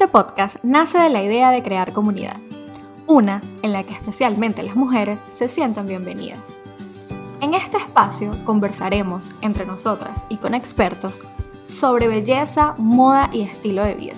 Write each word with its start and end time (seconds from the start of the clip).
Este 0.00 0.12
podcast 0.12 0.56
nace 0.62 0.96
de 0.96 1.10
la 1.10 1.22
idea 1.22 1.50
de 1.50 1.62
crear 1.62 1.92
comunidad, 1.92 2.38
una 3.06 3.42
en 3.60 3.74
la 3.74 3.82
que 3.84 3.92
especialmente 3.92 4.62
las 4.62 4.74
mujeres 4.74 5.18
se 5.34 5.46
sientan 5.46 5.86
bienvenidas. 5.86 6.38
En 7.42 7.52
este 7.52 7.76
espacio 7.76 8.30
conversaremos 8.46 9.28
entre 9.42 9.66
nosotras 9.66 10.24
y 10.30 10.38
con 10.38 10.54
expertos 10.54 11.20
sobre 11.66 12.08
belleza, 12.08 12.72
moda 12.78 13.28
y 13.30 13.42
estilo 13.42 13.84
de 13.84 13.92
vida, 13.92 14.14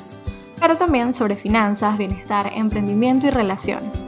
pero 0.61 0.77
también 0.77 1.13
sobre 1.13 1.35
finanzas, 1.35 1.99
bienestar, 1.99 2.53
emprendimiento 2.55 3.27
y 3.27 3.31
relaciones, 3.31 4.07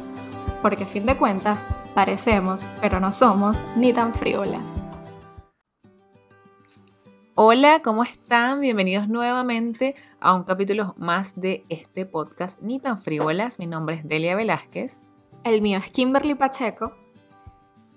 porque 0.62 0.84
a 0.84 0.86
fin 0.86 1.06
de 1.06 1.16
cuentas 1.16 1.66
parecemos, 1.92 2.60
pero 2.80 3.00
no 3.00 3.12
somos 3.12 3.56
ni 3.74 3.92
tan 3.92 4.14
frívolas. 4.14 4.62
Hola, 7.36 7.80
¿cómo 7.82 8.04
están? 8.04 8.60
Bienvenidos 8.60 9.08
nuevamente 9.08 9.96
a 10.24 10.32
un 10.32 10.44
capítulo 10.44 10.94
más 10.96 11.34
de 11.36 11.66
este 11.68 12.06
podcast 12.06 12.58
Ni 12.62 12.80
tan 12.80 12.98
frívolas. 12.98 13.58
Mi 13.58 13.66
nombre 13.66 13.96
es 13.96 14.08
Delia 14.08 14.34
Velázquez. 14.34 15.02
El 15.44 15.60
mío 15.60 15.78
es 15.78 15.90
Kimberly 15.90 16.34
Pacheco. 16.34 16.94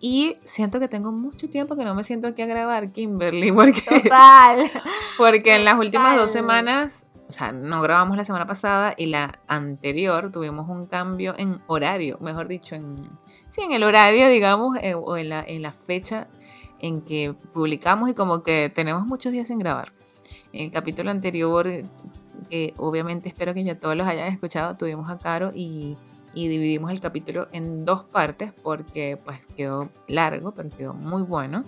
Y 0.01 0.35
siento 0.43 0.81
que 0.81 0.89
tengo 0.89 1.13
mucho 1.13 1.49
tiempo 1.49 1.77
que 1.77 1.85
no 1.85 1.95
me 1.95 2.03
siento 2.03 2.27
aquí 2.27 2.41
a 2.41 2.45
grabar, 2.45 2.91
Kimberly, 2.91 3.51
porque, 3.53 3.81
Total. 3.81 4.69
porque 5.17 5.55
en 5.55 5.63
las 5.63 5.75
últimas 5.75 6.17
dos 6.17 6.29
semanas, 6.29 7.07
o 7.29 7.31
sea, 7.31 7.53
no 7.53 7.81
grabamos 7.81 8.17
la 8.17 8.25
semana 8.25 8.45
pasada 8.45 8.93
y 8.97 9.05
la 9.05 9.39
anterior 9.47 10.29
tuvimos 10.29 10.67
un 10.67 10.85
cambio 10.85 11.33
en 11.37 11.55
horario, 11.67 12.17
mejor 12.19 12.49
dicho, 12.49 12.75
en, 12.75 12.97
sí, 13.49 13.61
en 13.61 13.71
el 13.71 13.83
horario, 13.83 14.27
digamos, 14.27 14.77
eh, 14.81 14.95
o 14.95 15.15
en 15.15 15.29
la, 15.29 15.45
en 15.47 15.61
la 15.61 15.71
fecha 15.71 16.27
en 16.79 17.01
que 17.01 17.33
publicamos 17.53 18.09
y 18.09 18.13
como 18.13 18.43
que 18.43 18.69
tenemos 18.75 19.07
muchos 19.07 19.31
días 19.31 19.47
sin 19.47 19.59
grabar. 19.59 19.93
En 20.53 20.65
el 20.65 20.71
capítulo 20.71 21.09
anterior, 21.11 21.67
que 22.49 22.73
obviamente 22.77 23.29
espero 23.29 23.53
que 23.53 23.63
ya 23.63 23.79
todos 23.79 23.95
los 23.95 24.07
hayan 24.07 24.27
escuchado, 24.27 24.75
tuvimos 24.77 25.09
a 25.09 25.19
Caro 25.19 25.51
y, 25.53 25.97
y 26.33 26.47
dividimos 26.47 26.91
el 26.91 27.01
capítulo 27.01 27.47
en 27.51 27.85
dos 27.85 28.03
partes 28.03 28.53
porque 28.63 29.19
pues 29.23 29.45
quedó 29.55 29.89
largo, 30.07 30.51
pero 30.51 30.69
quedó 30.69 30.93
muy 30.93 31.23
bueno. 31.23 31.63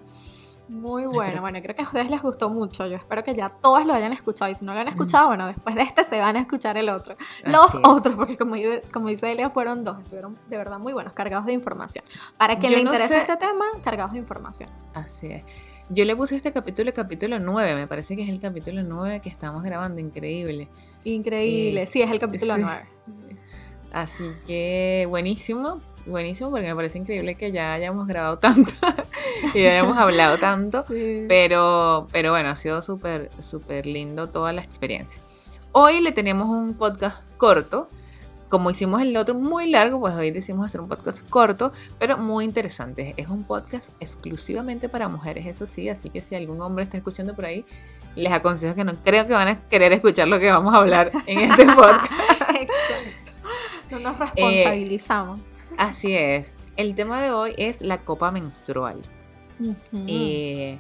Muy 0.70 1.06
bueno, 1.06 1.42
bueno, 1.42 1.60
creo 1.64 1.76
que 1.76 1.82
a 1.82 1.86
ustedes 1.86 2.12
les 2.12 2.22
gustó 2.22 2.52
mucho. 2.52 2.86
Yo 2.86 2.96
espero 2.96 3.24
que 3.24 3.34
ya 3.34 3.50
todos 3.50 3.88
lo 3.88 3.94
hayan 3.94 4.14
escuchado. 4.14 4.52
Y 4.52 4.56
si 4.56 4.64
no 4.64 4.76
lo 4.76 4.80
han 4.80 4.88
escuchado, 4.88 5.28
bueno, 5.28 5.48
después 5.48 5.74
de 5.74 5.82
este 5.82 6.04
se 6.04 6.20
van 6.20 6.38
a 6.38 6.42
escuchar 6.42 6.78
el 6.78 6.90
otro. 6.90 7.16
Los 7.44 7.76
otros, 7.84 8.14
porque 8.14 8.38
como, 8.38 8.56
como 8.94 9.08
dice 9.08 9.32
Elia, 9.32 9.50
fueron 9.50 9.84
dos. 9.84 10.00
Estuvieron 10.00 10.38
de 10.48 10.58
verdad 10.58 10.78
muy 10.78 10.94
buenos, 10.94 11.14
cargados 11.14 11.48
de 11.48 11.54
información. 11.54 12.06
Para 12.38 12.60
quien 12.60 12.74
le 12.74 12.82
interese 12.82 13.18
este 13.18 13.38
tema, 13.38 13.66
cargados 13.84 14.14
de 14.14 14.20
información. 14.20 14.70
Así 14.94 15.28
es. 15.28 15.44
Yo 15.90 16.06
le 16.06 16.16
puse 16.16 16.36
este 16.36 16.52
capítulo, 16.52 16.94
capítulo 16.94 17.40
9. 17.40 17.76
Me 17.76 17.88
parece 17.88 18.16
que 18.16 18.24
es 18.24 18.30
el 18.30 18.40
capítulo 18.40 18.84
9 18.84 19.22
que 19.22 19.30
estamos 19.30 19.64
grabando. 19.64 20.00
Increíble. 20.00 20.68
Increíble. 21.04 21.86
sí, 21.86 22.02
es 22.02 22.12
el 22.12 22.20
capítulo 22.20 22.58
9. 22.58 22.82
Así 23.92 24.32
que 24.46 25.08
buenísimo 25.10 25.82
buenísimo 26.06 26.50
porque 26.50 26.68
me 26.68 26.76
parece 26.76 26.98
increíble 26.98 27.36
que 27.36 27.52
ya 27.52 27.74
hayamos 27.74 28.08
grabado 28.08 28.38
tanto 28.40 28.72
y 29.54 29.64
ya 29.64 29.72
hayamos 29.72 29.98
hablado 29.98 30.38
tanto. 30.38 30.84
Pero, 31.28 32.08
pero 32.12 32.32
bueno, 32.32 32.50
ha 32.50 32.56
sido 32.56 32.82
súper, 32.82 33.30
súper 33.40 33.86
lindo 33.86 34.28
toda 34.28 34.52
la 34.52 34.62
experiencia. 34.62 35.22
Hoy 35.72 36.02
le 36.02 36.12
tenemos 36.12 36.50
un 36.50 36.74
podcast 36.74 37.18
corto. 37.38 37.88
Como 38.50 38.72
hicimos 38.72 39.02
el 39.02 39.16
otro 39.16 39.36
muy 39.36 39.70
largo, 39.70 40.00
pues 40.00 40.16
hoy 40.16 40.32
decidimos 40.32 40.66
hacer 40.66 40.82
un 40.82 40.88
podcast 40.90 41.22
corto, 41.30 41.72
pero 42.00 42.18
muy 42.18 42.46
interesante. 42.46 43.14
Es 43.16 43.30
un 43.30 43.44
podcast 43.44 43.92
exclusivamente 44.00 44.90
para 44.90 45.08
mujeres, 45.08 45.46
eso 45.46 45.68
sí, 45.68 45.88
así 45.88 46.10
que 46.10 46.22
si 46.22 46.36
algún 46.36 46.60
hombre 46.62 46.84
está 46.84 46.98
escuchando 46.98 47.36
por 47.36 47.46
ahí, 47.46 47.64
les 48.16 48.34
aconsejo 48.34 48.74
que 48.76 48.84
no 48.84 48.96
creo 48.96 49.28
que 49.28 49.34
van 49.34 49.48
a 49.48 49.62
querer 49.68 49.94
escuchar 49.94 50.28
lo 50.28 50.40
que 50.40 50.52
vamos 50.52 50.74
a 50.74 50.78
hablar 50.78 51.12
en 51.28 51.40
este 51.52 51.66
podcast. 51.76 52.12
No 53.92 54.00
nos 54.00 54.18
responsabilizamos. 54.18 55.40
Así 55.78 56.16
es. 56.16 56.58
El 56.76 56.96
tema 56.96 57.22
de 57.22 57.32
hoy 57.32 57.54
es 57.58 57.82
la 57.82 58.00
copa 58.00 58.32
menstrual. 58.32 59.02
Eh, 60.08 60.78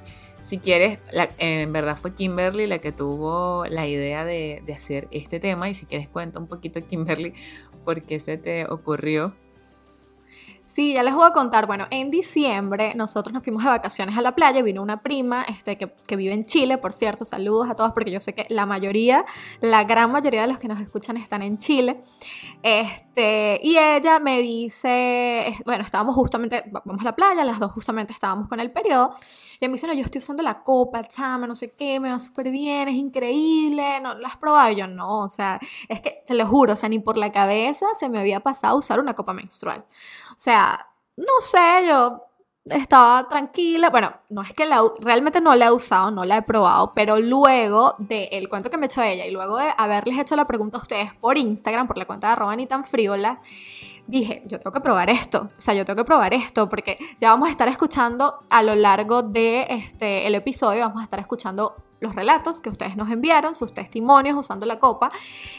si 0.49 0.57
quieres, 0.57 0.97
en 1.37 1.71
verdad 1.71 1.95
fue 1.95 2.15
Kimberly 2.15 2.65
la 2.65 2.79
que 2.79 2.91
tuvo 2.91 3.65
la 3.69 3.85
idea 3.85 4.25
de, 4.25 4.63
de, 4.65 4.73
hacer 4.73 5.07
este 5.11 5.39
tema 5.39 5.69
y 5.69 5.75
si 5.75 5.85
quieres 5.85 6.09
cuenta 6.09 6.39
un 6.39 6.47
poquito 6.47 6.83
Kimberly 6.83 7.35
por 7.85 8.01
qué 8.01 8.19
se 8.19 8.39
te 8.39 8.65
ocurrió 8.65 9.31
Sí, 10.79 10.93
ya 10.93 11.03
les 11.03 11.13
voy 11.13 11.27
a 11.27 11.31
contar. 11.31 11.67
Bueno, 11.67 11.87
en 11.91 12.09
diciembre 12.09 12.93
nosotros 12.95 13.33
nos 13.33 13.43
fuimos 13.43 13.65
de 13.65 13.69
vacaciones 13.69 14.17
a 14.17 14.21
la 14.21 14.33
playa. 14.33 14.61
Vino 14.61 14.81
una 14.81 15.01
prima 15.01 15.43
este, 15.49 15.77
que, 15.77 15.93
que, 16.07 16.15
vive 16.15 16.33
en 16.33 16.45
Chile, 16.45 16.77
por 16.77 16.93
cierto. 16.93 17.25
Saludos 17.25 17.69
a 17.69 17.75
todos 17.75 17.91
porque 17.91 18.11
yo 18.11 18.21
sé 18.21 18.33
que 18.33 18.45
la 18.47 18.65
mayoría, 18.65 19.25
la 19.59 19.83
gran 19.83 20.09
mayoría 20.09 20.43
de 20.43 20.47
los 20.47 20.57
que 20.57 20.69
nos 20.69 20.79
escuchan 20.79 21.17
están 21.17 21.41
en 21.41 21.57
Chile. 21.57 21.99
Este, 22.63 23.59
y 23.61 23.77
ella 23.77 24.19
me 24.19 24.41
dice, 24.41 25.53
bueno, 25.65 25.83
estábamos 25.83 26.15
justamente, 26.15 26.63
vamos 26.71 27.01
a 27.01 27.03
la 27.03 27.13
playa, 27.13 27.43
las 27.43 27.59
dos 27.59 27.73
justamente 27.73 28.13
estábamos 28.13 28.47
con 28.47 28.61
el 28.61 28.71
periodo. 28.71 29.11
Y 29.61 29.67
me 29.67 29.73
dice, 29.73 29.87
no, 29.87 29.93
yo 29.93 30.05
estoy 30.05 30.19
usando 30.19 30.41
la 30.41 30.63
copa, 30.63 31.03
chama, 31.03 31.45
no 31.45 31.53
sé 31.53 31.73
qué, 31.73 31.99
me 31.99 32.09
va 32.09 32.19
súper 32.19 32.49
bien, 32.49 32.87
es 32.87 32.95
increíble. 32.95 33.99
¿No 33.99 34.13
la 34.13 34.29
has 34.29 34.37
probado? 34.37 34.71
Y 34.71 34.77
yo, 34.77 34.87
no, 34.87 35.25
o 35.25 35.29
sea, 35.29 35.59
es 35.89 35.99
que 35.99 36.23
te 36.25 36.33
lo 36.33 36.47
juro, 36.47 36.71
o 36.71 36.75
sea, 36.77 36.87
ni 36.87 36.99
por 36.99 37.17
la 37.17 37.33
cabeza 37.33 37.85
se 37.99 38.07
me 38.07 38.19
había 38.19 38.39
pasado 38.39 38.77
usar 38.77 39.01
una 39.01 39.15
copa 39.15 39.33
menstrual. 39.33 39.83
Sea, 40.39 40.87
no 41.17 41.41
sé, 41.41 41.85
yo 41.85 42.23
estaba 42.63 43.27
tranquila. 43.27 43.89
Bueno, 43.89 44.13
no 44.29 44.41
es 44.41 44.53
que 44.53 44.65
la, 44.65 44.81
realmente 45.01 45.41
no 45.41 45.53
la 45.53 45.65
he 45.65 45.71
usado, 45.71 46.11
no 46.11 46.23
la 46.23 46.37
he 46.37 46.41
probado, 46.43 46.93
pero 46.95 47.19
luego 47.19 47.95
del 47.97 48.47
cuento 48.47 48.69
que 48.69 48.77
me 48.77 48.85
echó 48.85 49.03
ella 49.03 49.25
y 49.25 49.31
luego 49.31 49.57
de 49.57 49.67
haberles 49.77 50.17
hecho 50.17 50.37
la 50.37 50.47
pregunta 50.47 50.77
a 50.77 50.81
ustedes 50.81 51.13
por 51.15 51.37
Instagram, 51.37 51.87
por 51.87 51.97
la 51.97 52.05
cuenta 52.05 52.27
de 52.27 52.33
arroba 52.33 52.55
ni 52.55 52.67
tan 52.67 52.85
friolas, 52.85 53.39
dije, 54.07 54.41
yo 54.45 54.59
tengo 54.59 54.71
que 54.71 54.79
probar 54.79 55.09
esto, 55.09 55.49
o 55.57 55.61
sea, 55.61 55.73
yo 55.73 55.83
tengo 55.83 55.97
que 55.97 56.05
probar 56.05 56.33
esto, 56.33 56.69
porque 56.69 56.97
ya 57.19 57.31
vamos 57.31 57.49
a 57.49 57.51
estar 57.51 57.67
escuchando 57.67 58.39
a 58.49 58.63
lo 58.63 58.75
largo 58.75 59.23
de 59.23 59.67
este, 59.69 60.25
el 60.25 60.35
episodio, 60.35 60.83
vamos 60.83 61.01
a 61.01 61.03
estar 61.03 61.19
escuchando 61.19 61.75
los 61.99 62.15
relatos 62.15 62.61
que 62.61 62.69
ustedes 62.69 62.95
nos 62.95 63.09
enviaron, 63.09 63.55
sus 63.55 63.73
testimonios 63.73 64.37
usando 64.37 64.65
la 64.65 64.79
copa 64.79 65.11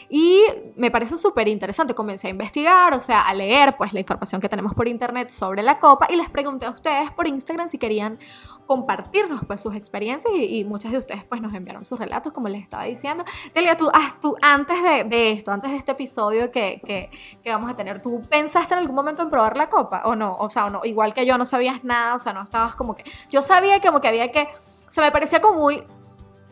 y 0.09 0.41
me 0.75 0.91
parece 0.91 1.17
súper 1.17 1.47
interesante. 1.47 1.93
Comencé 1.93 2.27
a 2.27 2.29
investigar, 2.31 2.93
o 2.93 2.99
sea, 2.99 3.21
a 3.21 3.33
leer 3.33 3.77
pues 3.77 3.93
la 3.93 3.99
información 3.99 4.41
que 4.41 4.49
tenemos 4.49 4.73
por 4.73 4.87
internet 4.87 5.29
sobre 5.29 5.61
la 5.61 5.79
copa 5.79 6.07
y 6.09 6.15
les 6.15 6.29
pregunté 6.29 6.65
a 6.65 6.71
ustedes 6.71 7.11
por 7.11 7.27
Instagram 7.27 7.69
si 7.69 7.77
querían 7.77 8.19
compartirnos 8.65 9.41
pues 9.45 9.59
sus 9.59 9.75
experiencias 9.75 10.33
y, 10.33 10.63
muchas 10.63 10.93
de 10.93 10.97
ustedes 10.99 11.25
pues 11.25 11.41
nos 11.41 11.53
enviaron 11.53 11.83
sus 11.83 11.99
relatos 11.99 12.31
como 12.31 12.47
les 12.47 12.63
estaba 12.63 12.85
diciendo. 12.85 13.25
Delia, 13.53 13.75
tú, 13.75 13.89
ah, 13.93 14.15
tú 14.21 14.35
antes 14.41 14.77
de, 15.09 15.31
esto, 15.31 15.51
antes 15.51 15.71
de 15.71 15.77
este 15.77 15.91
episodio 15.91 16.51
que, 16.51 16.81
que, 16.85 17.09
que, 17.43 17.49
vamos 17.49 17.69
a 17.69 17.75
tener, 17.75 18.01
¿tú 18.01 18.21
pensaste 18.29 18.73
en 18.73 18.79
algún 18.79 18.95
momento 18.95 19.21
en 19.21 19.29
probar 19.29 19.57
la 19.57 19.69
copa 19.69 20.03
o 20.05 20.15
no? 20.15 20.35
O 20.37 20.49
sea, 20.49 20.65
o 20.65 20.69
no, 20.69 20.85
igual 20.85 21.13
que 21.13 21.25
yo 21.25 21.37
no 21.37 21.45
sabías 21.45 21.83
nada, 21.83 22.15
o 22.15 22.19
sea, 22.19 22.31
no 22.31 22.43
estabas 22.43 22.75
como 22.75 22.95
que... 22.95 23.03
Yo 23.29 23.41
sabía 23.41 23.81
como 23.81 23.99
que 23.99 24.07
había 24.07 24.31
que... 24.31 24.47
Se 24.87 25.01
me 25.01 25.11
parecía 25.11 25.41
como 25.41 25.59
muy 25.59 25.83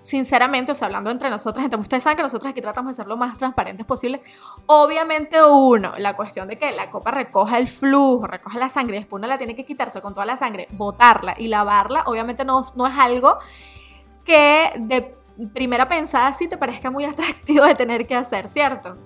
sinceramente, 0.02 0.72
o 0.72 0.76
sea, 0.76 0.88
hablando 0.88 1.12
entre 1.12 1.30
nosotras, 1.30 1.66
entonces 1.66 1.86
ustedes 1.86 2.04
saben 2.04 2.18
que 2.18 2.24
nosotros 2.24 2.50
aquí 2.52 2.62
tratamos 2.62 2.92
de 2.92 2.96
ser 2.96 3.08
lo 3.08 3.18
más 3.18 3.38
transparentes 3.38 3.86
posible. 3.86 4.22
Obviamente, 4.66 5.44
uno, 5.44 5.94
la 5.98 6.16
cuestión 6.16 6.48
de 6.48 6.58
que 6.58 6.72
la 6.72 6.90
copa 6.90 7.12
recoja 7.12 7.58
el 7.58 7.68
flujo, 7.68 8.28
recoja 8.28 8.58
la 8.58 8.70
sangre, 8.70 8.98
después 8.98 9.20
uno 9.20 9.28
la 9.28 9.38
tiene 9.38 9.56
que 9.56 9.66
quitarse 9.66 10.02
con 10.02 10.14
toda 10.14 10.26
la 10.26 10.38
sangre, 10.38 10.68
botarla 10.72 11.36
y 11.38 11.48
lavarla, 11.48 12.04
obviamente 12.06 12.46
no, 12.46 12.62
no 12.76 12.88
es 12.88 12.98
algo 12.98 13.38
que 14.24 14.72
de 14.78 15.16
primera 15.54 15.88
pensada 15.88 16.34
sí 16.34 16.48
te 16.48 16.58
parezca 16.58 16.92
muy 16.92 17.04
atractivo 17.06 17.66
de 17.66 17.76
tener 17.76 18.08
que 18.08 18.16
hacer, 18.16 18.48
¿cierto? 18.48 18.98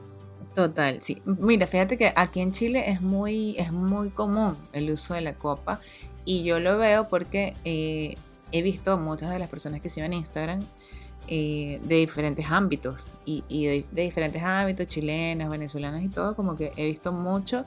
Total, 0.56 1.02
sí. 1.02 1.22
Mira, 1.26 1.66
fíjate 1.66 1.98
que 1.98 2.14
aquí 2.16 2.40
en 2.40 2.52
Chile 2.52 2.92
es 2.92 3.02
muy, 3.02 3.58
es 3.58 3.72
muy 3.72 4.12
común 4.12 4.56
el 4.72 4.92
uso 4.92 5.16
de 5.16 5.22
la 5.22 5.34
copa 5.34 5.80
y 6.26 6.44
yo 6.44 6.60
lo 6.60 6.78
veo 6.78 7.10
porque 7.10 7.56
eh, 7.66 8.16
he 8.52 8.62
visto 8.62 8.98
muchas 8.98 9.32
de 9.32 9.40
las 9.40 9.50
personas 9.50 9.82
que 9.82 9.90
siguen 9.90 10.14
en 10.14 10.20
Instagram 10.20 10.60
eh, 11.28 11.80
de 11.84 11.96
diferentes 11.96 12.46
ámbitos. 12.50 13.06
Y, 13.26 13.42
de, 13.66 13.86
diferentes 14.04 14.44
ámbitos, 14.44 14.88
chilenas, 14.88 15.50
venezolanas 15.50 16.04
y 16.04 16.10
todo, 16.10 16.36
como 16.36 16.56
que 16.56 16.74
he 16.76 16.86
visto 16.86 17.12
mucho 17.12 17.64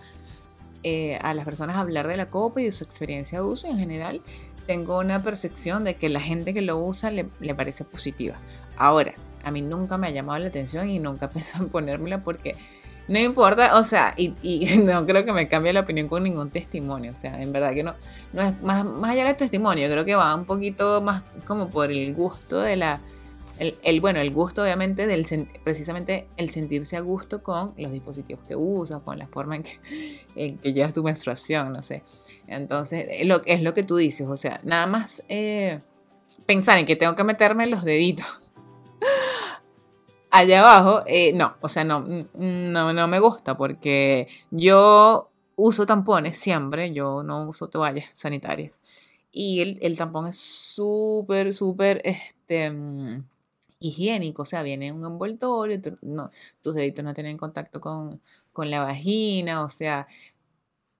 eh, 0.82 1.18
a 1.22 1.32
las 1.32 1.44
personas 1.44 1.76
hablar 1.76 2.06
de 2.08 2.16
la 2.16 2.26
copa 2.26 2.60
y 2.60 2.64
de 2.64 2.72
su 2.72 2.84
experiencia 2.84 3.38
de 3.38 3.44
uso. 3.44 3.66
Y 3.66 3.70
en 3.70 3.78
general 3.78 4.20
tengo 4.66 4.98
una 4.98 5.22
percepción 5.22 5.84
de 5.84 5.94
que 5.94 6.08
la 6.08 6.20
gente 6.20 6.52
que 6.52 6.62
lo 6.62 6.78
usa 6.78 7.10
le, 7.10 7.26
le 7.40 7.54
parece 7.54 7.84
positiva. 7.84 8.36
Ahora, 8.76 9.14
a 9.44 9.50
mí 9.50 9.62
nunca 9.62 9.96
me 9.96 10.08
ha 10.08 10.10
llamado 10.10 10.38
la 10.40 10.48
atención 10.48 10.90
y 10.90 10.98
nunca 10.98 11.28
pensado 11.30 11.64
en 11.64 11.70
ponérmela 11.70 12.20
porque 12.20 12.54
no 13.08 13.20
importa, 13.20 13.78
o 13.78 13.84
sea, 13.84 14.14
y, 14.16 14.34
y, 14.42 14.78
no 14.78 15.06
creo 15.06 15.24
que 15.24 15.32
me 15.32 15.48
cambie 15.48 15.72
la 15.72 15.80
opinión 15.80 16.08
con 16.08 16.24
ningún 16.24 16.50
testimonio, 16.50 17.12
o 17.12 17.14
sea, 17.14 17.40
en 17.40 17.52
verdad 17.52 17.72
que 17.72 17.82
no, 17.82 17.94
no 18.32 18.42
es 18.42 18.60
más, 18.62 18.84
más 18.84 19.12
allá 19.12 19.24
del 19.26 19.36
testimonio, 19.36 19.88
creo 19.88 20.04
que 20.04 20.16
va 20.16 20.34
un 20.34 20.44
poquito 20.44 21.00
más 21.00 21.22
como 21.46 21.68
por 21.68 21.92
el 21.92 22.12
gusto 22.14 22.60
de 22.60 22.76
la, 22.76 23.00
el, 23.58 24.00
bueno, 24.00 24.20
el 24.20 24.30
gusto 24.32 24.62
obviamente 24.62 25.06
del 25.06 25.26
precisamente 25.64 26.28
el 26.36 26.50
sentirse 26.50 26.96
a 26.96 27.00
gusto 27.00 27.42
con 27.42 27.74
los 27.76 27.92
dispositivos 27.92 28.44
que 28.46 28.54
usas, 28.54 29.02
con 29.02 29.18
la 29.18 29.26
forma 29.26 29.56
en 29.56 29.62
que, 29.62 30.58
llevas 30.72 30.94
tu 30.94 31.02
menstruación, 31.02 31.72
no 31.72 31.82
sé. 31.82 32.02
Entonces, 32.46 33.06
es 33.10 33.26
lo, 33.26 33.42
es 33.44 33.62
lo 33.62 33.74
que 33.74 33.82
tú 33.82 33.96
dices, 33.96 34.26
o 34.28 34.36
sea, 34.36 34.60
nada 34.62 34.86
más 34.86 35.22
eh, 35.28 35.80
pensar 36.44 36.78
en 36.78 36.86
que 36.86 36.96
tengo 36.96 37.16
que 37.16 37.24
meterme 37.24 37.66
los 37.66 37.82
deditos 37.82 38.26
allá 40.30 40.60
abajo, 40.60 41.02
eh, 41.06 41.32
no, 41.32 41.56
o 41.60 41.68
sea, 41.68 41.84
no, 41.84 42.04
no, 42.34 42.92
no 42.92 43.08
me 43.08 43.20
gusta 43.20 43.56
porque 43.56 44.28
yo 44.50 45.30
uso 45.56 45.86
tampones 45.86 46.36
siempre, 46.36 46.92
yo 46.92 47.22
no 47.22 47.48
uso 47.48 47.68
toallas 47.68 48.10
sanitarias. 48.12 48.80
Y 49.32 49.60
el, 49.60 49.78
el 49.82 49.96
tampón 49.96 50.28
es 50.28 50.38
súper, 50.38 51.52
súper, 51.52 52.00
este, 52.04 52.70
mm, 52.70 53.24
higiénico, 53.78 54.42
o 54.42 54.44
sea, 54.44 54.62
viene 54.62 54.88
en 54.88 54.96
un 54.96 55.04
envoltorio, 55.04 55.80
no, 56.02 56.30
tus 56.62 56.74
deditos 56.74 57.04
no 57.04 57.14
tienen 57.14 57.36
contacto 57.36 57.80
con, 57.80 58.20
con 58.52 58.70
la 58.70 58.82
vagina, 58.82 59.62
o 59.64 59.68
sea, 59.68 60.06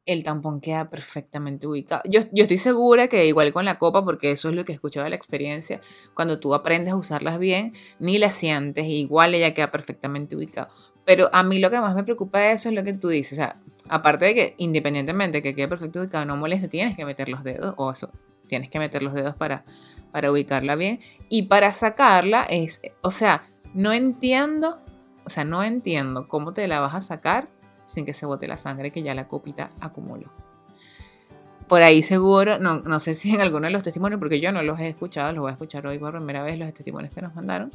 el 0.06 0.22
tampón 0.22 0.60
queda 0.60 0.88
perfectamente 0.88 1.66
ubicado. 1.66 2.02
Yo, 2.08 2.20
yo, 2.32 2.42
estoy 2.42 2.58
segura 2.58 3.08
que 3.08 3.26
igual 3.26 3.52
con 3.52 3.64
la 3.64 3.76
copa, 3.76 4.04
porque 4.04 4.30
eso 4.30 4.48
es 4.48 4.54
lo 4.54 4.64
que 4.64 4.72
he 4.72 4.74
escuchado 4.74 5.04
de 5.04 5.10
la 5.10 5.16
experiencia, 5.16 5.80
cuando 6.14 6.38
tú 6.38 6.54
aprendes 6.54 6.92
a 6.92 6.96
usarlas 6.96 7.38
bien, 7.38 7.72
ni 7.98 8.18
las 8.18 8.36
sientes, 8.36 8.86
igual 8.86 9.34
ella 9.34 9.52
queda 9.52 9.70
perfectamente 9.72 10.36
ubicada. 10.36 10.68
Pero 11.04 11.28
a 11.32 11.42
mí 11.42 11.58
lo 11.58 11.70
que 11.70 11.80
más 11.80 11.94
me 11.94 12.04
preocupa 12.04 12.38
de 12.40 12.52
eso 12.52 12.68
es 12.68 12.74
lo 12.74 12.84
que 12.84 12.92
tú 12.92 13.08
dices, 13.08 13.32
o 13.32 13.36
sea, 13.36 13.56
aparte 13.88 14.26
de 14.26 14.34
que 14.34 14.54
independientemente 14.58 15.38
de 15.38 15.42
que 15.42 15.54
quede 15.54 15.68
perfecto 15.68 16.00
ubicado, 16.00 16.24
no 16.24 16.36
moleste, 16.36 16.68
tienes 16.68 16.96
que 16.96 17.04
meter 17.04 17.28
los 17.28 17.42
dedos, 17.42 17.74
o 17.76 17.90
eso, 17.90 18.10
tienes 18.46 18.70
que 18.70 18.78
meter 18.78 19.02
los 19.02 19.14
dedos 19.14 19.34
para, 19.34 19.64
para 20.16 20.32
ubicarla 20.32 20.76
bien. 20.76 20.98
Y 21.28 21.42
para 21.42 21.74
sacarla 21.74 22.44
es, 22.48 22.80
o 23.02 23.10
sea, 23.10 23.44
no 23.74 23.92
entiendo, 23.92 24.80
o 25.26 25.28
sea, 25.28 25.44
no 25.44 25.62
entiendo 25.62 26.26
cómo 26.26 26.52
te 26.52 26.66
la 26.68 26.80
vas 26.80 26.94
a 26.94 27.02
sacar 27.02 27.48
sin 27.84 28.06
que 28.06 28.14
se 28.14 28.24
bote 28.24 28.48
la 28.48 28.56
sangre 28.56 28.90
que 28.90 29.02
ya 29.02 29.14
la 29.14 29.28
copita 29.28 29.68
acumuló. 29.78 30.30
Por 31.68 31.82
ahí 31.82 32.02
seguro, 32.02 32.58
no, 32.58 32.80
no 32.80 32.98
sé 32.98 33.12
si 33.12 33.34
en 33.34 33.42
alguno 33.42 33.66
de 33.66 33.72
los 33.72 33.82
testimonios, 33.82 34.18
porque 34.18 34.40
yo 34.40 34.52
no 34.52 34.62
los 34.62 34.80
he 34.80 34.88
escuchado, 34.88 35.30
los 35.32 35.42
voy 35.42 35.50
a 35.50 35.52
escuchar 35.52 35.86
hoy 35.86 35.98
por 35.98 36.14
primera 36.14 36.42
vez, 36.42 36.58
los 36.58 36.72
testimonios 36.72 37.12
que 37.12 37.20
nos 37.20 37.34
mandaron, 37.34 37.70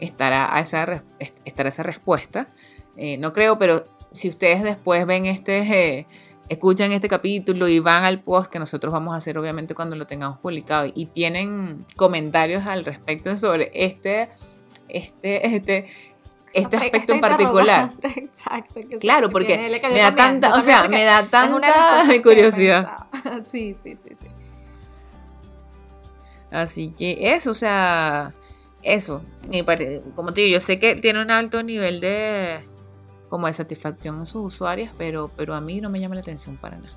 estará, 0.00 0.56
a 0.56 0.58
esa, 0.58 1.04
estará 1.44 1.68
esa 1.68 1.84
respuesta. 1.84 2.48
Eh, 2.96 3.16
no 3.16 3.32
creo, 3.32 3.60
pero 3.60 3.84
si 4.10 4.28
ustedes 4.28 4.64
después 4.64 5.06
ven 5.06 5.26
este, 5.26 5.60
eh, 5.60 6.06
escuchan 6.48 6.92
este 6.92 7.08
capítulo 7.08 7.68
y 7.68 7.80
van 7.80 8.04
al 8.04 8.20
post 8.20 8.50
que 8.50 8.58
nosotros 8.58 8.92
vamos 8.92 9.14
a 9.14 9.18
hacer 9.18 9.38
obviamente 9.38 9.74
cuando 9.74 9.96
lo 9.96 10.06
tengamos 10.06 10.38
publicado 10.38 10.90
y 10.94 11.06
tienen 11.06 11.84
comentarios 11.96 12.66
al 12.66 12.84
respecto 12.84 13.36
sobre 13.36 13.70
este, 13.74 14.28
este, 14.88 15.56
este, 15.56 15.86
este 16.52 16.76
aspecto 16.76 17.14
en 17.14 17.20
particular. 17.20 17.90
Exacto. 18.16 18.80
claro, 19.00 19.30
porque 19.30 19.56
me 19.82 19.98
da 19.98 20.14
tanta, 20.14 20.54
o 20.54 20.62
sea, 20.62 20.88
me 20.88 21.04
da 21.04 21.24
tanta 21.24 22.22
curiosidad. 22.22 23.06
Sí, 23.42 23.74
sí, 23.74 23.96
sí, 23.96 24.10
sí. 24.14 24.26
Así 26.50 26.94
que 26.96 27.34
eso, 27.34 27.50
o 27.50 27.54
sea, 27.54 28.32
eso, 28.82 29.22
como 30.14 30.32
te 30.32 30.42
digo, 30.42 30.52
yo 30.52 30.60
sé 30.60 30.78
que 30.78 30.94
tiene 30.94 31.22
un 31.22 31.30
alto 31.30 31.62
nivel 31.62 32.00
de 32.00 32.64
como 33.34 33.48
de 33.48 33.52
satisfacción 33.52 34.20
en 34.20 34.26
sus 34.26 34.54
usuarias, 34.54 34.92
pero, 34.96 35.28
pero 35.36 35.56
a 35.56 35.60
mí 35.60 35.80
no 35.80 35.90
me 35.90 35.98
llama 35.98 36.14
la 36.14 36.20
atención 36.20 36.56
para 36.56 36.76
nada. 36.76 36.94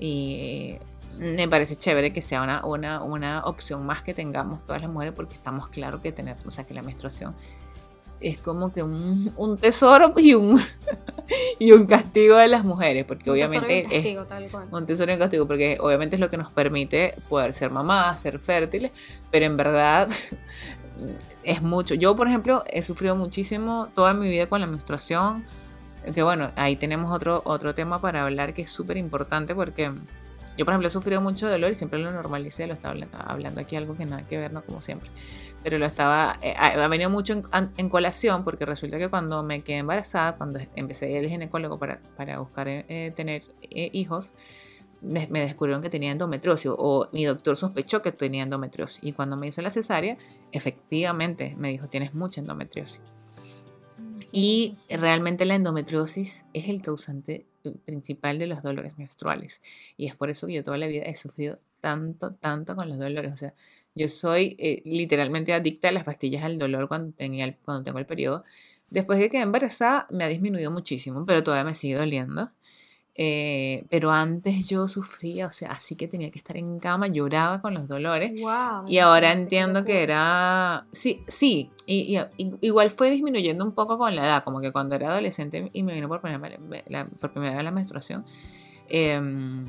Y 0.00 0.74
me 1.20 1.46
parece 1.46 1.76
chévere 1.76 2.12
que 2.12 2.20
sea 2.20 2.42
una, 2.42 2.66
una, 2.66 3.00
una 3.04 3.44
opción 3.44 3.86
más 3.86 4.02
que 4.02 4.12
tengamos 4.12 4.66
todas 4.66 4.82
las 4.82 4.90
mujeres, 4.90 5.14
porque 5.14 5.34
estamos 5.34 5.68
claros 5.68 6.00
que 6.00 6.10
tener, 6.10 6.36
o 6.44 6.50
sea, 6.50 6.64
que 6.64 6.74
la 6.74 6.82
menstruación 6.82 7.32
es 8.20 8.38
como 8.38 8.72
que 8.72 8.82
un, 8.82 9.32
un 9.36 9.56
tesoro 9.56 10.14
y 10.16 10.34
un, 10.34 10.60
y 11.60 11.70
un 11.70 11.86
castigo 11.86 12.38
de 12.38 12.48
las 12.48 12.64
mujeres, 12.64 13.04
porque 13.04 13.30
obviamente 13.30 13.84
un 13.84 13.90
castigo, 13.92 14.22
es 14.22 14.28
tal 14.28 14.50
cual. 14.50 14.68
un 14.68 14.84
tesoro 14.84 15.12
y 15.12 15.14
un 15.14 15.20
castigo, 15.20 15.46
porque 15.46 15.78
obviamente 15.80 16.16
es 16.16 16.20
lo 16.20 16.28
que 16.28 16.38
nos 16.38 16.50
permite 16.50 17.14
poder 17.28 17.52
ser 17.52 17.70
mamás, 17.70 18.20
ser 18.20 18.40
fértiles, 18.40 18.90
pero 19.30 19.46
en 19.46 19.56
verdad 19.56 20.08
es 21.46 21.62
mucho. 21.62 21.94
Yo, 21.94 22.16
por 22.16 22.28
ejemplo, 22.28 22.64
he 22.70 22.82
sufrido 22.82 23.16
muchísimo 23.16 23.88
toda 23.94 24.12
mi 24.12 24.28
vida 24.28 24.48
con 24.48 24.60
la 24.60 24.66
menstruación, 24.66 25.44
que 26.14 26.22
bueno, 26.22 26.50
ahí 26.56 26.76
tenemos 26.76 27.12
otro, 27.12 27.42
otro 27.44 27.74
tema 27.74 28.00
para 28.00 28.24
hablar 28.24 28.54
que 28.54 28.62
es 28.62 28.70
súper 28.70 28.96
importante 28.96 29.54
porque 29.54 29.90
yo, 30.56 30.64
por 30.64 30.72
ejemplo, 30.72 30.88
he 30.88 30.90
sufrido 30.90 31.20
mucho 31.20 31.48
dolor 31.48 31.70
y 31.70 31.74
siempre 31.74 31.98
lo 31.98 32.10
normalicé, 32.10 32.66
lo 32.66 32.74
estaba 32.74 32.94
hablando, 33.26 33.60
aquí 33.60 33.76
algo 33.76 33.96
que 33.96 34.06
nada 34.06 34.22
que 34.26 34.38
ver, 34.38 34.52
no 34.52 34.62
como 34.62 34.80
siempre. 34.80 35.10
Pero 35.62 35.78
lo 35.78 35.86
estaba, 35.86 36.38
eh, 36.42 36.54
ha 36.56 36.88
venido 36.88 37.10
mucho 37.10 37.42
en, 37.76 37.88
colación 37.88 38.44
porque 38.44 38.64
resulta 38.64 38.98
que 38.98 39.08
cuando 39.08 39.42
me 39.42 39.62
quedé 39.62 39.78
embarazada, 39.78 40.36
cuando 40.36 40.60
empecé 40.76 41.06
a 41.06 41.08
ir 41.10 41.18
al 41.24 41.30
ginecólogo 41.30 41.78
para, 41.78 42.00
para 42.16 42.38
buscar 42.38 42.68
eh, 42.68 43.12
tener 43.16 43.42
eh, 43.62 43.90
hijos, 43.92 44.32
me, 45.06 45.26
descubrieron 45.40 45.82
que 45.82 45.90
tenía 45.90 46.10
endometriosis 46.10 46.72
o 46.76 47.08
mi 47.12 47.24
doctor 47.24 47.56
sospechó 47.56 48.02
que 48.02 48.12
tenía 48.12 48.42
endometriosis. 48.42 49.02
Y 49.02 49.12
cuando 49.12 49.36
me 49.36 49.46
hizo 49.46 49.62
la 49.62 49.70
cesárea, 49.70 50.18
efectivamente 50.52 51.54
me 51.58 51.70
dijo, 51.70 51.88
tienes 51.88 52.14
mucha 52.14 52.40
endometriosis. 52.40 53.00
Y 54.32 54.76
realmente 54.90 55.44
la 55.44 55.54
endometriosis 55.54 56.44
es 56.52 56.68
el 56.68 56.82
causante 56.82 57.46
principal 57.84 58.38
de 58.38 58.46
los 58.46 58.62
dolores 58.62 58.98
menstruales. 58.98 59.60
Y 59.96 60.06
es 60.06 60.16
por 60.16 60.30
eso 60.30 60.46
que 60.46 60.54
yo 60.54 60.62
toda 60.62 60.78
la 60.78 60.86
vida 60.86 61.04
he 61.04 61.16
sufrido 61.16 61.58
tanto, 61.80 62.32
tanto 62.32 62.76
con 62.76 62.88
los 62.88 62.98
dolores. 62.98 63.32
O 63.32 63.36
sea, 63.36 63.54
yo 63.94 64.08
soy 64.08 64.56
eh, 64.58 64.82
literalmente 64.84 65.52
adicta 65.52 65.88
a 65.88 65.92
las 65.92 66.04
pastillas 66.04 66.44
al 66.44 66.58
dolor 66.58 66.88
cuando, 66.88 67.12
tenía 67.12 67.56
cuando 67.64 67.84
tengo 67.84 67.98
el 67.98 68.06
periodo. 68.06 68.44
Después 68.90 69.18
de 69.18 69.30
que 69.30 69.40
embarazada 69.40 70.06
me 70.10 70.24
ha 70.24 70.28
disminuido 70.28 70.70
muchísimo, 70.70 71.24
pero 71.26 71.42
todavía 71.42 71.64
me 71.64 71.74
sigue 71.74 71.94
doliendo. 71.94 72.50
Eh, 73.18 73.86
pero 73.88 74.10
antes 74.10 74.68
yo 74.68 74.88
sufría, 74.88 75.46
o 75.46 75.50
sea, 75.50 75.70
así 75.70 75.96
que 75.96 76.06
tenía 76.06 76.30
que 76.30 76.38
estar 76.38 76.56
en 76.58 76.78
cama, 76.78 77.06
lloraba 77.06 77.62
con 77.62 77.72
los 77.72 77.88
dolores. 77.88 78.32
y 78.86 78.98
ahora 78.98 79.32
entiendo 79.32 79.84
que 79.84 80.02
era, 80.02 80.86
sí, 80.92 81.22
sí, 81.26 81.70
y, 81.86 82.18
igual 82.60 82.90
fue 82.90 83.10
disminuyendo 83.10 83.64
un 83.64 83.72
poco 83.72 83.96
con 83.96 84.14
la 84.14 84.24
edad, 84.24 84.44
como 84.44 84.60
que 84.60 84.70
cuando 84.70 84.96
era 84.96 85.12
adolescente 85.12 85.70
y 85.72 85.82
me 85.82 85.94
vino 85.94 86.08
por 86.08 86.20
primera, 86.20 86.58
la, 86.88 87.06
por 87.06 87.32
primera 87.32 87.54
vez 87.54 87.64
la 87.64 87.70
menstruación, 87.70 88.26
em, 88.90 89.64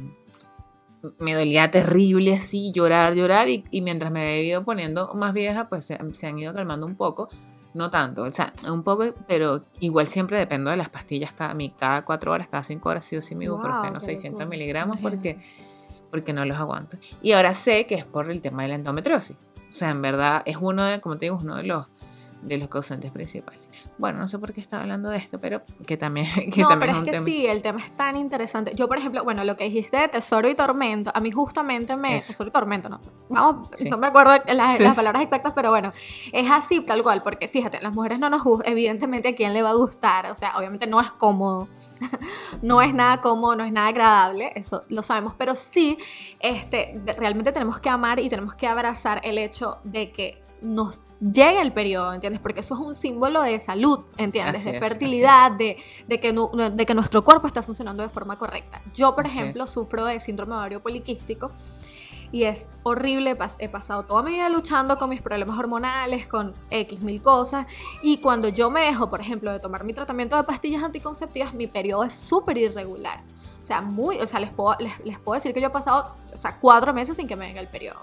me 1.20 1.34
dolía 1.34 1.72
terrible 1.72 2.34
así, 2.34 2.74
llorar, 2.74 3.16
llorar, 3.16 3.48
y, 3.48 3.64
mientras 3.82 4.12
me 4.12 4.36
he 4.36 4.44
ido 4.44 4.66
poniendo 4.66 5.14
más 5.14 5.34
vieja, 5.34 5.70
pues 5.70 5.86
se 5.86 6.28
han 6.28 6.38
ido 6.38 6.54
calmando 6.54 6.86
un 6.86 6.96
poco 6.96 7.30
no 7.74 7.92
tanto, 7.92 8.24
o 8.24 8.32
sea, 8.32 8.54
un 8.70 8.84
poco, 8.84 9.06
pero 9.28 9.62
igual 9.80 10.08
siempre 10.08 10.38
dependo 10.38 10.72
de 10.72 10.78
las 10.78 10.90
pastillas 10.90 11.32
cada, 11.32 11.56
cada 11.78 12.06
cuatro 12.06 12.32
horas, 12.32 12.48
cada 12.48 12.64
cinco 12.64 12.90
horas, 12.90 13.06
sí 13.06 13.18
o 13.18 13.22
sí 13.22 13.36
mi 13.36 13.46
ibuprofeno, 13.46 14.00
600 14.00 14.48
miligramos, 14.48 15.00
porque, 15.00 15.38
porque 16.10 16.34
no 16.34 16.46
los 16.46 16.58
aguanto. 16.58 16.98
Y 17.22 17.34
ahora 17.34 17.54
sé 17.54 17.86
que 17.86 17.96
es 17.96 18.06
por 18.06 18.32
el 18.32 18.42
tema 18.42 18.64
de 18.64 18.70
la 18.70 18.76
endometriosis. 18.76 19.36
O 19.70 19.74
sea, 19.74 19.90
en 19.90 20.02
verdad 20.02 20.44
es 20.46 20.58
uno 20.60 20.84
de, 20.84 21.02
como 21.02 21.18
te 21.18 21.26
digo, 21.26 21.38
uno 21.42 21.58
de 21.58 21.64
los, 21.64 21.88
de 22.42 22.58
los 22.58 22.70
causantes 22.70 23.12
principales. 23.12 23.60
Bueno, 23.98 24.20
no 24.20 24.28
sé 24.28 24.38
por 24.40 24.54
qué 24.54 24.62
estaba 24.62 24.84
hablando 24.84 25.10
de 25.10 25.18
esto, 25.18 25.40
pero 25.40 25.62
que 25.86 25.98
también, 25.98 26.28
que 26.54 26.62
no, 26.62 26.70
también 26.70 27.04
pero 27.04 27.06
es, 27.06 27.24
que 27.24 27.30
sí, 27.30 27.46
el 27.46 27.62
tema 27.62 27.80
es 27.80 27.92
tan 27.96 28.16
interesante. 28.16 28.74
Yo, 28.76 28.88
por 28.88 28.98
ejemplo, 28.98 29.24
bueno, 29.24 29.44
lo 29.44 29.58
que 29.58 29.66
dijiste 29.66 29.98
de 29.98 30.08
tesoro 30.08 30.50
y 30.50 30.56
tormento, 30.56 31.12
a 31.14 31.20
mí 31.20 31.32
justamente 31.32 31.96
me... 31.96 32.16
Tesoro 32.16 32.50
y 32.50 32.52
tormento, 32.52 32.90
no. 32.90 33.00
Vamos, 33.30 33.70
no 33.90 33.98
me 33.98 34.08
acuerdo 34.08 34.32
las, 34.54 34.80
las, 34.80 34.96
palabras 34.96 35.24
exactas, 35.24 35.54
pero 35.56 35.70
bueno, 35.70 35.92
es 36.32 36.50
así 36.50 36.82
tal 36.82 37.04
cual, 37.04 37.24
porque 37.24 37.48
fíjate, 37.48 37.82
las 37.82 37.94
mujeres 37.94 38.20
no 38.20 38.30
nos 38.30 38.44
gustan, 38.44 38.72
evidentemente 38.72 39.30
a 39.30 39.36
quién 39.36 39.54
le 39.54 39.62
va 39.62 39.72
a 39.72 39.76
gustar, 39.76 40.28
o 40.32 40.36
sea, 40.36 40.58
obviamente 40.58 40.88
no 40.88 41.02
es 41.02 41.12
cómodo, 41.12 41.68
no 42.62 42.82
es 42.82 42.94
nada 42.94 43.22
cómodo, 43.22 43.56
no 43.56 43.64
es 43.64 43.72
nada 43.72 43.88
agradable, 43.88 44.52
eso 44.56 44.84
lo 44.90 45.04
sabemos, 45.04 45.34
pero 45.38 45.56
sí, 45.56 45.98
este, 46.40 46.96
realmente 47.18 47.52
tenemos 47.52 47.80
que 47.80 47.90
amar 47.90 48.20
y 48.20 48.30
tenemos 48.30 48.56
que 48.56 48.68
abrazar 48.68 49.22
el 49.24 49.38
hecho 49.38 49.78
de 49.84 50.12
que 50.12 50.42
nos 50.62 51.02
llegue 51.20 51.62
el 51.62 51.74
periodo, 51.74 52.14
¿entiendes? 52.14 52.42
Porque 52.42 52.60
eso 52.62 52.76
es 52.76 52.80
un 52.80 52.96
símbolo 52.96 53.42
de 53.42 53.60
salud, 53.60 54.06
¿entiendes? 54.18 54.66
de 54.66 54.80
fertilidad, 54.80 55.52
de, 55.52 55.78
de, 56.08 56.20
que 56.20 56.34
de 56.34 56.86
que 56.86 56.94
nuestro 56.94 57.24
cuerpo 57.24 57.48
está 57.48 57.64
funcionando 57.64 58.04
de 58.04 58.10
forma 58.10 58.38
correcta. 58.38 58.82
Yo, 58.94 59.16
por 59.16 59.26
ejemplo, 59.26 59.68
sufro 59.68 60.06
de 60.06 60.20
síndrome 60.20 60.54
ovario 60.54 60.82
poliquístico 60.82 61.52
y 62.32 62.44
es 62.44 62.70
horrible. 62.84 63.38
He 63.60 63.70
pasado 63.70 64.04
toda 64.04 64.24
mi 64.24 64.32
vida 64.32 64.50
luchando 64.50 64.98
con 64.98 65.10
mis 65.10 65.22
problemas 65.22 65.58
hormonales, 65.58 66.28
con 66.28 66.54
X 66.70 67.00
mil 67.00 67.22
cosas. 67.22 67.68
Y 68.02 68.18
cuando 68.18 68.50
yo 68.50 68.70
me 68.70 68.82
dejo, 68.82 69.10
por 69.10 69.22
ejemplo, 69.22 69.52
de 69.52 69.60
tomar 69.60 69.84
mi 69.84 69.94
tratamiento 69.94 70.36
de 70.36 70.44
pastillas 70.44 70.84
anticonceptivas, 70.84 71.54
mi 71.54 71.68
periodo 71.68 72.04
es 72.04 72.14
súper 72.14 72.58
irregular. 72.58 73.22
O 73.62 73.66
sea, 73.68 73.82
muy, 73.82 74.20
o 74.20 74.28
sea, 74.28 74.40
les 74.40 74.52
puedo, 74.52 74.76
les, 74.80 74.98
les 75.04 75.20
puedo 75.20 75.36
decir 75.36 75.54
que 75.54 75.60
yo 75.60 75.68
he 75.68 75.72
pasado, 75.72 76.16
o 76.34 76.38
sea, 76.38 76.58
cuatro 76.60 76.94
meses 76.94 77.18
sin 77.18 77.28
que 77.28 77.36
me 77.36 77.48
venga 77.48 77.60
el 77.60 77.68
periodo. 77.68 78.00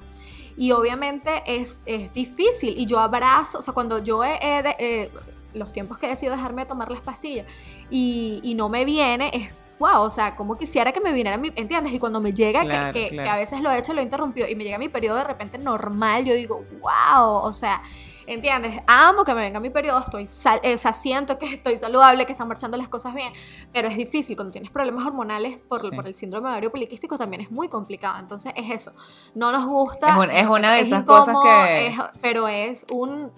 Y 0.57 0.73
obviamente 0.73 1.43
es, 1.47 1.81
es 1.87 2.13
difícil. 2.13 2.75
Y 2.79 2.87
yo 2.87 2.99
abrazo, 3.01 3.59
o 3.59 3.63
sea, 3.63 3.75
cuando 3.75 4.03
yo 4.03 4.25
he, 4.25 4.39
eh, 4.41 5.11
los 5.53 5.73
tiempos 5.73 5.99
que 5.99 6.07
he 6.07 6.11
decidido 6.11 6.37
dejarme 6.37 6.63
de 6.63 6.69
tomar 6.69 6.91
las 6.91 7.01
pastillas 7.01 7.47
y, 7.91 8.41
y 8.43 8.55
no 8.55 8.69
me 8.69 8.85
viene, 8.85 9.31
es 9.33 9.53
wow, 9.79 10.03
o 10.03 10.11
sea, 10.11 10.37
como 10.37 10.57
quisiera 10.57 10.93
que 10.93 11.01
me 11.01 11.13
viniera 11.13 11.37
mi, 11.37 11.53
¿entiendes? 11.57 11.93
Y 11.93 11.99
cuando 11.99 12.21
me 12.21 12.33
llega, 12.33 12.93
que, 12.93 13.11
que, 13.11 13.21
a 13.21 13.37
veces 13.37 13.61
lo 13.61 13.71
he 13.71 13.79
hecho, 13.79 13.93
lo 13.93 14.01
he 14.01 14.05
interrumpido, 14.05 14.49
y 14.49 14.55
me 14.55 14.65
llega 14.65 14.79
mi 14.79 14.89
periodo 14.89 15.19
de 15.19 15.25
repente 15.25 15.59
normal, 15.59 16.25
yo 16.25 16.35
digo, 16.35 16.65
wow, 16.81 17.37
o 17.43 17.53
sea, 17.53 17.83
¿Entiendes? 18.27 18.81
Amo 18.87 19.25
que 19.25 19.35
me 19.35 19.43
venga 19.43 19.61
mi 19.61 19.71
periodo, 19.71 20.01
estoy 20.01 20.25
o 20.25 20.79
sea, 20.79 20.93
siento 20.93 21.39
que 21.39 21.47
estoy 21.47 21.79
saludable, 21.79 22.27
que 22.27 22.33
están 22.33 22.49
marchando 22.49 22.77
las 22.77 22.89
cosas 22.89 23.15
bien, 23.15 23.33
pero 23.73 23.89
es 23.89 23.97
difícil. 23.97 24.37
Cuando 24.37 24.53
tienes 24.53 24.71
problemas 24.71 25.07
hormonales 25.07 25.59
por, 25.59 25.95
por 25.95 26.07
el 26.07 26.15
síndrome 26.15 26.49
ovario 26.49 26.71
poliquístico 26.71 27.19
también 27.19 27.43
es 27.43 27.51
muy 27.51 27.69
complicado. 27.69 28.19
Entonces 28.19 28.53
es 28.57 28.71
eso. 28.71 28.93
No 29.35 29.53
nos 29.53 29.67
gusta. 29.67 30.17
Es, 30.33 30.47
una 30.47 30.73
de 30.73 30.81
esas 30.81 31.05
cosas 31.05 31.37
que. 31.43 31.97
pero 32.21 32.49
es 32.49 32.87
un 32.91 33.33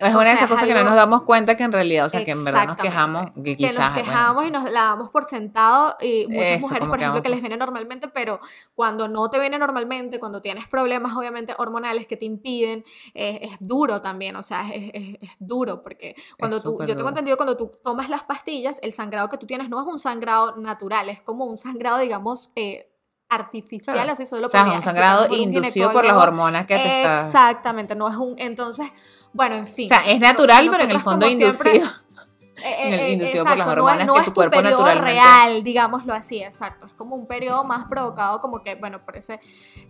Es 0.00 0.12
O 0.14 0.18
una 0.18 0.20
de 0.20 0.24
sea, 0.24 0.34
esas 0.34 0.42
es 0.42 0.48
cosas 0.50 0.66
que 0.66 0.72
no 0.74 0.80
algo- 0.80 0.90
nos 0.90 0.96
damos 0.96 1.22
cuenta 1.22 1.56
que 1.56 1.62
en 1.62 1.70
realidad, 1.72 2.06
o 2.06 2.08
sea, 2.08 2.24
que 2.24 2.32
en 2.32 2.44
verdad 2.44 2.66
nos 2.66 2.76
quejamos, 2.76 3.30
que 3.32 3.42
que 3.42 3.56
quizás... 3.56 3.74
nos 3.78 3.92
bueno, 3.92 4.04
quejamos 4.04 4.46
y 4.46 4.50
nos 4.50 4.64
la 4.64 4.80
damos 4.82 5.10
por 5.10 5.24
sentado 5.24 5.96
y 6.00 6.26
muchas 6.28 6.50
Eso, 6.50 6.60
mujeres, 6.60 6.88
por 6.88 6.96
que 6.98 7.02
ejemplo, 7.04 7.22
que 7.22 7.28
les 7.28 7.40
viene 7.40 7.56
normalmente, 7.56 8.08
pero 8.08 8.40
cuando 8.74 9.06
no 9.06 9.30
te 9.30 9.38
viene 9.38 9.56
normalmente, 9.58 10.18
cuando 10.18 10.42
tienes 10.42 10.66
problemas 10.66 11.16
obviamente 11.16 11.54
hormonales 11.58 12.06
que 12.08 12.16
te 12.16 12.24
impiden, 12.24 12.82
eh, 13.14 13.38
es 13.42 13.56
duro 13.60 14.02
también, 14.02 14.34
o 14.36 14.42
sea, 14.42 14.68
es, 14.72 14.90
es- 14.94 15.18
es 15.22 15.30
duro 15.38 15.82
porque 15.82 16.16
cuando 16.38 16.60
tú, 16.60 16.78
yo 16.84 16.96
tengo 16.96 17.08
entendido 17.10 17.36
cuando 17.36 17.56
tú 17.56 17.70
tomas 17.84 18.08
las 18.08 18.24
pastillas, 18.24 18.78
el 18.82 18.92
sangrado 18.92 19.28
que 19.28 19.38
tú 19.38 19.46
tienes 19.46 19.68
no 19.68 19.80
es 19.80 19.86
un 19.86 19.98
sangrado 20.00 20.56
natural, 20.56 21.08
es 21.08 21.22
como 21.22 21.44
un 21.44 21.56
sangrado, 21.56 21.98
digamos, 21.98 22.50
eh, 22.56 22.90
artificial, 23.28 23.94
Claro. 23.96 24.12
así 24.12 24.26
solo 24.26 24.42
lo 24.42 24.46
o 24.48 24.50
sea, 24.50 24.66
es 24.68 24.74
un 24.74 24.82
sangrado 24.82 25.34
inducido 25.34 25.92
por 25.92 26.04
las 26.04 26.16
hormonas 26.16 26.66
que 26.66 26.76
te 26.76 26.86
está... 27.02 27.26
Exactamente, 27.26 27.94
no 27.94 28.08
es 28.08 28.16
un, 28.16 28.34
entonces, 28.38 28.88
bueno, 29.34 29.56
en 29.56 29.66
fin. 29.66 29.84
O 29.84 29.88
sea, 29.88 30.06
es 30.10 30.18
natural, 30.18 30.68
pero 30.70 30.84
en 30.84 30.90
el 30.92 31.00
fondo 31.00 31.26
como 31.26 31.36
siempre, 31.36 31.74
inducido. 31.76 32.04
eh, 32.64 32.76
en 32.88 32.94
el- 32.94 33.00
eh, 33.00 33.10
inducido 33.12 33.44
por 33.44 33.56
las 33.58 33.66
exacto, 33.66 33.82
no 33.82 33.88
es- 33.88 33.92
hormonas 33.92 34.06
no 34.06 34.14
que 34.14 34.20
es 34.20 34.26
tu 34.26 34.34
cuerpo 34.34 34.56
periodo 34.56 34.78
naturalmente- 34.86 35.12
real, 35.12 35.62
digámoslo 35.64 36.14
así, 36.14 36.42
exacto. 36.42 36.86
Es 36.86 36.92
como 36.94 37.14
un 37.16 37.26
periodo 37.26 37.64
más 37.64 37.86
provocado, 37.88 38.40
como 38.40 38.62
que, 38.62 38.76
bueno, 38.76 39.00
por 39.00 39.16
ese, 39.16 39.40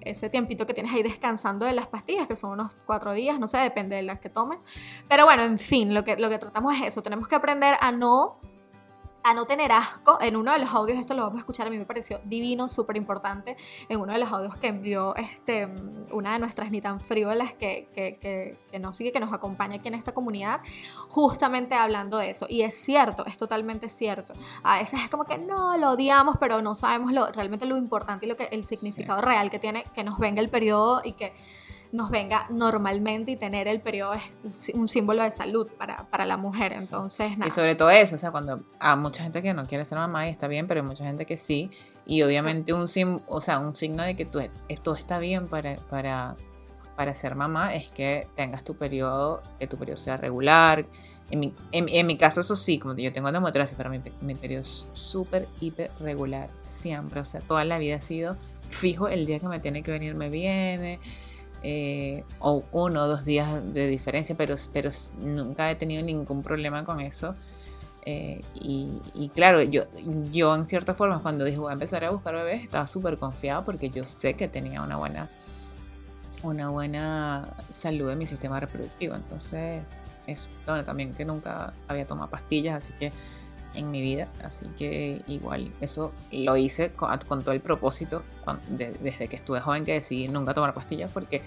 ese 0.00 0.28
tiempito 0.30 0.66
que 0.66 0.74
tienes 0.74 0.92
ahí 0.92 1.02
descansando 1.04 1.66
de 1.66 1.72
las 1.74 1.86
pastillas, 1.86 2.26
que 2.26 2.34
son 2.36 2.50
unos 2.50 2.74
cuatro 2.86 3.12
días, 3.12 3.38
no 3.38 3.46
sé, 3.46 3.58
depende 3.58 3.94
de 3.96 4.02
las 4.02 4.18
que 4.18 4.30
tomes. 4.30 4.58
Pero 5.08 5.24
bueno, 5.26 5.44
en 5.44 5.58
fin, 5.60 5.94
lo 5.94 6.02
que, 6.04 6.16
lo 6.16 6.28
que 6.30 6.38
tratamos 6.38 6.74
es 6.76 6.82
eso. 6.88 7.02
Tenemos 7.02 7.28
que 7.28 7.34
aprender 7.36 7.76
a 7.80 7.92
no 7.92 8.40
a 9.24 9.32
no 9.32 9.46
tener 9.46 9.72
asco. 9.72 10.18
En 10.20 10.36
uno 10.36 10.52
de 10.52 10.58
los 10.58 10.70
audios, 10.70 10.98
esto 10.98 11.14
lo 11.14 11.22
vamos 11.22 11.38
a 11.38 11.40
escuchar, 11.40 11.66
a 11.66 11.70
mí 11.70 11.78
me 11.78 11.86
pareció 11.86 12.20
divino, 12.24 12.68
súper 12.68 12.96
importante. 12.96 13.56
En 13.88 13.98
uno 13.98 14.12
de 14.12 14.18
los 14.18 14.30
audios 14.30 14.56
que 14.58 14.68
envió 14.68 15.16
este, 15.16 15.66
una 16.12 16.34
de 16.34 16.38
nuestras 16.38 16.70
ni 16.70 16.82
tan 16.82 17.00
frívolas 17.00 17.54
que, 17.54 17.88
que, 17.94 18.18
que, 18.18 18.58
que 18.70 18.78
nos 18.78 18.96
sigue, 18.96 19.12
que 19.12 19.20
nos 19.20 19.32
acompaña 19.32 19.76
aquí 19.76 19.88
en 19.88 19.94
esta 19.94 20.12
comunidad, 20.12 20.60
justamente 21.08 21.74
hablando 21.74 22.18
de 22.18 22.30
eso. 22.30 22.46
Y 22.48 22.62
es 22.62 22.74
cierto, 22.74 23.24
es 23.24 23.38
totalmente 23.38 23.88
cierto. 23.88 24.34
A 24.62 24.78
veces 24.78 25.00
es 25.02 25.08
como 25.08 25.24
que 25.24 25.38
no, 25.38 25.76
lo 25.78 25.92
odiamos, 25.92 26.36
pero 26.38 26.60
no 26.60 26.74
sabemos 26.74 27.12
lo, 27.12 27.26
realmente 27.32 27.64
lo 27.64 27.78
importante 27.78 28.26
y 28.26 28.28
lo 28.28 28.36
que, 28.36 28.48
el 28.52 28.66
significado 28.66 29.22
real 29.22 29.50
que 29.50 29.58
tiene 29.58 29.84
que 29.94 30.04
nos 30.04 30.18
venga 30.18 30.42
el 30.42 30.50
periodo 30.50 31.00
y 31.02 31.12
que 31.12 31.32
nos 31.94 32.10
venga 32.10 32.46
normalmente 32.50 33.30
y 33.30 33.36
tener 33.36 33.68
el 33.68 33.80
periodo 33.80 34.14
es 34.14 34.72
un 34.74 34.88
símbolo 34.88 35.22
de 35.22 35.30
salud 35.30 35.68
para, 35.78 36.06
para 36.10 36.26
la 36.26 36.36
mujer. 36.36 36.72
Entonces, 36.72 37.38
nada. 37.38 37.46
Y 37.46 37.52
sobre 37.52 37.76
todo 37.76 37.88
eso, 37.90 38.16
o 38.16 38.18
sea, 38.18 38.32
cuando 38.32 38.62
a 38.80 38.96
mucha 38.96 39.22
gente 39.22 39.42
que 39.42 39.54
no 39.54 39.66
quiere 39.68 39.84
ser 39.84 39.98
mamá 39.98 40.26
y 40.26 40.30
está 40.30 40.48
bien, 40.48 40.66
pero 40.66 40.80
hay 40.80 40.86
mucha 40.86 41.04
gente 41.04 41.24
que 41.24 41.36
sí. 41.36 41.70
Y 42.04 42.22
obviamente 42.22 42.72
un, 42.72 42.88
sim- 42.88 43.20
o 43.28 43.40
sea, 43.40 43.60
un 43.60 43.76
signo 43.76 44.02
de 44.02 44.16
que 44.16 44.24
tú, 44.24 44.40
esto 44.68 44.94
está 44.94 45.20
bien 45.20 45.46
para, 45.46 45.76
para, 45.88 46.34
para 46.96 47.14
ser 47.14 47.36
mamá 47.36 47.74
es 47.76 47.90
que 47.92 48.26
tengas 48.34 48.64
tu 48.64 48.74
periodo, 48.74 49.40
que 49.60 49.68
tu 49.68 49.78
periodo 49.78 49.96
sea 49.96 50.16
regular. 50.16 50.86
En 51.30 51.38
mi, 51.38 51.54
en, 51.70 51.88
en 51.88 52.06
mi 52.08 52.18
caso, 52.18 52.40
eso 52.40 52.56
sí, 52.56 52.80
como 52.80 52.96
yo 52.96 53.12
tengo 53.12 53.28
endometriosis, 53.28 53.76
pero 53.76 53.88
mi, 53.88 54.00
mi 54.20 54.34
periodo 54.34 54.62
es 54.62 54.84
súper, 54.94 55.46
hiper 55.60 55.92
regular, 56.00 56.48
siempre. 56.62 57.20
O 57.20 57.24
sea, 57.24 57.40
toda 57.40 57.64
la 57.64 57.78
vida 57.78 57.96
ha 57.96 58.02
sido 58.02 58.36
fijo, 58.68 59.06
el 59.06 59.26
día 59.26 59.38
que 59.38 59.46
me 59.48 59.60
tiene 59.60 59.84
que 59.84 59.92
venir 59.92 60.16
me 60.16 60.28
viene. 60.28 60.98
Eh, 61.66 62.24
o 62.40 62.62
uno 62.72 63.04
o 63.04 63.08
dos 63.08 63.24
días 63.24 63.48
de 63.72 63.88
diferencia, 63.88 64.34
pero, 64.36 64.54
pero 64.74 64.90
nunca 65.20 65.70
he 65.70 65.74
tenido 65.76 66.02
ningún 66.02 66.42
problema 66.42 66.84
con 66.84 67.00
eso. 67.00 67.34
Eh, 68.04 68.42
y, 68.54 69.30
claro, 69.34 69.62
yo, 69.62 69.84
yo 70.30 70.54
en 70.54 70.66
cierta 70.66 70.92
forma 70.92 71.22
cuando 71.22 71.42
dije 71.42 71.56
voy 71.56 71.70
a 71.70 71.72
empezar 71.72 72.04
a 72.04 72.10
buscar 72.10 72.34
bebés 72.34 72.62
estaba 72.62 72.86
súper 72.86 73.16
confiado 73.16 73.64
porque 73.64 73.88
yo 73.88 74.04
sé 74.04 74.34
que 74.34 74.46
tenía 74.46 74.82
una 74.82 74.96
buena, 74.96 75.30
una 76.42 76.68
buena 76.68 77.48
salud 77.72 78.10
de 78.10 78.16
mi 78.16 78.26
sistema 78.26 78.60
reproductivo. 78.60 79.14
Entonces, 79.14 79.82
eso, 80.26 80.48
bueno, 80.66 80.84
también 80.84 81.14
que 81.14 81.24
nunca 81.24 81.72
había 81.88 82.06
tomado 82.06 82.28
pastillas, 82.28 82.84
así 82.84 82.92
que 82.98 83.10
en 83.74 83.90
mi 83.90 84.00
vida, 84.00 84.28
así 84.42 84.66
que 84.78 85.22
igual 85.26 85.72
eso 85.80 86.12
lo 86.32 86.56
hice 86.56 86.92
con, 86.92 87.16
con 87.26 87.42
todo 87.42 87.52
el 87.52 87.60
propósito 87.60 88.22
de, 88.68 88.92
desde 88.92 89.28
que 89.28 89.36
estuve 89.36 89.60
joven 89.60 89.84
que 89.84 89.94
decidí 89.94 90.28
nunca 90.28 90.54
tomar 90.54 90.74
pastillas 90.74 91.10
porque 91.10 91.42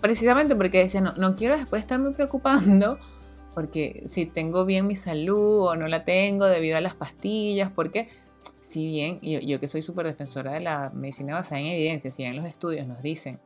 precisamente 0.00 0.56
porque 0.56 0.78
decía 0.78 1.00
no, 1.00 1.12
no 1.16 1.36
quiero 1.36 1.56
después 1.56 1.80
estarme 1.80 2.10
preocupando 2.12 2.98
porque 3.58 4.06
si 4.08 4.24
tengo 4.24 4.64
bien 4.64 4.86
mi 4.86 4.94
salud 4.94 5.66
o 5.66 5.74
no 5.74 5.88
la 5.88 6.04
tengo 6.04 6.46
debido 6.46 6.76
a 6.76 6.80
las 6.80 6.94
pastillas, 6.94 7.72
porque 7.72 8.08
si 8.60 8.86
bien 8.86 9.18
yo, 9.20 9.40
yo 9.40 9.58
que 9.58 9.66
soy 9.66 9.82
súper 9.82 10.06
defensora 10.06 10.52
de 10.52 10.60
la 10.60 10.92
medicina 10.94 11.34
basada 11.34 11.60
en 11.60 11.66
evidencia, 11.66 12.12
si 12.12 12.22
bien 12.22 12.36
los 12.36 12.46
estudios 12.46 12.86
nos 12.86 13.02
dicen 13.02 13.40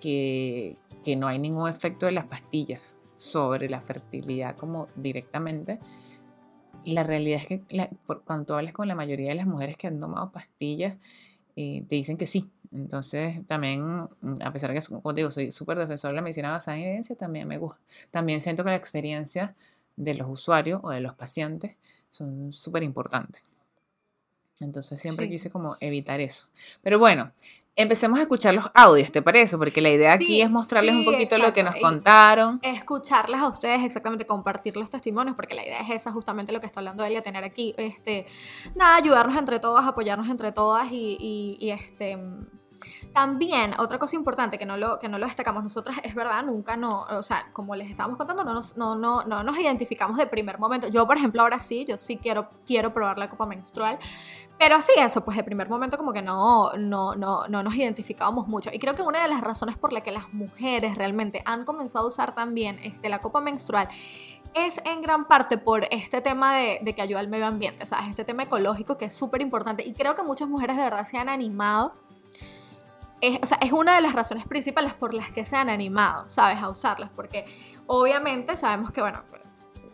que, 0.00 0.76
que 1.02 1.16
no 1.16 1.26
hay 1.26 1.40
ningún 1.40 1.68
efecto 1.68 2.06
de 2.06 2.12
las 2.12 2.26
pastillas 2.26 2.96
sobre 3.16 3.68
la 3.68 3.80
fertilidad 3.80 4.56
como 4.56 4.86
directamente, 4.94 5.80
la 6.84 7.02
realidad 7.02 7.40
es 7.42 7.48
que 7.48 7.62
la, 7.70 7.88
por, 8.06 8.22
cuando 8.24 8.46
tú 8.46 8.54
hablas 8.54 8.72
con 8.72 8.88
la 8.88 8.94
mayoría 8.94 9.30
de 9.30 9.34
las 9.34 9.46
mujeres 9.46 9.76
que 9.76 9.86
han 9.86 10.00
tomado 10.00 10.30
pastillas, 10.32 10.96
eh, 11.56 11.84
te 11.88 11.96
dicen 11.96 12.16
que 12.16 12.26
sí. 12.26 12.50
Entonces, 12.72 13.46
también, 13.46 14.08
a 14.40 14.52
pesar 14.52 14.72
de 14.72 14.80
que, 14.80 14.86
como 14.86 15.12
digo, 15.12 15.30
soy 15.30 15.52
súper 15.52 15.78
defensor 15.78 16.10
de 16.10 16.16
la 16.16 16.22
medicina 16.22 16.50
basada 16.50 16.76
en 16.76 16.84
evidencia, 16.84 17.14
también 17.16 17.46
me 17.46 17.58
gusta. 17.58 17.80
También 18.10 18.40
siento 18.40 18.64
que 18.64 18.70
la 18.70 18.76
experiencia 18.76 19.54
de 19.96 20.14
los 20.14 20.28
usuarios 20.28 20.80
o 20.82 20.90
de 20.90 21.00
los 21.00 21.14
pacientes 21.14 21.76
son 22.10 22.52
súper 22.52 22.82
importantes. 22.82 23.42
Entonces, 24.60 25.00
siempre 25.00 25.26
sí. 25.26 25.32
quise 25.32 25.50
como 25.50 25.76
evitar 25.80 26.20
eso. 26.20 26.48
Pero 26.82 26.98
bueno, 26.98 27.32
empecemos 27.76 28.18
a 28.18 28.22
escuchar 28.22 28.54
los 28.54 28.70
audios, 28.74 29.10
¿te 29.10 29.22
parece? 29.22 29.58
Porque 29.58 29.80
la 29.80 29.90
idea 29.90 30.12
aquí 30.12 30.40
es 30.40 30.50
mostrarles 30.50 30.92
sí, 30.92 30.98
un 30.98 31.04
poquito 31.04 31.36
exacto. 31.36 31.46
lo 31.46 31.52
que 31.52 31.62
nos 31.62 31.76
contaron. 31.76 32.60
Escucharlas 32.62 33.40
a 33.40 33.48
ustedes, 33.48 33.82
exactamente, 33.82 34.26
compartir 34.26 34.76
los 34.76 34.90
testimonios, 34.90 35.36
porque 35.36 35.54
la 35.54 35.64
idea 35.64 35.80
es 35.80 35.90
esa, 35.90 36.12
justamente 36.12 36.52
lo 36.52 36.60
que 36.60 36.66
está 36.66 36.80
hablando 36.80 37.04
ella, 37.04 37.22
tener 37.22 37.44
aquí, 37.44 37.74
este, 37.76 38.26
nada, 38.74 38.96
ayudarnos 38.96 39.36
entre 39.36 39.58
todas, 39.58 39.86
apoyarnos 39.86 40.28
entre 40.28 40.52
todas 40.52 40.90
y, 40.90 41.16
y, 41.20 41.56
y 41.60 41.70
este... 41.70 42.18
También, 43.12 43.74
otra 43.78 43.98
cosa 43.98 44.16
importante 44.16 44.58
que 44.58 44.66
no, 44.66 44.76
lo, 44.76 44.98
que 44.98 45.08
no 45.08 45.18
lo 45.18 45.26
destacamos 45.26 45.62
nosotras, 45.62 45.98
es 46.02 46.14
verdad, 46.14 46.42
nunca 46.44 46.76
no, 46.76 47.02
o 47.10 47.22
sea, 47.22 47.48
como 47.52 47.74
les 47.76 47.90
estábamos 47.90 48.18
contando, 48.18 48.44
no 48.44 48.54
nos, 48.54 48.76
no, 48.76 48.94
no, 48.94 49.24
no 49.24 49.42
nos 49.42 49.56
identificamos 49.58 50.18
de 50.18 50.26
primer 50.26 50.58
momento. 50.58 50.88
Yo, 50.88 51.06
por 51.06 51.16
ejemplo, 51.16 51.42
ahora 51.42 51.58
sí, 51.58 51.84
yo 51.84 51.96
sí 51.96 52.16
quiero, 52.16 52.48
quiero 52.66 52.92
probar 52.92 53.18
la 53.18 53.28
copa 53.28 53.46
menstrual, 53.46 53.98
pero 54.58 54.80
sí, 54.80 54.92
eso, 54.98 55.24
pues 55.24 55.36
de 55.36 55.44
primer 55.44 55.68
momento 55.68 55.96
como 55.96 56.12
que 56.12 56.22
no, 56.22 56.72
no, 56.76 57.14
no, 57.14 57.46
no 57.48 57.62
nos 57.62 57.74
identificábamos 57.74 58.48
mucho. 58.48 58.70
Y 58.72 58.78
creo 58.78 58.94
que 58.94 59.02
una 59.02 59.22
de 59.22 59.28
las 59.28 59.40
razones 59.40 59.76
por 59.76 59.92
la 59.92 60.02
que 60.02 60.12
las 60.12 60.32
mujeres 60.32 60.96
realmente 60.96 61.42
han 61.44 61.64
comenzado 61.64 62.06
a 62.06 62.08
usar 62.08 62.34
también 62.34 62.78
este, 62.82 63.08
la 63.08 63.20
copa 63.20 63.40
menstrual 63.40 63.88
es 64.54 64.80
en 64.84 65.02
gran 65.02 65.26
parte 65.26 65.58
por 65.58 65.84
este 65.90 66.20
tema 66.20 66.56
de, 66.56 66.78
de 66.80 66.94
que 66.94 67.02
ayuda 67.02 67.18
al 67.18 67.28
medio 67.28 67.46
ambiente, 67.46 67.86
¿sabes? 67.86 68.10
Este 68.10 68.24
tema 68.24 68.44
ecológico 68.44 68.96
que 68.96 69.06
es 69.06 69.14
súper 69.14 69.42
importante. 69.42 69.84
Y 69.84 69.92
creo 69.94 70.14
que 70.14 70.22
muchas 70.22 70.48
mujeres 70.48 70.76
de 70.76 70.84
verdad 70.84 71.04
se 71.04 71.18
han 71.18 71.28
animado 71.28 71.94
es, 73.26 73.72
una 73.72 73.94
de 73.94 74.00
las 74.00 74.12
razones 74.12 74.46
principales 74.46 74.94
por 74.94 75.14
las 75.14 75.30
que 75.30 75.44
se 75.44 75.56
han 75.56 75.68
animado, 75.68 76.28
¿sabes? 76.28 76.62
A 76.62 76.68
usarlas, 76.68 77.10
porque 77.10 77.44
obviamente 77.86 78.56
sabemos 78.56 78.92
que, 78.92 79.00
bueno, 79.00 79.22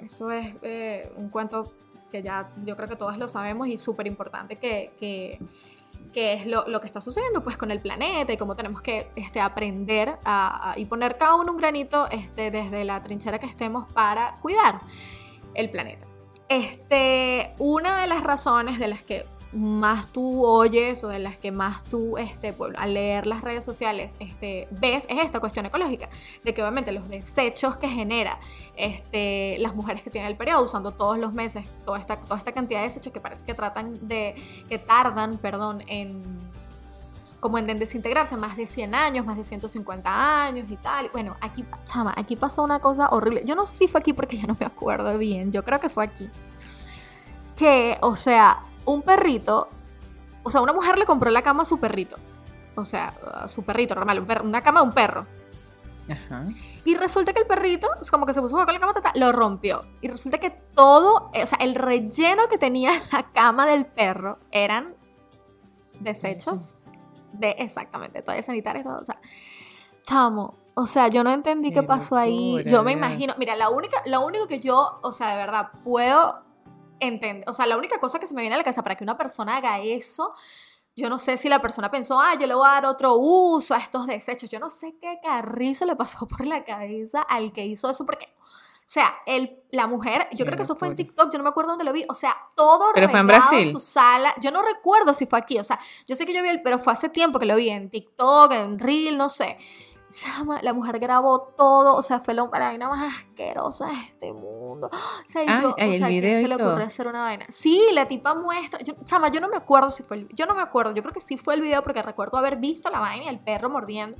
eso 0.00 0.30
es 0.30 0.54
eh, 0.62 1.12
un 1.16 1.28
cuento 1.28 1.72
que 2.10 2.22
ya 2.22 2.50
yo 2.64 2.76
creo 2.76 2.88
que 2.88 2.96
todos 2.96 3.16
lo 3.18 3.28
sabemos 3.28 3.68
y 3.68 3.76
súper 3.76 4.06
importante 4.06 4.56
que, 4.56 4.92
que, 4.99 5.38
que, 6.12 6.34
es 6.34 6.46
lo, 6.46 6.66
lo, 6.66 6.80
que 6.80 6.87
está 6.87 7.00
sucediendo 7.00 7.44
pues 7.44 7.56
con 7.56 7.70
el 7.70 7.80
planeta 7.80 8.32
y 8.32 8.37
cómo 8.37 8.56
tenemos 8.56 8.82
que 8.82 9.10
este, 9.14 9.40
aprender 9.40 10.18
a, 10.25 10.72
a, 10.72 10.78
y 10.78 10.87
poner 10.87 11.16
cada 11.16 11.37
uno 11.37 11.52
un 11.52 11.58
granito 11.58 12.08
este, 12.10 12.50
desde 12.50 12.84
la 12.84 13.00
trinchera 13.02 13.38
que 13.38 13.46
estemos 13.46 13.92
para 13.92 14.34
cuidar 14.40 14.80
el 15.54 15.70
planeta. 15.70 16.06
Este, 16.49 17.54
una 17.58 18.00
de 18.00 18.08
las 18.08 18.25
razones 18.25 18.80
de 18.80 18.88
las 18.88 19.04
que 19.04 19.25
más 19.52 20.07
tú 20.09 20.45
oyes 20.45 21.02
o 21.02 21.09
de 21.09 21.19
las 21.19 21.37
que 21.37 21.50
más 21.50 21.83
tú 21.85 22.16
este, 22.19 22.54
al 22.76 22.95
leer 22.95 23.26
las 23.26 23.40
redes 23.40 23.64
sociales 23.64 24.16
este, 24.21 24.69
ves 24.71 25.07
es 25.09 25.19
esta 25.19 25.40
cuestión 25.40 25.66
ecológica, 25.66 26.09
de 26.45 26.54
que 26.54 26.62
obviamente 26.62 26.92
los 26.92 27.09
desechos 27.09 27.76
que 27.76 27.88
genera 27.88 28.38
este, 28.76 29.57
las 29.59 29.75
mujeres 29.75 30.02
que 30.02 30.11
tienen 30.11 30.30
el 30.30 30.37
periodo 30.37 30.62
usando 30.62 30.92
todos 30.92 31.19
los 31.19 31.33
meses 31.33 31.71
toda 31.85 31.99
esta, 31.99 32.16
toda 32.16 32.37
esta 32.37 32.52
cantidad 32.52 32.80
de 32.80 32.88
desechos 32.88 33.12
que 33.12 33.21
parece 33.21 33.45
que 33.45 33.54
tratan 33.54 33.99
de, 34.07 34.35
que 34.69 34.78
tardan, 34.78 35.38
perdón, 35.38 35.83
en 35.88 36.23
como 37.40 37.57
en 37.57 37.66
desintegrarse 37.78 38.37
más 38.37 38.59
de 38.59 38.66
100 38.66 38.95
años, 38.95 39.25
más 39.25 39.38
de 39.38 39.45
150 39.45 40.45
años 40.45 40.71
y 40.71 40.76
tal. 40.76 41.09
Bueno, 41.11 41.37
aquí, 41.40 41.64
chama, 41.85 42.12
aquí 42.14 42.37
pasó 42.37 42.62
una 42.62 42.80
cosa 42.80 43.09
horrible. 43.09 43.45
Yo 43.47 43.54
no 43.54 43.64
sé 43.64 43.76
si 43.76 43.88
fue 43.88 44.00
aquí 44.00 44.12
porque 44.12 44.37
ya 44.37 44.47
no 44.47 44.54
me 44.61 44.66
acuerdo 44.66 45.16
bien. 45.16 45.50
Yo 45.50 45.64
creo 45.64 45.80
que 45.80 45.88
fue 45.88 46.04
aquí. 46.04 46.28
Que, 47.57 47.97
o 48.02 48.14
sea, 48.14 48.61
un 48.84 49.02
perrito, 49.02 49.68
o 50.42 50.50
sea, 50.50 50.60
una 50.60 50.72
mujer 50.72 50.99
le 50.99 51.06
compró 51.06 51.30
la 51.30 51.42
cama 51.42 51.62
a 51.62 51.66
su 51.66 51.78
perrito. 51.78 52.16
O 52.76 52.84
sea, 52.84 53.12
a 53.34 53.49
su 53.49 53.62
perrito 53.62 53.94
normal, 53.94 54.20
un 54.20 54.26
perro, 54.26 54.44
una 54.44 54.62
cama 54.62 54.80
a 54.80 54.82
un 54.82 54.92
perro. 54.92 55.26
Ajá. 56.10 56.44
Y 56.84 56.94
resulta 56.94 57.32
que 57.32 57.40
el 57.40 57.46
perrito, 57.46 57.88
como 58.10 58.26
que 58.26 58.34
se 58.34 58.40
puso 58.40 58.56
a 58.56 58.60
jugar 58.60 58.66
con 58.66 58.75
la 58.75 58.80
cama, 58.80 58.92
tata, 58.92 59.12
lo 59.14 59.32
rompió. 59.32 59.84
Y 60.00 60.08
resulta 60.08 60.38
que 60.38 60.50
todo, 60.50 61.30
o 61.32 61.46
sea, 61.46 61.58
el 61.60 61.75
relleno 61.75 62.49
que 62.49 62.58
tenía 62.58 62.92
la 63.12 63.30
cama 63.32 63.66
del 63.66 63.87
perro 63.87 64.38
eran 64.50 64.94
desechos 66.00 66.78
de 67.32 67.50
exactamente 67.58 68.22
toallas 68.22 68.46
sanitarias, 68.46 68.84
todo, 68.84 68.99
o 68.99 69.04
sea, 69.04 69.20
chamo, 70.02 70.54
O 70.75 70.87
sea, 70.87 71.08
yo 71.08 71.22
no 71.22 71.30
entendí 71.30 71.70
qué, 71.70 71.80
Qué 71.80 71.87
pasó 71.87 72.16
ahí. 72.16 72.64
Yo 72.66 72.82
me 72.82 72.92
imagino, 72.92 73.34
mira, 73.38 73.54
la 73.54 73.68
única, 73.68 74.02
lo 74.06 74.25
único 74.25 74.46
que 74.46 74.60
yo, 74.60 74.99
o 75.02 75.12
sea, 75.12 75.30
de 75.30 75.37
verdad, 75.37 75.70
puedo 75.84 76.42
entender, 77.00 77.49
o 77.49 77.54
sea, 77.54 77.66
la 77.66 77.76
única 77.76 77.99
cosa 77.99 78.19
que 78.19 78.26
se 78.26 78.35
me 78.35 78.42
viene 78.42 78.54
a 78.54 78.59
la 78.59 78.64
cabeza 78.64 78.83
para 78.83 78.97
que 78.97 79.04
una 79.04 79.16
persona 79.16 79.57
haga 79.57 79.80
eso, 79.80 80.33
yo 80.97 81.09
no 81.09 81.19
sé 81.19 81.37
si 81.37 81.49
la 81.49 81.61
persona 81.61 81.90
pensó, 81.90 82.21
ah, 82.21 82.35
yo 82.38 82.47
le 82.47 82.54
voy 82.54 82.66
a 82.69 82.73
dar 82.73 82.87
otro 82.87 83.14
uso 83.16 83.75
a 83.75 83.78
estos 83.78 84.07
desechos. 84.07 84.50
Yo 84.50 84.59
no 84.59 84.69
sé 84.69 84.97
qué 85.00 85.19
carrizo 85.23 85.85
le 85.87 85.97
pasó 85.97 86.26
por 86.28 86.47
la 86.47 86.64
cabeza 86.64 87.23
al 87.23 87.52
que 87.52 87.64
hizo 87.64 87.88
eso, 87.90 88.04
porque, 88.04 88.26
o 88.26 88.87
sea, 88.92 89.14
el, 89.26 89.62
la 89.71 89.87
mujer, 89.87 90.28
yo 90.33 90.38
Qué 90.38 90.45
creo 90.45 90.57
que 90.57 90.64
eso 90.64 90.76
fue 90.76 90.88
en. 90.88 90.97
TikTok, 90.97 91.33
yo 91.33 91.38
no 91.38 91.45
me 91.45 91.50
acuerdo 91.50 91.71
dónde 91.71 91.85
lo 91.85 91.92
vi, 91.92 92.04
o 92.09 92.14
sea, 92.14 92.37
todo 92.57 92.87
Pero 92.92 93.09
fue 93.09 93.21
en 93.21 93.26
Brasil. 93.26 93.71
su 93.71 93.80
sala. 93.80 94.35
Yo 94.40 94.50
no 94.50 94.62
recuerdo 94.62 95.14
si 95.14 95.26
fue 95.26 95.38
aquí, 95.38 95.59
o 95.59 95.64
sea, 95.64 95.78
yo 96.07 96.16
sé 96.16 96.26
que 96.26 96.35
yo 96.35 96.42
vi 96.42 96.49
el, 96.49 96.62
pero 96.62 96.78
fue 96.78 96.92
hace 96.92 97.09
tiempo 97.09 97.38
que 97.38 97.47
lo 97.47 97.57
vi 97.57 97.71
en 97.71 97.88
TikTok, 97.88 98.52
en 98.52 98.78
Reel, 98.78 99.16
no 99.16 99.28
sé. 99.28 99.57
Chama, 100.11 100.61
la 100.62 100.73
mujer 100.73 100.99
grabó 100.99 101.40
todo, 101.57 101.97
o 101.97 102.02
sea, 102.02 102.21
fue 102.21 102.35
la, 102.35 102.43
la 102.43 102.59
vaina 102.59 102.88
más 102.88 103.14
asquerosa 103.14 103.87
de 103.87 103.95
este 103.95 104.33
mundo. 104.33 104.90
O 105.21 105.33
sea, 105.33 105.43
Ah, 105.47 105.61
yo, 105.62 105.71
o 105.71 105.75
sea, 105.76 105.87
¿quién 105.87 106.09
video 106.09 106.40
se 106.43 106.49
le 106.49 106.55
ocurrió 106.57 106.85
hacer 106.85 107.07
una 107.07 107.23
vaina? 107.23 107.45
Sí, 107.49 107.81
la 107.93 108.07
tipa 108.09 108.35
muestra. 108.35 108.81
Yo, 108.81 108.95
chama, 109.05 109.29
yo 109.29 109.40
no 109.40 109.49
me 109.49 109.57
acuerdo 109.57 109.90
si 109.90 110.02
fue 110.02 110.17
el, 110.19 110.29
Yo 110.35 110.47
no 110.47 110.55
me 110.55 110.62
acuerdo, 110.62 110.93
yo 110.93 111.02
creo 111.02 111.14
que 111.14 111.21
sí 111.21 111.37
fue 111.37 111.55
el 111.55 111.61
video 111.61 111.83
porque 111.83 112.02
recuerdo 112.02 112.37
haber 112.38 112.57
visto 112.57 112.90
la 112.90 112.99
vaina 112.99 113.25
y 113.26 113.29
el 113.29 113.38
perro 113.38 113.71
mordiendo. 113.71 114.17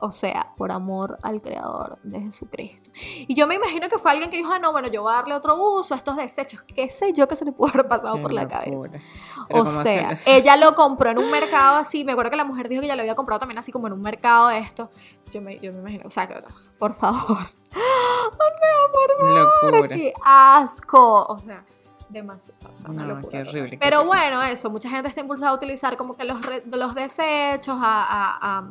O 0.00 0.10
sea, 0.12 0.52
por 0.56 0.70
amor 0.70 1.18
al 1.22 1.42
creador 1.42 1.98
de 2.04 2.20
Jesucristo. 2.20 2.90
Y 3.26 3.34
yo 3.34 3.46
me 3.48 3.56
imagino 3.56 3.88
que 3.88 3.98
fue 3.98 4.10
alguien 4.12 4.30
que 4.30 4.36
dijo, 4.36 4.52
ah, 4.52 4.58
no, 4.60 4.70
bueno, 4.70 4.88
yo 4.88 5.02
voy 5.02 5.12
a 5.12 5.16
darle 5.16 5.34
otro 5.34 5.56
uso 5.56 5.94
a 5.94 5.96
estos 5.96 6.16
desechos. 6.16 6.62
¿Qué 6.62 6.88
sé 6.88 7.12
yo 7.12 7.26
que 7.26 7.34
se 7.34 7.44
le 7.44 7.50
pudo 7.52 7.70
haber 7.70 7.88
pasado 7.88 8.14
Qué 8.16 8.22
por 8.22 8.32
la 8.32 8.46
cabeza? 8.46 8.90
O 9.50 9.64
¿cómo 9.64 9.82
sea, 9.82 10.16
ella 10.26 10.56
lo 10.56 10.74
compró 10.74 11.10
en 11.10 11.18
un 11.18 11.30
mercado 11.30 11.76
así. 11.76 12.04
Me 12.04 12.12
acuerdo 12.12 12.30
que 12.30 12.36
la 12.36 12.44
mujer 12.44 12.68
dijo 12.68 12.80
que 12.82 12.86
ya 12.88 12.94
lo 12.96 13.02
había 13.02 13.14
comprado 13.16 13.40
también 13.40 13.58
así 13.58 13.72
como 13.72 13.86
en 13.88 13.92
un 13.94 14.00
mercado 14.02 14.48
de 14.48 14.58
esto. 14.58 14.90
Yo 15.32 15.40
me, 15.40 15.58
yo 15.58 15.72
me 15.72 15.80
imagino, 15.80 16.04
o 16.06 16.10
sea, 16.10 16.28
que- 16.28 16.42
por 16.78 16.94
favor. 16.94 17.38
Locura. 19.20 19.88
¡Qué 19.88 20.12
asco! 20.24 21.24
O 21.26 21.38
sea, 21.38 21.64
demasiado. 22.08 22.58
o 22.74 22.78
sea, 22.78 22.90
una 22.90 23.02
No, 23.04 23.14
locura 23.14 23.42
qué 23.42 23.48
horrible, 23.48 23.78
Pero 23.80 24.04
bueno, 24.04 24.42
eso. 24.42 24.70
Mucha 24.70 24.88
gente 24.88 25.08
está 25.08 25.20
impulsada 25.20 25.50
a 25.50 25.54
utilizar 25.54 25.96
como 25.96 26.16
que 26.16 26.24
los, 26.24 26.40
re- 26.44 26.62
los 26.66 26.94
desechos, 26.94 27.76
a, 27.80 28.04
a- 28.04 28.58
a- 28.58 28.70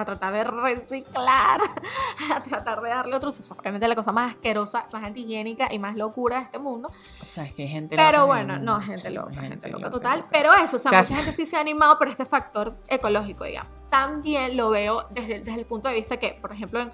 a 0.00 0.04
tratar 0.04 0.32
de 0.32 0.44
reciclar, 0.44 1.60
a 2.34 2.40
tratar 2.40 2.80
de 2.80 2.88
darle 2.88 3.16
otro 3.16 3.30
uso. 3.30 3.54
Obviamente 3.58 3.86
la 3.88 3.94
cosa 3.94 4.12
más 4.12 4.32
asquerosa, 4.32 4.86
más 4.92 5.04
antihigiénica 5.04 5.68
y 5.72 5.78
más 5.78 5.96
locura 5.96 6.38
de 6.38 6.44
este 6.44 6.58
mundo. 6.58 6.90
O 7.22 7.28
sea, 7.28 7.44
es 7.44 7.52
que 7.52 7.62
hay 7.62 7.68
gente 7.68 7.96
loca 7.96 8.06
Pero 8.06 8.20
el 8.22 8.26
bueno, 8.26 8.58
no, 8.58 8.80
gente 8.80 9.10
loca, 9.10 9.40
gente 9.40 9.68
loca 9.68 9.86
loca, 9.86 9.90
total. 9.90 10.18
loca. 10.20 10.30
Pero 10.32 10.54
eso, 10.54 10.76
o 10.76 10.78
sea, 10.78 10.90
O 10.90 10.92
sea, 10.92 11.02
mucha 11.02 11.16
gente 11.16 11.32
sí 11.32 11.46
se 11.46 11.56
ha 11.56 11.60
animado 11.60 11.98
por 11.98 12.08
este 12.08 12.24
factor 12.24 12.76
ecológico, 12.88 13.44
digamos. 13.44 13.72
También 13.90 14.56
lo 14.56 14.70
veo 14.70 15.06
desde, 15.10 15.40
desde 15.40 15.60
el 15.60 15.66
punto 15.66 15.88
de 15.88 15.94
vista 15.94 16.18
que, 16.18 16.38
por 16.40 16.52
ejemplo, 16.52 16.80
en, 16.80 16.90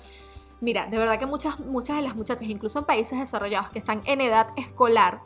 mira, 0.60 0.86
de 0.86 0.98
verdad 0.98 1.18
que 1.18 1.26
muchas, 1.26 1.58
muchas 1.60 1.96
de 1.96 2.02
las 2.02 2.14
muchachas, 2.14 2.48
incluso 2.48 2.78
en 2.78 2.84
países 2.84 3.18
desarrollados 3.18 3.70
que 3.70 3.78
están 3.78 4.00
en 4.04 4.20
edad 4.20 4.48
escolar, 4.56 5.20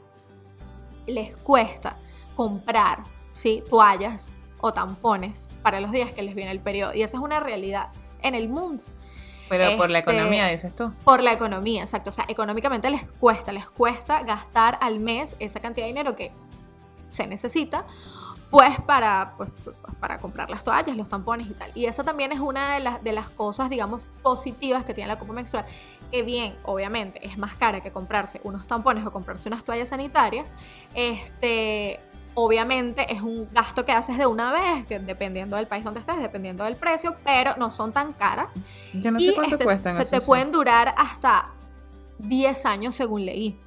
les 1.07 1.37
cuesta 1.37 1.97
comprar, 2.37 3.03
¿sí? 3.33 3.63
Toallas 3.69 4.33
o 4.61 4.73
tampones 4.73 5.49
para 5.63 5.81
los 5.81 5.91
días 5.93 6.11
que 6.13 6.23
les 6.23 6.35
viene 6.35 6.51
el 6.51 6.61
periodo. 6.61 6.95
Y 6.95 7.03
esa 7.03 7.17
es 7.17 7.23
una 7.23 7.41
realidad 7.41 7.89
en 8.23 8.35
el 8.35 8.49
mundo 8.49 8.83
Pero 9.49 9.77
por 9.77 9.91
la 9.91 10.01
este, 10.01 10.11
economía, 10.13 10.49
dices 10.49 10.75
tú. 10.75 10.93
por 11.05 11.23
la 11.23 11.33
economía, 11.33 11.83
exacto. 11.83 12.11
O 12.11 12.13
sea, 12.13 12.25
económicamente 12.29 12.91
les 12.91 13.03
cuesta, 13.21 13.53
les 13.53 13.69
cuesta 13.69 14.23
gastar 14.23 14.79
al 14.81 14.99
mes 14.99 15.37
esa 15.39 15.61
cantidad 15.61 15.87
de 15.87 15.93
dinero 15.93 16.17
que 16.17 16.33
se 17.09 17.27
necesita, 17.27 17.85
pues 18.51 18.81
para, 18.87 19.35
pues, 19.37 19.51
pues, 19.65 19.77
para 20.01 20.19
comprar 20.19 20.49
las 20.51 20.65
toallas, 20.65 20.97
los 20.97 21.09
tampones 21.09 21.49
y 21.49 21.53
tal. 21.53 21.71
Y 21.75 21.87
esa 21.87 22.05
también 22.05 22.33
es 22.33 22.41
una 22.41 22.75
de 22.75 22.81
las, 22.81 23.05
de 23.05 23.13
las 23.13 23.29
cosas, 23.29 23.69
digamos, 23.69 24.07
positivas 24.23 24.85
que 24.85 24.95
tiene 24.95 25.09
la 25.09 25.19
copa 25.19 25.33
menstrual. 25.33 25.67
Que 26.11 26.23
bien, 26.23 26.57
obviamente, 26.65 27.27
es 27.27 27.37
más 27.37 27.55
cara 27.57 27.83
que 27.83 27.93
comprarse 27.93 28.41
unos 28.45 28.67
tampones 28.67 29.05
o 29.07 29.13
comprarse 29.13 29.49
unas 29.49 29.65
toallas 29.65 29.91
sanitarias. 29.91 30.49
Este, 30.95 32.01
obviamente 32.41 33.13
es 33.13 33.21
un 33.21 33.49
gasto 33.53 33.85
que 33.85 33.91
haces 33.91 34.17
de 34.17 34.27
una 34.27 34.53
vez, 34.53 34.87
que 34.87 35.01
dependiendo 35.01 35.57
del 35.57 35.67
país 35.67 35.83
donde 35.83 36.01
estés, 36.01 36.19
dependiendo 36.21 36.63
del 36.63 36.77
precio, 36.77 37.17
pero 37.25 37.55
no 37.57 37.71
son 37.71 37.93
tan 37.93 38.13
caras 38.13 38.49
Yo 38.95 39.11
no 39.11 39.19
y 39.19 39.27
sé 39.27 39.35
cuánto 39.35 39.57
este, 39.57 39.65
cuestan 39.65 39.95
se 39.95 40.07
te 40.07 40.21
sí. 40.21 40.27
pueden 40.27 40.53
durar 40.53 40.95
hasta 40.97 41.49
10 42.19 42.67
años 42.67 42.95
según 42.95 43.27
leí. 43.27 43.59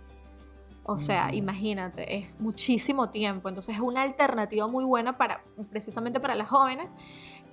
O 0.84 0.97
sea, 0.97 1.27
Ujú. 1.27 1.36
imagínate, 1.36 2.17
es 2.17 2.39
muchísimo 2.39 3.10
tiempo. 3.10 3.49
Entonces 3.49 3.75
es 3.75 3.81
una 3.81 4.03
alternativa 4.03 4.67
muy 4.67 4.86
buena 4.86 5.17
para, 5.17 5.43
precisamente 5.69 6.19
para 6.19 6.34
las 6.36 6.47
jóvenes 6.47 6.91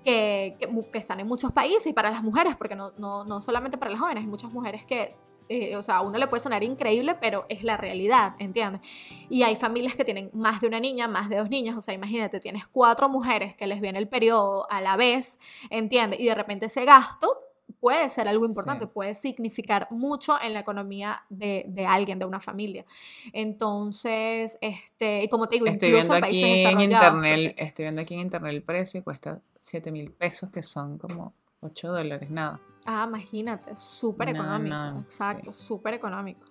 que, 0.05 0.57
que 0.61 0.69
que 0.93 0.99
están 0.99 1.19
en 1.19 1.27
muchos 1.27 1.53
países 1.53 1.87
y 1.89 1.93
para 1.93 2.11
las 2.11 2.23
mujeres, 2.23 2.55
porque 2.57 2.77
no, 2.77 2.93
no, 2.97 3.25
no 3.25 3.41
solamente 3.41 3.77
para 3.77 3.91
las 3.91 4.01
jóvenes, 4.01 4.23
hay 4.23 4.31
muchas 4.31 4.53
mujeres 4.53 4.85
que, 4.87 5.17
eh, 5.49 5.77
o 5.77 5.83
sea, 5.83 5.97
a 5.97 6.01
uno 6.03 6.19
le 6.19 6.27
puede 6.27 6.43
sonar 6.43 6.63
increíble, 6.63 7.15
pero 7.21 7.47
es 7.49 7.63
la 7.65 7.77
realidad, 7.77 8.35
¿entiendes? 8.39 8.81
Y 9.29 9.43
hay 9.43 9.57
familias 9.57 9.95
que 9.97 10.05
tienen 10.05 10.31
más 10.33 10.61
de 10.61 10.67
una 10.69 10.81
niña, 10.81 11.09
más 11.09 11.29
de 11.29 11.37
dos 11.37 11.49
niñas, 11.51 11.77
o 11.77 11.81
sea, 11.81 11.95
imagínate, 11.95 12.41
tienes 12.41 12.67
cuatro 12.69 13.09
mujeres 13.09 13.55
que 13.57 13.67
les 13.67 13.81
viene 13.81 13.99
el 13.99 14.09
periodo 14.09 14.71
a 14.71 14.81
la 14.81 14.97
vez, 14.97 15.39
¿entiendes? 15.71 16.21
Y 16.21 16.27
de 16.27 16.35
repente 16.35 16.67
ese 16.67 16.85
gasto 16.85 17.37
puede 17.81 18.09
ser 18.09 18.27
algo 18.29 18.45
importante, 18.47 18.87
Sí. 18.87 18.91
puede 18.93 19.15
significar 19.15 19.87
mucho 19.91 20.37
en 20.43 20.53
la 20.55 20.61
economía 20.61 21.23
de, 21.29 21.65
de 21.69 21.87
alguien, 21.87 22.19
de 22.19 22.25
una 22.25 22.41
familia. 22.41 22.85
Entonces, 23.33 24.59
este, 24.61 25.23
y 25.25 25.29
como 25.29 25.49
te 25.49 25.57
digo, 25.57 25.67
Estoy 25.67 25.89
incluso 25.91 26.09
viendo 26.09 26.15
en 26.17 26.21
países 26.21 26.67
aquí 26.67 26.75
en 26.75 26.81
internet, 26.91 27.51
porque- 27.55 27.65
estoy 27.65 27.85
viendo 27.85 28.01
aquí 28.03 28.15
en 28.15 28.21
internet 28.21 28.53
el 28.53 28.63
precio 28.63 29.01
y 29.01 29.03
cuesta 29.03 29.41
7 29.61 29.93
mil 29.93 30.11
pesos, 30.11 30.51
que 30.51 30.63
son 30.63 30.99
como 30.99 31.35
8 31.61 31.89
dólares, 31.93 32.31
nada. 32.31 32.61
Ah, 32.85 33.05
imagínate, 33.07 33.77
súper 33.77 34.31
económico. 34.31 34.75
no, 34.75 35.01
exacto, 35.01 35.53
súper 35.53 35.95
económico. 35.95 36.45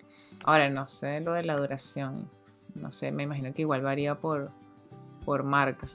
Ahora, 0.44 0.68
no 0.70 0.86
sé 0.86 1.20
lo 1.20 1.32
de 1.32 1.42
la 1.44 1.56
duración. 1.56 2.30
No 2.74 2.92
sé, 2.92 3.10
me 3.10 3.24
imagino 3.24 3.52
que 3.52 3.62
igual 3.62 3.82
varía 3.82 4.18
por, 4.20 4.50
por 5.24 5.42
marca. 5.42 5.88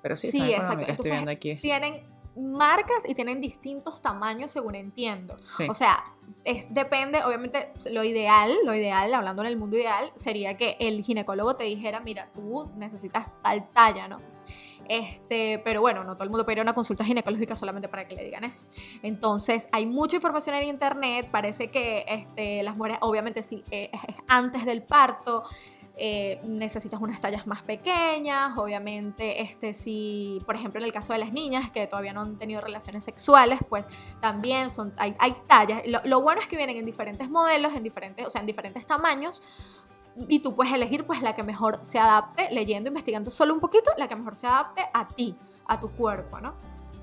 Pero 0.00 0.16
sí, 0.16 0.30
Sí, 0.30 0.38
exacto. 0.38 0.62
económicas, 0.62 0.80
estoy 0.98 1.10
Entonces, 1.10 1.12
viendo 1.12 1.30
aquí. 1.30 1.56
Tienen 1.56 2.02
marcas 2.34 3.06
y 3.06 3.14
tienen 3.14 3.40
distintos 3.42 4.00
tamaños 4.00 4.50
según 4.50 4.74
entiendo. 4.74 5.38
Sí. 5.38 5.66
O 5.68 5.74
sea, 5.74 6.02
es, 6.44 6.72
depende, 6.72 7.22
obviamente, 7.22 7.70
lo 7.90 8.02
ideal, 8.02 8.52
lo 8.64 8.74
ideal, 8.74 9.12
hablando 9.12 9.42
en 9.42 9.48
el 9.48 9.56
mundo 9.56 9.76
ideal, 9.76 10.10
sería 10.16 10.56
que 10.56 10.76
el 10.80 11.02
ginecólogo 11.04 11.54
te 11.54 11.64
dijera, 11.64 12.00
mira, 12.00 12.30
tú 12.34 12.70
necesitas 12.76 13.32
tal 13.42 13.68
talla, 13.68 14.08
¿no? 14.08 14.16
Este, 14.88 15.60
pero 15.64 15.80
bueno, 15.80 16.04
no 16.04 16.14
todo 16.14 16.24
el 16.24 16.30
mundo 16.30 16.46
a 16.48 16.62
una 16.62 16.74
consulta 16.74 17.04
ginecológica 17.04 17.56
solamente 17.56 17.88
para 17.88 18.06
que 18.06 18.14
le 18.14 18.24
digan 18.24 18.44
eso. 18.44 18.66
Entonces, 19.02 19.68
hay 19.72 19.86
mucha 19.86 20.16
información 20.16 20.56
en 20.56 20.68
internet. 20.68 21.28
Parece 21.30 21.68
que 21.68 22.04
este, 22.06 22.62
las 22.62 22.76
mujeres, 22.76 22.98
obviamente, 23.00 23.42
sí, 23.42 23.64
eh, 23.70 23.90
es 23.92 24.16
antes 24.28 24.64
del 24.64 24.82
parto. 24.82 25.44
eh, 25.96 26.40
necesitas 26.44 27.00
unas 27.00 27.20
tallas 27.20 27.46
más 27.46 27.62
pequeñas, 27.62 28.56
obviamente, 28.56 29.42
este, 29.42 29.74
si, 29.74 30.40
por 30.46 30.54
ejemplo, 30.54 30.80
en 30.80 30.86
el 30.86 30.92
caso 30.92 31.12
de 31.12 31.18
las 31.18 31.32
niñas 31.32 31.70
que 31.70 31.86
todavía 31.86 32.12
no 32.12 32.22
han 32.22 32.38
tenido 32.38 32.60
relaciones 32.60 33.04
sexuales, 33.04 33.60
pues 33.68 33.84
también 34.20 34.70
son, 34.70 34.92
hay, 34.96 35.14
hay 35.18 35.34
tallas. 35.46 35.82
Lo, 35.86 36.00
lo 36.04 36.20
bueno 36.22 36.40
es 36.40 36.48
que 36.48 36.56
vienen 36.56 36.76
en 36.76 36.86
diferentes 36.86 37.28
modelos, 37.28 37.74
en 37.74 37.82
diferentes, 37.82 38.26
o 38.26 38.30
sea, 38.30 38.40
en 38.40 38.46
diferentes 38.46 38.86
tamaños, 38.86 39.42
y 40.16 40.40
tú 40.40 40.54
puedes 40.54 40.72
elegir 40.72 41.06
pues 41.06 41.22
la 41.22 41.34
que 41.34 41.42
mejor 41.42 41.78
se 41.82 41.98
adapte, 41.98 42.48
leyendo, 42.52 42.88
investigando 42.88 43.30
solo 43.30 43.54
un 43.54 43.60
poquito, 43.60 43.90
la 43.96 44.08
que 44.08 44.16
mejor 44.16 44.36
se 44.36 44.46
adapte 44.46 44.82
a 44.92 45.08
ti, 45.08 45.36
a 45.66 45.78
tu 45.80 45.90
cuerpo, 45.90 46.40
¿no? 46.40 46.54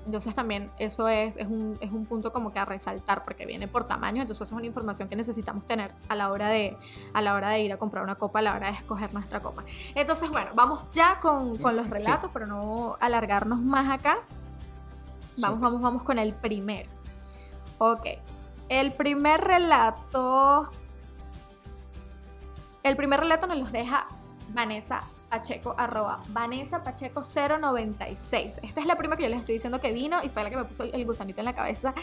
Entonces 0.06 0.34
también 0.34 0.70
eso 0.78 1.08
es, 1.08 1.36
es, 1.36 1.46
un, 1.46 1.76
es 1.80 1.92
un 1.92 2.06
punto 2.06 2.32
como 2.32 2.52
que 2.52 2.58
a 2.58 2.64
resaltar 2.64 3.22
porque 3.22 3.44
viene 3.46 3.68
por 3.68 3.86
tamaño, 3.86 4.22
entonces 4.22 4.48
es 4.48 4.52
una 4.52 4.64
información 4.66 5.08
que 5.08 5.14
necesitamos 5.16 5.66
tener 5.66 5.92
a 6.08 6.14
la 6.14 6.30
hora 6.30 6.48
de, 6.48 6.76
a 7.12 7.20
la 7.20 7.34
hora 7.34 7.50
de 7.50 7.60
ir 7.60 7.72
a 7.72 7.76
comprar 7.76 8.02
una 8.02 8.14
copa, 8.14 8.38
a 8.38 8.42
la 8.42 8.54
hora 8.54 8.68
de 8.70 8.76
escoger 8.78 9.12
nuestra 9.12 9.40
copa. 9.40 9.62
Entonces 9.94 10.30
bueno, 10.30 10.50
vamos 10.54 10.88
ya 10.90 11.20
con, 11.20 11.58
con 11.58 11.76
los 11.76 11.86
Sí. 11.86 11.92
relatos, 11.92 12.30
pero 12.32 12.46
no 12.46 12.96
alargarnos 12.98 13.60
más 13.60 13.90
acá. 13.90 14.18
Vamos, 15.38 15.60
vamos, 15.60 15.80
vamos 15.80 16.02
con 16.02 16.18
el 16.18 16.32
primero. 16.32 16.88
Ok. 17.78 18.06
El 18.68 18.92
primer 18.92 19.40
relato. 19.42 20.70
El 22.82 22.96
primer 22.96 23.20
relato 23.20 23.46
nos 23.46 23.58
los 23.58 23.72
deja 23.72 24.06
Vanessa 24.48 25.02
Pacheco, 25.28 25.74
arroba 25.78 26.22
Vanessa 26.28 26.82
Pacheco 26.82 27.22
096. 27.22 28.58
Esta 28.62 28.80
es 28.80 28.86
la 28.86 28.96
prima 28.96 29.16
que 29.16 29.22
yo 29.24 29.28
les 29.28 29.40
estoy 29.40 29.54
diciendo 29.54 29.80
que 29.80 29.92
vino 29.92 30.22
y 30.22 30.28
fue 30.28 30.42
la 30.42 30.50
que 30.50 30.56
me 30.56 30.64
puso 30.64 30.84
el 30.84 31.04
gusanito 31.04 31.40
en 31.40 31.44
la 31.44 31.54
cabeza 31.54 31.94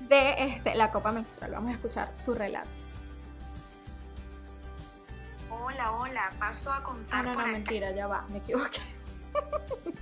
de 0.00 0.34
este, 0.46 0.74
la 0.74 0.90
copa 0.90 1.12
menstrual. 1.12 1.52
Vamos 1.52 1.70
a 1.70 1.74
escuchar 1.74 2.16
su 2.16 2.34
relato. 2.34 2.68
Hola, 5.50 5.92
hola, 5.92 6.32
paso 6.38 6.72
a 6.72 6.82
contar 6.82 7.20
Ah, 7.20 7.22
no, 7.22 7.34
no, 7.34 7.40
acá. 7.40 7.52
mentira, 7.52 7.90
ya 7.92 8.06
va, 8.06 8.24
me 8.30 8.38
equivoqué. 8.38 8.80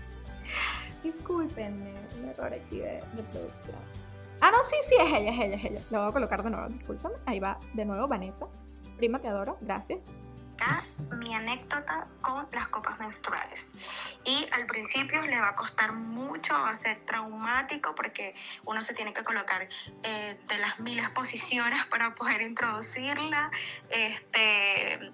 Discúlpenme, 1.03 1.95
un 2.23 2.29
error 2.29 2.53
aquí 2.53 2.79
de, 2.79 3.03
de 3.14 3.23
producción. 3.33 3.77
Ah, 4.40 4.51
no, 4.53 4.59
sí, 4.64 4.77
sí, 4.88 4.95
es 4.99 5.12
ella, 5.12 5.33
es 5.33 5.38
ella, 5.40 5.57
es 5.57 5.64
ella. 5.64 5.81
La 5.90 6.01
voy 6.01 6.09
a 6.09 6.12
colocar 6.12 6.43
de 6.43 6.51
nuevo, 6.51 6.69
discúlpame. 6.69 7.14
Ahí 7.27 7.40
va, 7.40 7.59
de 7.75 7.85
nuevo, 7.85 8.07
Vanessa. 8.09 8.47
Prima, 9.01 9.19
te 9.19 9.29
adoro, 9.29 9.57
gracias. 9.63 10.09
acá 10.59 10.85
mi 11.17 11.35
anécdota 11.35 12.07
con 12.21 12.47
las 12.53 12.69
copas 12.69 13.01
menstruales. 13.01 13.73
Y 14.27 14.47
al 14.53 14.67
principio 14.67 15.23
le 15.23 15.41
va 15.41 15.49
a 15.49 15.57
costar 15.57 15.95
mucho, 15.95 16.53
va 16.53 16.69
a 16.69 16.77
ser 16.77 17.01
traumático 17.07 17.95
porque 17.95 18.35
uno 18.67 18.83
se 18.83 18.93
tiene 18.93 19.15
que 19.15 19.25
colocar 19.25 19.67
eh, 20.03 20.39
de 20.47 20.59
las 20.59 20.79
miles 20.81 21.09
posiciones 21.11 21.83
para 21.87 22.15
poder 22.15 22.43
introducirla. 22.43 23.51
Este, 23.89 25.13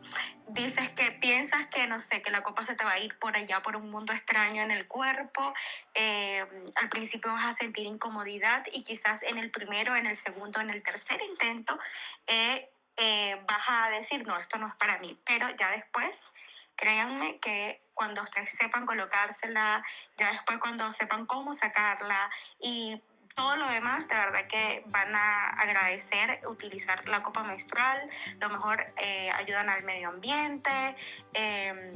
dices 0.49 0.91
que 0.91 1.13
piensas 1.13 1.67
que, 1.67 1.87
no 1.87 2.01
sé, 2.01 2.23
que 2.23 2.33
la 2.33 2.43
copa 2.43 2.65
se 2.65 2.75
te 2.75 2.85
va 2.85 2.93
a 2.93 2.99
ir 2.99 3.17
por 3.21 3.37
allá, 3.37 3.63
por 3.63 3.77
un 3.77 3.89
mundo 3.89 4.13
extraño 4.13 4.63
en 4.63 4.73
el 4.73 4.89
cuerpo. 4.89 5.55
Eh, 5.95 6.45
al 6.75 6.89
principio 6.89 7.33
vas 7.33 7.47
a 7.47 7.53
sentir 7.53 7.87
incomodidad 7.87 8.65
y 8.73 8.83
quizás 8.83 9.23
en 9.23 9.39
el 9.39 9.53
primero, 9.53 9.95
en 9.95 10.07
el 10.07 10.17
segundo, 10.17 10.61
en 10.61 10.71
el 10.71 10.83
tercer 10.83 11.21
intento, 11.23 11.79
eh, 12.27 12.69
eh, 12.97 13.43
vas 13.47 13.63
a 13.69 13.91
decir, 13.91 14.27
no, 14.27 14.39
esto 14.39 14.59
no 14.59 14.69
es 14.69 14.75
para 14.77 14.99
mí. 14.99 15.21
Pero 15.25 15.49
ya 15.51 15.71
después, 15.71 16.33
créanme 16.77 17.39
que 17.39 17.83
cuando 17.95 18.23
ustedes 18.23 18.51
sepan 18.51 18.87
colocársela, 18.87 19.85
ya 20.17 20.33
después 20.33 20.59
cuando 20.59 20.91
sepan 20.93 21.27
cómo 21.27 21.55
sacarla 21.55 22.31
y 22.61 23.03
todo 23.35 23.57
lo 23.57 23.69
demás, 23.69 24.09
de 24.09 24.15
verdad 24.15 24.47
que 24.47 24.83
van 24.87 25.15
a 25.15 25.49
agradecer 25.51 26.41
utilizar 26.47 27.07
la 27.07 27.23
copa 27.23 27.43
menstrual. 27.43 28.09
Lo 28.41 28.49
mejor 28.49 28.93
eh, 28.97 29.31
ayudan 29.33 29.69
al 29.69 29.83
medio 29.83 30.09
ambiente. 30.09 30.97
Em, 31.35 31.93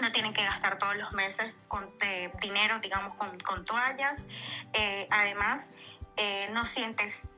no 0.00 0.12
tienen 0.12 0.32
que 0.32 0.44
gastar 0.44 0.78
todos 0.78 0.94
los 0.96 1.12
meses 1.12 1.58
con 1.66 1.92
dinero, 2.40 2.78
digamos, 2.78 3.14
con, 3.14 3.36
con 3.40 3.64
toallas. 3.64 4.28
Eh, 4.72 5.08
además, 5.10 5.74
no 6.52 6.66
sientes 6.66 7.30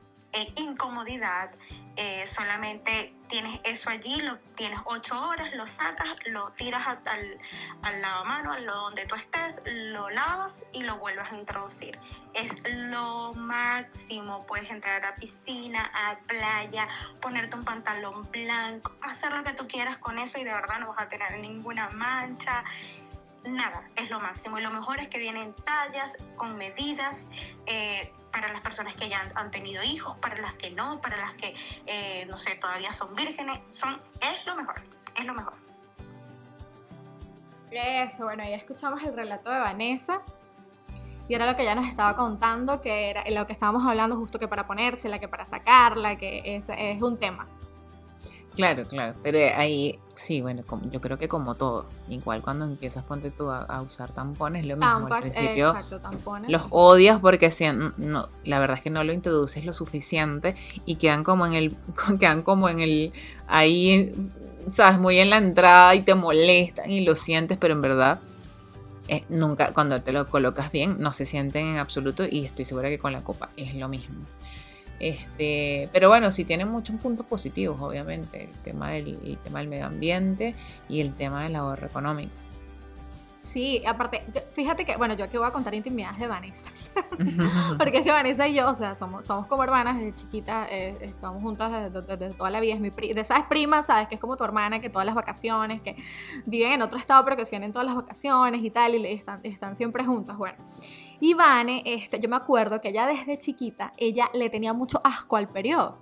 incomodidad 0.57 1.51
eh, 1.95 2.25
solamente 2.27 3.13
tienes 3.27 3.59
eso 3.63 3.89
allí, 3.89 4.21
lo 4.21 4.37
tienes 4.55 4.79
ocho 4.85 5.27
horas, 5.27 5.53
lo 5.53 5.67
sacas, 5.67 6.07
lo 6.25 6.51
tiras 6.51 6.85
al, 6.87 7.39
al 7.83 8.01
lavamano, 8.01 8.53
a 8.53 8.59
lo 8.59 8.73
donde 8.73 9.05
tú 9.05 9.15
estés, 9.15 9.61
lo 9.65 10.09
lavas 10.09 10.63
y 10.71 10.83
lo 10.83 10.97
vuelves 10.97 11.31
a 11.31 11.35
introducir. 11.35 11.97
Es 12.33 12.61
lo 12.67 13.33
máximo. 13.35 14.45
Puedes 14.45 14.71
entrar 14.71 15.05
a 15.05 15.15
piscina, 15.15 15.91
a 15.93 16.17
playa, 16.27 16.87
ponerte 17.21 17.55
un 17.55 17.63
pantalón 17.63 18.29
blanco, 18.31 18.91
hacer 19.01 19.33
lo 19.33 19.43
que 19.43 19.53
tú 19.53 19.67
quieras 19.67 19.97
con 19.97 20.17
eso 20.17 20.39
y 20.39 20.43
de 20.43 20.53
verdad 20.53 20.79
no 20.79 20.89
vas 20.89 21.01
a 21.01 21.07
tener 21.07 21.39
ninguna 21.39 21.89
mancha 21.89 22.63
nada, 23.45 23.87
es 23.95 24.09
lo 24.09 24.19
máximo. 24.19 24.57
Y 24.57 24.61
lo 24.61 24.71
mejor 24.71 24.99
es 24.99 25.07
que 25.07 25.19
vienen 25.19 25.53
tallas 25.63 26.17
con 26.35 26.57
medidas. 26.57 27.29
Eh, 27.65 28.11
para 28.33 28.51
las 28.51 28.61
personas 28.61 28.95
que 28.95 29.07
ya 29.07 29.25
han, 29.35 29.51
tenido 29.51 29.83
hijos, 29.83 30.17
para 30.17 30.35
las 30.41 30.53
que 30.53 30.71
no, 30.71 30.99
para 30.99 31.17
las 31.17 31.33
que, 31.35 31.53
eh, 31.85 32.25
no 32.25 32.37
sé, 32.37 32.55
todavía 32.55 32.91
son 32.91 33.13
vírgenes, 33.15 33.59
son, 33.69 33.95
es 34.19 34.45
lo 34.47 34.55
mejor, 34.55 34.75
es 35.15 35.25
lo 35.25 35.33
mejor. 35.35 35.53
Eso, 37.71 38.23
bueno, 38.25 38.43
ya 38.43 38.55
escuchamos 38.55 39.01
el 39.03 39.15
relato 39.15 39.51
de 39.51 39.59
Vanessa 39.59 40.21
y 41.27 41.35
era 41.35 41.45
lo 41.45 41.55
que 41.55 41.61
ella 41.61 41.75
nos 41.75 41.87
estaba 41.87 42.15
contando, 42.15 42.81
que 42.81 43.11
era 43.11 43.23
lo 43.29 43.45
que 43.47 43.53
estábamos 43.53 43.85
hablando 43.85 44.15
justo 44.15 44.39
que 44.39 44.47
para 44.47 44.65
ponérsela, 44.65 45.19
que 45.19 45.27
para 45.27 45.45
sacarla, 45.45 46.17
que 46.17 46.41
es, 46.43 46.65
es 46.69 47.01
un 47.01 47.19
tema. 47.19 47.45
Claro, 48.55 48.85
claro, 48.87 49.15
pero 49.23 49.39
ahí 49.55 49.99
sí, 50.15 50.41
bueno, 50.41 50.61
como, 50.65 50.89
yo 50.91 51.01
creo 51.01 51.17
que 51.17 51.27
como 51.27 51.55
todo, 51.55 51.85
igual 52.07 52.41
cuando 52.41 52.65
empiezas 52.65 53.03
ponte 53.03 53.31
tú 53.31 53.49
a, 53.49 53.81
usar 53.81 54.11
tampones, 54.11 54.65
lo 54.65 54.77
mismo 54.77 55.07
al 55.07 55.21
principio 55.21 55.69
exacto, 55.69 55.99
tampones. 55.99 56.51
los 56.51 56.63
odias 56.69 57.19
porque 57.19 57.49
si, 57.51 57.65
no, 57.97 58.29
la 58.43 58.59
verdad 58.59 58.77
es 58.77 58.83
que 58.83 58.89
no 58.89 59.03
lo 59.03 59.11
introduces 59.11 59.65
lo 59.65 59.73
suficiente 59.73 60.55
y 60.85 60.95
quedan 60.95 61.23
como 61.23 61.45
en 61.45 61.53
el, 61.53 61.75
quedan 62.19 62.43
como 62.43 62.69
en 62.69 62.79
el, 62.79 63.11
ahí, 63.47 64.13
sabes, 64.69 64.99
muy 64.99 65.19
en 65.19 65.29
la 65.29 65.37
entrada 65.37 65.95
y 65.95 66.01
te 66.01 66.15
molestan 66.15 66.89
y 66.89 67.01
lo 67.01 67.15
sientes, 67.15 67.57
pero 67.59 67.73
en 67.73 67.81
verdad 67.81 68.19
eh, 69.07 69.23
nunca, 69.29 69.73
cuando 69.73 70.01
te 70.01 70.13
lo 70.13 70.25
colocas 70.27 70.71
bien, 70.71 70.97
no 70.99 71.11
se 71.11 71.25
sienten 71.25 71.65
en 71.65 71.77
absoluto 71.77 72.25
y 72.29 72.45
estoy 72.45 72.65
segura 72.65 72.89
que 72.89 72.99
con 72.99 73.11
la 73.11 73.21
copa 73.21 73.49
es 73.57 73.75
lo 73.75 73.89
mismo. 73.89 74.15
Este, 75.03 75.89
pero 75.91 76.07
bueno, 76.07 76.31
sí 76.31 76.45
tiene 76.45 76.63
muchos 76.63 76.95
puntos 76.95 77.25
positivos, 77.25 77.77
obviamente, 77.81 78.45
el 78.45 78.51
tema, 78.63 78.91
del, 78.91 79.37
tema 79.43 79.59
del 79.59 79.67
medio 79.67 79.87
ambiente 79.87 80.55
y 80.87 81.01
el 81.01 81.13
tema 81.13 81.43
del 81.43 81.57
ahorro 81.57 81.87
económico. 81.87 82.31
Sí, 83.41 83.83
aparte, 83.85 84.23
fíjate 84.53 84.85
que, 84.85 84.95
bueno, 84.95 85.13
yo 85.15 85.25
aquí 85.25 85.35
voy 85.35 85.45
a 85.45 85.51
contar 85.51 85.73
intimidades 85.73 86.17
de 86.19 86.27
Vanessa. 86.27 86.71
Porque 87.77 87.97
es 87.97 88.03
que 88.05 88.11
Vanessa 88.11 88.47
y 88.47 88.53
yo, 88.53 88.69
o 88.69 88.73
sea, 88.73 88.95
somos, 88.95 89.25
somos 89.25 89.45
como 89.47 89.65
hermanas 89.65 89.97
desde 89.97 90.15
chiquitas, 90.15 90.69
eh, 90.71 90.95
estamos 91.01 91.43
juntas 91.43 91.91
desde, 91.91 92.29
toda 92.29 92.49
la 92.49 92.61
vida. 92.61 92.75
Es 92.75 92.79
mi 92.79 92.89
de 92.89 93.19
esas 93.19 93.43
primas, 93.43 93.87
¿sabes? 93.87 94.07
Que 94.07 94.15
es 94.15 94.21
como 94.21 94.37
tu 94.37 94.45
hermana, 94.45 94.79
que 94.79 94.89
todas 94.89 95.05
las 95.05 95.15
vacaciones, 95.15 95.81
que 95.81 95.97
viven 96.45 96.71
en 96.71 96.81
otro 96.81 96.97
estado, 96.97 97.25
pero 97.25 97.35
que 97.35 97.45
se 97.45 97.51
vienen 97.51 97.73
todas 97.73 97.85
las 97.85 97.95
vacaciones 97.95 98.63
y 98.63 98.69
tal, 98.69 98.95
y 98.95 99.05
están, 99.07 99.41
están 99.43 99.75
siempre 99.75 100.05
juntas. 100.05 100.37
Bueno, 100.37 100.57
y 101.23 101.35
Vane, 101.35 101.83
este, 101.85 102.19
yo 102.19 102.27
me 102.27 102.35
acuerdo 102.35 102.81
que 102.81 102.89
ella 102.89 103.07
desde 103.07 103.39
chiquita, 103.39 103.93
ella 103.95 104.29
le 104.33 104.49
tenía 104.49 104.73
mucho 104.73 104.99
asco 105.05 105.37
al 105.37 105.47
periodo. 105.47 105.97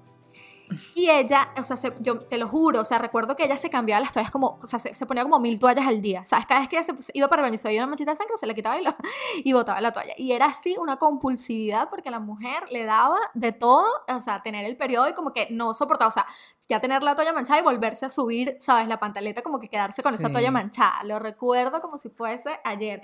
Y 0.95 1.11
ella, 1.11 1.53
o 1.55 1.63
sea, 1.63 1.77
yo 1.99 2.21
te 2.21 2.39
lo 2.39 2.47
juro, 2.47 2.81
o 2.81 2.83
sea, 2.83 2.97
recuerdo 2.97 3.35
que 3.35 3.45
ella 3.45 3.55
se 3.55 3.69
cambiaba 3.69 3.99
las 3.99 4.13
toallas 4.13 4.31
como, 4.31 4.57
o 4.59 4.65
sea, 4.65 4.79
se, 4.79 5.05
ponía 5.05 5.21
como 5.21 5.37
mil 5.39 5.59
toallas 5.59 5.85
al 5.85 6.01
día. 6.01 6.25
¿Sabes? 6.25 6.47
Cada 6.47 6.61
vez 6.61 6.69
que 6.69 6.77
ella 6.77 6.87
se, 6.97 7.11
iba 7.13 7.27
para 7.27 7.41
el 7.41 7.45
baño 7.45 7.53
y 7.53 7.57
se 7.59 7.67
veía 7.67 7.81
una 7.81 7.87
manchita 7.89 8.11
de 8.11 8.17
sangre, 8.17 8.35
se 8.35 8.47
le 8.47 8.55
quitaba 8.55 8.81
y, 8.81 8.83
lo, 8.83 8.95
y 9.43 9.53
botaba 9.53 9.79
la 9.79 9.91
toalla. 9.91 10.13
Y 10.17 10.31
era 10.31 10.47
así 10.47 10.75
una 10.79 10.97
compulsividad 10.97 11.87
porque 11.87 12.09
la 12.09 12.19
mujer 12.19 12.63
le 12.71 12.85
daba 12.85 13.19
de 13.35 13.51
todo, 13.51 13.85
o 14.07 14.21
sea, 14.21 14.41
tener 14.41 14.65
el 14.65 14.75
periodo 14.75 15.07
y 15.07 15.13
como 15.13 15.33
que 15.33 15.49
no 15.51 15.75
soportaba, 15.75 16.07
o 16.07 16.11
sea, 16.11 16.25
ya 16.71 16.79
tener 16.79 17.03
la 17.03 17.15
toalla 17.15 17.33
manchada 17.33 17.59
y 17.59 17.63
volverse 17.63 18.05
a 18.05 18.09
subir, 18.09 18.55
¿sabes? 18.57 18.87
La 18.87 18.97
pantaleta, 18.97 19.41
como 19.41 19.59
que 19.59 19.67
quedarse 19.67 20.01
con 20.01 20.13
esa 20.13 20.29
toalla 20.29 20.51
manchada. 20.51 21.03
Lo 21.03 21.19
recuerdo 21.19 21.81
como 21.81 21.97
si 21.97 22.07
fuese 22.07 22.61
ayer. 22.63 23.01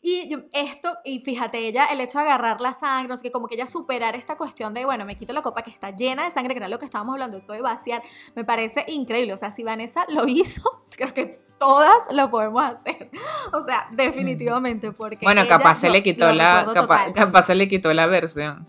Y 0.00 0.26
yo, 0.30 0.38
esto, 0.54 0.96
y 1.04 1.20
fíjate, 1.20 1.58
ella, 1.58 1.84
el 1.92 2.00
hecho 2.00 2.18
de 2.18 2.24
agarrar 2.24 2.62
la 2.62 2.72
sangre, 2.72 3.08
no 3.08 3.16
sé 3.18 3.24
qué, 3.24 3.30
como 3.30 3.46
que 3.46 3.56
ella 3.56 3.66
superar 3.66 4.16
esta 4.16 4.38
cuestión 4.38 4.72
de, 4.72 4.86
bueno, 4.86 5.04
me 5.04 5.18
quito 5.18 5.34
la 5.34 5.42
copa 5.42 5.60
que 5.62 5.70
está 5.70 5.90
llena 5.90 6.24
de 6.24 6.30
sangre, 6.30 6.54
que 6.54 6.60
era 6.60 6.68
lo 6.68 6.78
que 6.78 6.86
estábamos 6.86 7.12
hablando, 7.12 7.36
eso 7.36 7.52
de 7.52 7.60
vaciar, 7.60 8.02
me 8.34 8.44
parece 8.44 8.86
increíble. 8.88 9.34
O 9.34 9.36
sea, 9.36 9.50
si 9.50 9.64
Vanessa 9.64 10.06
lo 10.08 10.26
hizo, 10.26 10.62
creo 10.96 11.12
que 11.12 11.42
todas 11.58 12.10
lo 12.12 12.30
podemos 12.30 12.62
hacer. 12.62 13.10
O 13.52 13.62
sea, 13.62 13.86
definitivamente, 13.92 14.92
porque. 14.92 15.18
Bueno, 15.20 15.46
capaz 15.46 15.74
se 15.74 15.90
le 15.90 16.02
quitó 16.02 16.32
la. 16.32 16.66
capaz 17.14 17.42
se 17.42 17.54
le 17.54 17.68
quitó 17.68 17.92
la 17.92 18.06
versión 18.06 18.66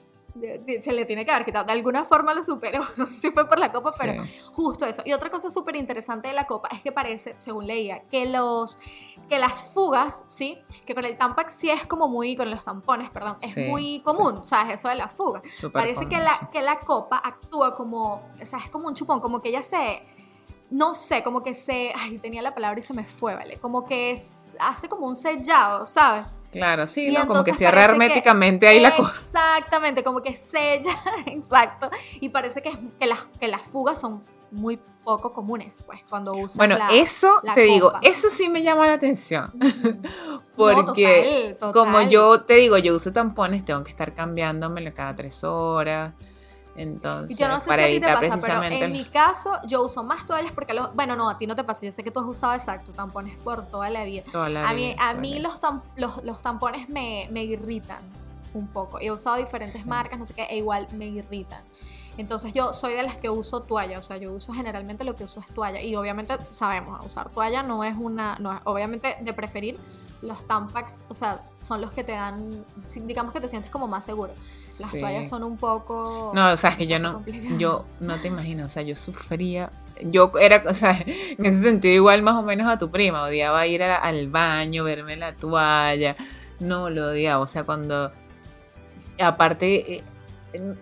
se 0.81 0.91
le 0.91 1.05
tiene 1.05 1.25
que 1.25 1.31
haber 1.31 1.45
quitado. 1.45 1.65
De 1.65 1.71
alguna 1.71 2.05
forma 2.05 2.33
lo 2.33 2.43
superó. 2.43 2.81
No 2.97 3.07
sé 3.07 3.13
si 3.13 3.31
fue 3.31 3.47
por 3.47 3.57
la 3.57 3.71
copa, 3.71 3.91
pero 3.97 4.21
justo 4.51 4.85
eso. 4.85 5.01
Y 5.05 5.13
otra 5.13 5.29
cosa 5.29 5.49
súper 5.49 5.75
interesante 5.75 6.27
de 6.27 6.33
la 6.33 6.45
copa 6.45 6.69
es 6.71 6.81
que 6.81 6.91
parece, 6.91 7.33
según 7.39 7.65
leía, 7.65 8.03
que 8.11 8.25
los 8.25 8.79
que 9.29 9.39
las 9.39 9.63
fugas, 9.63 10.23
¿sí? 10.27 10.59
Que 10.85 10.93
con 10.93 11.05
el 11.05 11.17
Tampax 11.17 11.53
sí 11.53 11.69
es 11.69 11.87
como 11.87 12.07
muy, 12.07 12.35
con 12.35 12.51
los 12.51 12.63
tampones, 12.63 13.09
perdón, 13.09 13.37
es 13.41 13.57
muy 13.69 14.01
común, 14.01 14.45
¿sabes? 14.45 14.75
Eso 14.75 14.89
de 14.89 14.95
la 14.95 15.07
fuga. 15.07 15.41
parece 15.71 16.07
que 16.07 16.17
la, 16.17 16.49
que 16.51 16.61
la 16.61 16.79
copa 16.79 17.21
actúa 17.23 17.73
como, 17.75 18.15
o 18.41 18.45
sea, 18.45 18.59
es 18.59 18.69
como 18.69 18.87
un 18.87 18.93
chupón, 18.93 19.19
como 19.19 19.41
que 19.41 19.49
ella 19.49 19.63
se 19.63 20.03
no 20.71 20.95
sé, 20.95 21.21
como 21.21 21.43
que 21.43 21.53
se, 21.53 21.91
ay, 21.95 22.17
tenía 22.17 22.41
la 22.41 22.55
palabra 22.55 22.79
y 22.79 22.83
se 22.83 22.93
me 22.93 23.03
fue, 23.03 23.35
¿vale? 23.35 23.57
Como 23.57 23.85
que 23.85 24.19
hace 24.59 24.87
como 24.87 25.05
un 25.05 25.17
sellado, 25.17 25.85
¿sabes? 25.85 26.25
Claro, 26.51 26.85
sí, 26.85 27.11
¿no? 27.11 27.25
como 27.27 27.43
que 27.43 27.53
cierra 27.53 27.85
herméticamente 27.85 28.67
ahí 28.67 28.79
la 28.79 28.95
cosa. 28.95 29.11
Exactamente, 29.11 30.03
como 30.03 30.21
que 30.21 30.33
sella, 30.33 30.91
exacto. 31.27 31.89
Y 32.19 32.29
parece 32.29 32.61
que, 32.61 32.71
que, 32.99 33.05
las, 33.05 33.25
que 33.39 33.47
las 33.47 33.61
fugas 33.61 33.99
son 33.99 34.23
muy 34.51 34.77
poco 35.03 35.33
comunes, 35.33 35.83
pues, 35.85 36.01
cuando 36.09 36.33
usan 36.33 36.57
Bueno, 36.57 36.77
eso, 36.91 37.35
te 37.55 37.61
digo, 37.61 37.93
eso 38.01 38.29
sí 38.29 38.49
me 38.49 38.61
llama 38.61 38.87
la 38.87 38.93
atención. 38.93 39.51
Porque, 40.55 41.57
como 41.73 42.01
yo 42.01 42.41
te 42.41 42.55
digo, 42.55 42.77
yo 42.77 42.95
uso 42.95 43.11
tampones, 43.11 43.65
tengo 43.65 43.83
que 43.83 43.89
estar 43.89 44.13
cambiándomelo 44.13 44.93
cada 44.93 45.15
tres 45.15 45.43
horas. 45.43 46.13
Entonces, 46.81 47.37
yo 47.37 47.47
no 47.47 47.59
sé 47.59 47.67
para 47.67 47.83
si 47.83 47.89
a 47.89 47.93
ti 47.93 47.99
te 47.99 48.29
pasa, 48.29 48.41
pero 48.41 48.63
en 48.63 48.91
mi 48.91 49.05
caso 49.05 49.59
yo 49.67 49.83
uso 49.83 50.03
más 50.03 50.25
toallas 50.25 50.51
porque 50.51 50.73
los, 50.73 50.93
bueno, 50.95 51.15
no, 51.15 51.29
a 51.29 51.37
ti 51.37 51.45
no 51.45 51.55
te 51.55 51.63
pasa, 51.63 51.85
yo 51.85 51.91
sé 51.91 52.03
que 52.03 52.11
tú 52.11 52.19
has 52.19 52.25
usado 52.25 52.53
exacto 52.53 52.91
tampones 52.91 53.37
por 53.37 53.65
toda 53.67 53.89
la 53.89 54.03
vida. 54.03 54.23
a 54.33 54.73
mí, 54.73 54.95
a 54.97 55.13
mí 55.13 55.39
los, 55.39 55.53
los, 56.23 56.41
tampones 56.41 56.89
me, 56.89 57.27
me, 57.31 57.43
irritan 57.43 57.99
un 58.53 58.67
poco. 58.67 58.99
He 58.99 59.11
usado 59.11 59.37
diferentes 59.37 59.85
marcas, 59.85 60.19
no 60.19 60.25
sé 60.25 60.33
qué, 60.33 60.43
e 60.43 60.57
igual 60.57 60.87
me 60.93 61.07
irritan. 61.07 61.61
Entonces 62.17 62.53
yo 62.53 62.73
soy 62.73 62.93
de 62.93 63.03
las 63.03 63.15
que 63.15 63.29
uso 63.29 63.61
toalla, 63.61 63.99
o 63.99 64.01
sea, 64.01 64.17
yo 64.17 64.31
uso 64.31 64.53
generalmente 64.53 65.03
lo 65.03 65.15
que 65.15 65.23
uso 65.23 65.39
es 65.39 65.45
toalla 65.47 65.81
y 65.81 65.95
obviamente 65.95 66.35
sabemos, 66.53 67.03
usar 67.05 67.29
toalla 67.29 67.63
no 67.63 67.83
es 67.83 67.95
una, 67.97 68.37
no 68.39 68.59
obviamente 68.65 69.15
de 69.21 69.33
preferir 69.33 69.79
los 70.21 70.45
Tampax, 70.45 71.03
o 71.09 71.13
sea, 71.13 71.41
son 71.59 71.81
los 71.81 71.91
que 71.91 72.03
te 72.03 72.11
dan, 72.11 72.63
digamos 72.95 73.33
que 73.33 73.41
te 73.41 73.47
sientes 73.47 73.71
como 73.71 73.87
más 73.87 74.05
seguro. 74.05 74.33
Las 74.79 74.91
toallas 74.91 75.29
son 75.29 75.43
un 75.43 75.57
poco... 75.57 76.31
No, 76.33 76.51
o 76.51 76.57
sea, 76.57 76.71
es 76.71 76.77
que 76.77 76.87
yo 76.87 76.99
no, 76.99 77.23
yo 77.57 77.85
no 77.99 78.19
te 78.19 78.27
imagino, 78.27 78.65
o 78.65 78.69
sea, 78.69 78.83
yo 78.83 78.95
sufría, 78.95 79.71
yo 80.03 80.31
era, 80.39 80.63
o 80.67 80.73
sea, 80.73 80.97
en 81.37 81.45
ese 81.45 81.61
sentido 81.63 81.93
igual 81.93 82.21
más 82.21 82.35
o 82.35 82.43
menos 82.43 82.67
a 82.67 82.77
tu 82.77 82.89
prima, 82.91 83.23
odiaba 83.23 83.65
ir 83.67 83.83
al 83.83 84.27
baño, 84.27 84.83
verme 84.83 85.15
la 85.15 85.35
toalla, 85.35 86.15
no 86.59 86.89
lo 86.89 87.07
odiaba, 87.07 87.43
o 87.43 87.47
sea, 87.47 87.63
cuando, 87.63 88.11
aparte, 89.19 89.95
eh, 89.95 90.03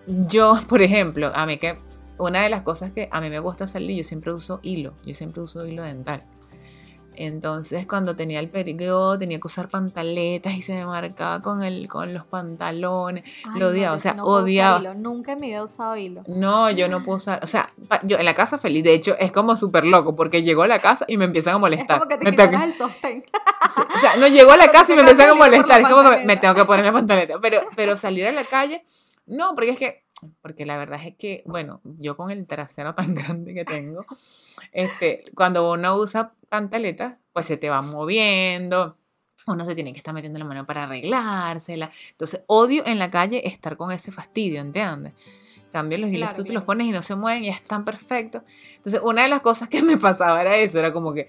yo, 0.06 0.58
por 0.68 0.82
ejemplo, 0.82 1.30
a 1.34 1.46
mí 1.46 1.58
que 1.58 1.76
una 2.18 2.42
de 2.42 2.50
las 2.50 2.62
cosas 2.62 2.92
que 2.92 3.08
a 3.10 3.20
mí 3.20 3.30
me 3.30 3.38
gusta 3.38 3.66
salir, 3.66 3.96
yo 3.96 4.04
siempre 4.04 4.32
uso 4.32 4.60
hilo, 4.62 4.92
yo 5.04 5.14
siempre 5.14 5.42
uso 5.42 5.66
hilo 5.66 5.82
dental. 5.82 6.24
Entonces, 7.16 7.86
cuando 7.86 8.16
tenía 8.16 8.40
el 8.40 8.48
periodo, 8.48 9.18
tenía 9.18 9.38
que 9.38 9.46
usar 9.46 9.68
pantaletas 9.68 10.54
y 10.54 10.62
se 10.62 10.74
me 10.74 10.86
marcaba 10.86 11.42
con, 11.42 11.62
el, 11.62 11.86
con 11.86 12.14
los 12.14 12.24
pantalones. 12.24 13.24
Ay, 13.44 13.60
lo 13.60 13.66
no, 13.66 13.72
odiaba, 13.72 13.94
yo 13.94 13.96
o 13.96 13.98
sea, 13.98 14.14
no 14.14 14.22
odiaba. 14.24 14.80
hilo, 14.80 14.94
Nunca 14.94 15.34
vida 15.34 15.56
he 15.58 15.62
usado 15.62 15.96
hilo. 15.96 16.22
No, 16.28 16.70
yo 16.70 16.88
no 16.88 17.04
puedo 17.04 17.16
usar, 17.16 17.40
o 17.42 17.46
sea, 17.46 17.68
yo 18.04 18.16
en 18.18 18.24
la 18.24 18.34
casa 18.34 18.56
feliz, 18.56 18.84
de 18.84 18.94
hecho, 18.94 19.16
es 19.18 19.32
como 19.32 19.54
súper 19.56 19.84
loco, 19.84 20.16
porque 20.16 20.42
llego 20.42 20.62
a 20.62 20.68
la 20.68 20.78
casa 20.78 21.04
y 21.08 21.18
me 21.18 21.26
empiezan 21.26 21.54
a 21.54 21.56
Es 21.56 21.60
molestar. 21.60 21.98
como 21.98 22.08
que 22.08 22.16
te 22.16 22.24
Me 22.24 22.36
que- 22.36 22.64
el 22.64 22.74
sostén. 22.74 23.22
Sí, 23.22 23.82
o 23.94 23.98
sea, 23.98 24.16
no 24.16 24.26
llego 24.26 24.52
a 24.52 24.56
la 24.56 24.68
casa 24.72 24.92
y 24.92 24.96
me 24.96 25.02
empiezan 25.02 25.30
a 25.30 25.34
molestar. 25.34 25.80
Es 25.82 25.88
como 25.88 26.02
que 26.08 26.16
me, 26.18 26.24
me 26.24 26.36
tengo 26.38 26.54
que 26.54 26.64
poner 26.64 26.86
la 26.86 26.92
pantaleta. 26.92 27.38
Pero, 27.42 27.60
pero 27.76 27.96
salir 27.98 28.26
a 28.28 28.32
la 28.32 28.44
calle, 28.44 28.82
no, 29.30 29.54
porque 29.54 29.70
es 29.70 29.78
que, 29.78 30.04
porque 30.42 30.66
la 30.66 30.76
verdad 30.76 31.00
es 31.04 31.16
que, 31.16 31.42
bueno, 31.46 31.80
yo 31.84 32.16
con 32.16 32.30
el 32.30 32.46
trasero 32.46 32.94
tan 32.94 33.14
grande 33.14 33.54
que 33.54 33.64
tengo, 33.64 34.04
este, 34.72 35.24
cuando 35.34 35.70
uno 35.72 35.96
usa 35.96 36.34
pantaletas, 36.48 37.14
pues 37.32 37.46
se 37.46 37.56
te 37.56 37.70
va 37.70 37.80
moviendo. 37.80 38.96
Uno 39.46 39.64
se 39.64 39.74
tiene 39.74 39.92
que 39.92 39.98
estar 39.98 40.12
metiendo 40.12 40.38
la 40.38 40.44
mano 40.44 40.66
para 40.66 40.84
arreglársela. 40.84 41.90
Entonces, 42.10 42.42
odio 42.46 42.86
en 42.86 42.98
la 42.98 43.10
calle 43.10 43.46
estar 43.48 43.78
con 43.78 43.90
ese 43.90 44.12
fastidio, 44.12 44.60
¿entiendes? 44.60 45.14
En 45.56 45.70
Cambio, 45.72 45.96
los 45.96 46.10
hilos 46.10 46.28
Claro, 46.28 46.36
tú 46.36 46.44
te 46.44 46.52
los 46.52 46.64
pones 46.64 46.86
y 46.86 46.90
no 46.90 47.00
se 47.00 47.14
mueven 47.14 47.44
y 47.44 47.48
están 47.48 47.86
perfectos. 47.86 48.42
Entonces, 48.76 49.00
una 49.02 49.22
de 49.22 49.28
las 49.28 49.40
cosas 49.40 49.68
que 49.68 49.80
me 49.80 49.96
pasaba 49.96 50.42
era 50.42 50.58
eso, 50.58 50.78
era 50.78 50.92
como 50.92 51.14
que 51.14 51.28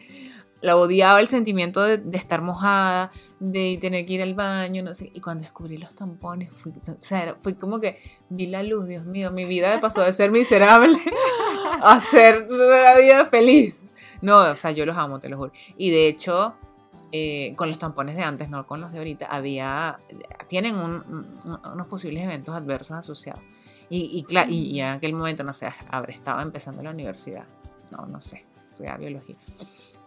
la 0.61 0.75
odiaba 0.75 1.19
el 1.21 1.27
sentimiento 1.27 1.81
de, 1.81 1.97
de 1.97 2.17
estar 2.17 2.41
mojada, 2.41 3.11
de 3.43 3.79
tener 3.81 4.05
que 4.05 4.13
ir 4.13 4.21
al 4.21 4.35
baño, 4.35 4.83
no 4.83 4.93
sé. 4.93 5.09
Y 5.15 5.19
cuando 5.19 5.41
descubrí 5.41 5.77
los 5.77 5.95
tampones, 5.95 6.51
fui, 6.51 6.71
o 6.71 6.95
sea, 7.01 7.35
fue 7.41 7.55
como 7.55 7.79
que 7.79 7.99
vi 8.29 8.45
la 8.45 8.61
luz, 8.61 8.87
Dios 8.87 9.03
mío, 9.05 9.31
mi 9.31 9.45
vida 9.45 9.81
pasó 9.81 10.01
de 10.03 10.13
ser 10.13 10.29
miserable 10.31 10.97
a 11.81 11.99
ser 11.99 12.47
una 12.49 12.95
vida 12.95 13.25
feliz. 13.25 13.79
No, 14.21 14.51
o 14.51 14.55
sea, 14.55 14.69
yo 14.71 14.85
los 14.85 14.95
amo, 14.95 15.19
te 15.19 15.27
lo 15.29 15.37
juro. 15.37 15.51
Y 15.75 15.89
de 15.89 16.07
hecho, 16.07 16.53
eh, 17.11 17.53
con 17.55 17.67
los 17.69 17.79
tampones 17.79 18.15
de 18.15 18.21
antes, 18.21 18.47
no 18.51 18.67
con 18.67 18.79
los 18.79 18.91
de 18.93 18.99
ahorita, 18.99 19.25
había, 19.25 19.97
tienen 20.47 20.75
un- 20.75 21.03
un- 21.43 21.59
unos 21.73 21.87
posibles 21.87 22.23
eventos 22.23 22.53
adversos 22.53 22.91
asociados. 22.97 23.41
Y, 23.89 24.23
y, 24.29 24.35
y, 24.49 24.55
y 24.75 24.79
en 24.81 24.87
aquel 24.89 25.13
momento, 25.13 25.43
no 25.43 25.51
sé, 25.53 25.67
habré 25.89 26.13
estado 26.13 26.39
empezando 26.41 26.83
la 26.83 26.91
universidad. 26.91 27.45
No, 27.89 28.05
no 28.05 28.21
sé, 28.21 28.45
estudiaba 28.69 28.97
biología. 28.99 29.35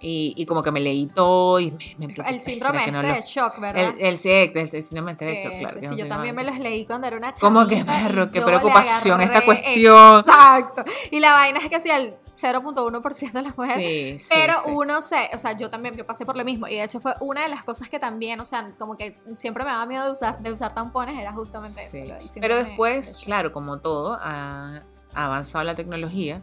Y, 0.06 0.34
y 0.36 0.44
como 0.44 0.62
que 0.62 0.70
me 0.70 0.80
leí 0.80 1.06
todo 1.06 1.58
y 1.60 1.70
me, 1.98 2.06
me 2.08 2.14
El 2.28 2.40
síndrome 2.42 2.80
¿será 2.80 2.84
que 2.84 2.92
no 2.92 2.98
este 3.00 3.08
lo- 3.08 3.14
de 3.14 3.22
shock, 3.22 3.58
¿verdad? 3.58 3.82
el, 3.82 3.88
el, 4.00 4.20
el, 4.22 4.68
el 4.74 4.82
síndrome 4.82 5.14
de 5.14 5.32
hecho, 5.38 5.48
Que 5.48 5.58
claro. 5.60 5.80
sí, 5.80 5.96
yo 5.96 6.06
también 6.08 6.34
me 6.34 6.44
los 6.44 6.58
leí 6.58 6.84
cuando 6.84 7.06
era 7.06 7.16
una 7.16 7.28
chamita. 7.32 7.40
Como 7.40 7.66
que, 7.66 7.82
perro, 7.84 8.28
qué 8.28 8.42
preocupación 8.42 9.22
esta 9.22 9.42
cuestión. 9.46 10.18
Exacto. 10.20 10.84
Y 11.10 11.20
la 11.20 11.32
vaina 11.32 11.58
es 11.60 11.70
que 11.70 11.80
si 11.80 11.88
el 11.88 12.14
0.1% 12.38 13.32
de 13.32 13.42
las 13.42 13.56
mujeres 13.56 13.78
Sí, 13.78 14.18
sí, 14.20 14.26
Pero 14.30 14.54
sí. 14.64 14.70
uno 14.72 15.00
se, 15.00 15.30
o 15.32 15.38
sea, 15.38 15.56
yo 15.56 15.70
también, 15.70 15.96
yo 15.96 16.04
pasé 16.04 16.26
por 16.26 16.36
lo 16.36 16.44
mismo 16.44 16.68
y 16.68 16.74
de 16.74 16.82
hecho 16.84 17.00
fue 17.00 17.14
una 17.20 17.42
de 17.44 17.48
las 17.48 17.64
cosas 17.64 17.88
que 17.88 17.98
también, 17.98 18.40
o 18.40 18.44
sea, 18.44 18.72
como 18.78 18.96
que 18.96 19.16
siempre 19.38 19.64
me 19.64 19.70
daba 19.70 19.86
miedo 19.86 20.04
de 20.04 20.12
usar, 20.12 20.38
de 20.40 20.52
usar 20.52 20.74
tampones, 20.74 21.18
era 21.18 21.32
justamente 21.32 21.82
eso. 21.86 22.14
Pero 22.40 22.56
de 22.56 22.64
después, 22.64 23.12
shock. 23.16 23.24
claro, 23.24 23.52
como 23.52 23.78
todo, 23.78 24.18
ha 24.20 24.82
avanzado 25.14 25.64
la 25.64 25.74
tecnología. 25.74 26.42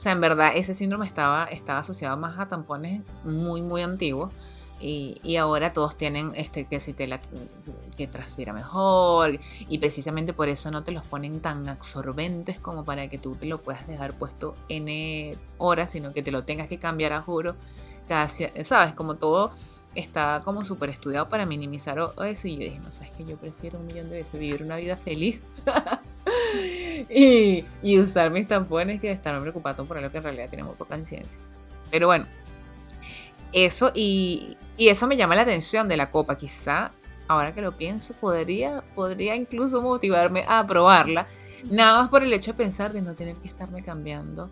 O 0.00 0.02
sea, 0.02 0.12
en 0.12 0.22
verdad 0.22 0.52
ese 0.54 0.72
síndrome 0.72 1.04
estaba, 1.04 1.44
estaba 1.44 1.80
asociado 1.80 2.16
más 2.16 2.38
a 2.38 2.48
tampones 2.48 3.02
muy, 3.22 3.60
muy 3.60 3.82
antiguos. 3.82 4.32
Y, 4.80 5.20
y 5.22 5.36
ahora 5.36 5.74
todos 5.74 5.94
tienen 5.94 6.32
este 6.36 6.64
que 6.64 6.80
si 6.80 6.94
te 6.94 7.06
la, 7.06 7.20
que 7.98 8.06
transpira 8.06 8.54
mejor 8.54 9.38
y 9.68 9.76
precisamente 9.76 10.32
por 10.32 10.48
eso 10.48 10.70
no 10.70 10.84
te 10.84 10.92
los 10.92 11.04
ponen 11.04 11.40
tan 11.40 11.68
absorbentes 11.68 12.58
como 12.58 12.86
para 12.86 13.08
que 13.08 13.18
tú 13.18 13.34
te 13.34 13.44
lo 13.44 13.58
puedas 13.58 13.86
dejar 13.86 14.14
puesto 14.14 14.54
n 14.70 15.36
horas 15.58 15.90
sino 15.90 16.14
que 16.14 16.22
te 16.22 16.30
lo 16.30 16.44
tengas 16.44 16.66
que 16.66 16.78
cambiar 16.78 17.12
a 17.12 17.20
juro. 17.20 17.56
Cada 18.08 18.26
sabes 18.30 18.94
como 18.94 19.16
todo 19.16 19.50
está 19.94 20.40
como 20.46 20.64
súper 20.64 20.88
estudiado 20.88 21.28
para 21.28 21.44
minimizar 21.44 21.98
eso 22.24 22.48
y 22.48 22.54
yo 22.54 22.60
dije 22.60 22.78
no 22.78 22.90
sabes 22.90 23.10
que 23.10 23.26
yo 23.26 23.36
prefiero 23.36 23.78
un 23.78 23.86
millón 23.86 24.08
de 24.08 24.16
veces 24.16 24.40
vivir 24.40 24.62
una 24.62 24.76
vida 24.76 24.96
feliz 24.96 25.42
y, 27.08 27.64
y 27.82 27.98
usar 27.98 28.30
mis 28.30 28.46
tampones 28.46 29.00
que 29.00 29.10
estarme 29.10 29.40
preocupando 29.40 29.84
por 29.84 29.98
algo 29.98 30.10
que 30.10 30.18
en 30.18 30.24
realidad 30.24 30.48
tiene 30.48 30.64
muy 30.64 30.74
poca 30.74 30.96
conciencia 30.96 31.40
pero 31.90 32.06
bueno 32.06 32.26
eso 33.52 33.90
y, 33.94 34.56
y 34.76 34.88
eso 34.88 35.06
me 35.06 35.16
llama 35.16 35.34
la 35.34 35.42
atención 35.42 35.88
de 35.88 35.96
la 35.96 36.10
copa. 36.10 36.36
Quizá, 36.36 36.92
ahora 37.28 37.54
que 37.54 37.62
lo 37.62 37.76
pienso, 37.76 38.14
podría, 38.14 38.82
podría 38.94 39.36
incluso 39.36 39.82
motivarme 39.82 40.44
a 40.48 40.66
probarla. 40.66 41.26
Nada 41.70 42.00
más 42.00 42.08
por 42.08 42.22
el 42.22 42.32
hecho 42.32 42.52
de 42.52 42.56
pensar 42.56 42.92
de 42.92 43.02
no 43.02 43.14
tener 43.14 43.36
que 43.36 43.48
estarme 43.48 43.82
cambiando 43.82 44.50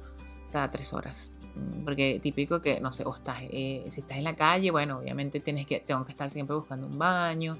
cada 0.52 0.70
tres 0.70 0.92
horas. 0.92 1.30
Mm, 1.54 1.84
Porque 1.84 2.18
típico 2.22 2.60
que, 2.60 2.80
no 2.80 2.92
sé, 2.92 3.04
o 3.04 3.14
estás, 3.14 3.38
eh, 3.42 3.86
si 3.90 4.00
estás 4.00 4.18
en 4.18 4.24
la 4.24 4.36
calle, 4.36 4.70
bueno, 4.70 4.98
obviamente 4.98 5.40
tienes 5.40 5.66
que, 5.66 5.80
tengo 5.80 6.04
que 6.04 6.10
estar 6.10 6.30
siempre 6.30 6.56
buscando 6.56 6.86
un 6.86 6.98
baño. 6.98 7.56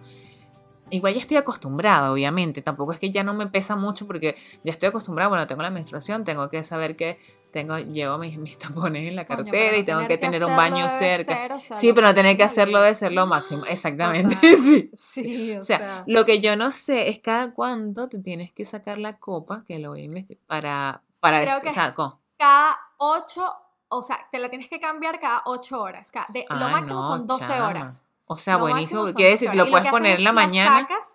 Igual 0.90 1.14
ya 1.14 1.20
estoy 1.20 1.37
acostumbrada, 1.37 2.12
obviamente. 2.12 2.62
Tampoco 2.62 2.92
es 2.92 2.98
que 2.98 3.11
ya 3.11 3.22
no 3.22 3.35
me 3.35 3.46
pesa 3.46 3.77
mucho 3.77 4.07
porque 4.07 4.37
ya 4.64 4.72
estoy 4.72 4.88
acostumbrada. 4.88 5.29
Bueno, 5.29 5.46
tengo 5.46 5.62
la 5.62 5.70
menstruación, 5.70 6.24
tengo 6.24 6.48
que 6.48 6.64
saber 6.64 6.96
que 6.96 7.18
tengo, 7.51 7.79
llevo 7.79 8.18
mis, 8.18 8.37
mis 8.38 8.59
tapones 8.59 9.09
en 9.09 9.16
la 9.16 9.24
cartera 9.24 9.77
y 9.77 9.85
tengo 9.85 10.07
que 10.07 10.18
tener 10.18 10.44
un 10.44 10.57
baño 10.57 10.88
cerca. 10.90 11.59
Sí, 11.77 11.92
pero 11.92 12.07
no 12.07 12.14
tener 12.14 12.37
que 12.37 12.42
hacerlo 12.44 12.81
de- 12.81 12.94
ser 12.94 13.12
lo 13.12 13.27
máximo. 13.27 13.64
Exactamente. 13.68 14.35
Total. 14.37 14.90
Sí. 14.94 15.22
Sí, 15.24 15.53
o, 15.57 15.61
O 15.61 15.62
sea, 15.62 15.79
sea, 15.79 16.05
lo 16.07 16.24
que 16.24 16.40
yo 16.40 16.57
no 16.57 16.70
sé 16.70 17.09
es 17.09 17.18
cada 17.20 17.53
cuánto 17.53 18.09
te 18.09 18.18
tienes 18.18 18.53
que 18.53 18.64
sacar 18.64 18.98
la 18.98 19.18
copa, 19.18 19.64
que 19.66 19.79
lo 19.79 19.90
voy 19.90 20.03
a 20.03 20.05
investigar, 20.05 20.42
para, 20.46 21.03
para 21.20 21.42
Creo 21.42 21.61
que- 21.61 21.68
o 21.70 21.72
sea, 21.72 21.94
cada 22.38 22.79
8, 22.98 23.44
o 23.88 24.03
sea, 24.03 24.18
te 24.31 24.38
la 24.38 24.48
tienes 24.48 24.68
que 24.68 24.79
cambiar 24.81 25.18
cada 25.20 25.42
8 25.46 25.81
horas. 25.81 26.11
Cada- 26.11 26.27
de- 26.31 26.46
lo 26.51 26.66
Ay, 26.66 26.72
máximo 26.72 27.01
no, 27.01 27.07
son 27.07 27.27
12 27.27 27.46
chama. 27.46 27.68
horas. 27.68 28.05
O 28.28 28.36
sea, 28.36 28.54
Lo 28.54 28.60
buenísimo. 28.60 29.02
Quiere 29.06 29.32
12 29.32 29.44
decir, 29.46 29.56
lo 29.56 29.68
puedes 29.68 29.90
poner 29.90 30.18
en 30.18 30.24
la 30.24 30.32
mañana. 30.32 30.80
sacas, 30.80 31.06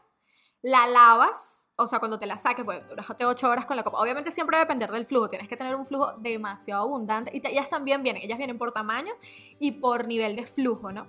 la 0.61 0.87
lavas, 0.87 1.71
o 1.75 1.87
sea, 1.87 1.99
cuando 1.99 2.19
te 2.19 2.25
la 2.25 2.37
saques, 2.37 2.65
pues 2.65 2.87
duraste 2.89 3.25
8 3.25 3.49
horas 3.49 3.65
con 3.65 3.77
la 3.77 3.83
copa. 3.83 3.99
Obviamente 3.99 4.31
siempre 4.31 4.55
va 4.57 4.61
a 4.61 4.65
depender 4.65 4.91
del 4.91 5.05
flujo, 5.05 5.29
tienes 5.29 5.47
que 5.47 5.55
tener 5.55 5.75
un 5.75 5.85
flujo 5.85 6.13
demasiado 6.19 6.83
abundante. 6.83 7.31
Y 7.33 7.39
te- 7.39 7.51
ellas 7.51 7.69
también 7.69 8.03
vienen, 8.03 8.21
ellas 8.23 8.37
vienen 8.37 8.57
por 8.57 8.71
tamaño 8.71 9.13
y 9.59 9.71
por 9.73 10.07
nivel 10.07 10.35
de 10.35 10.45
flujo, 10.45 10.91
¿no? 10.91 11.07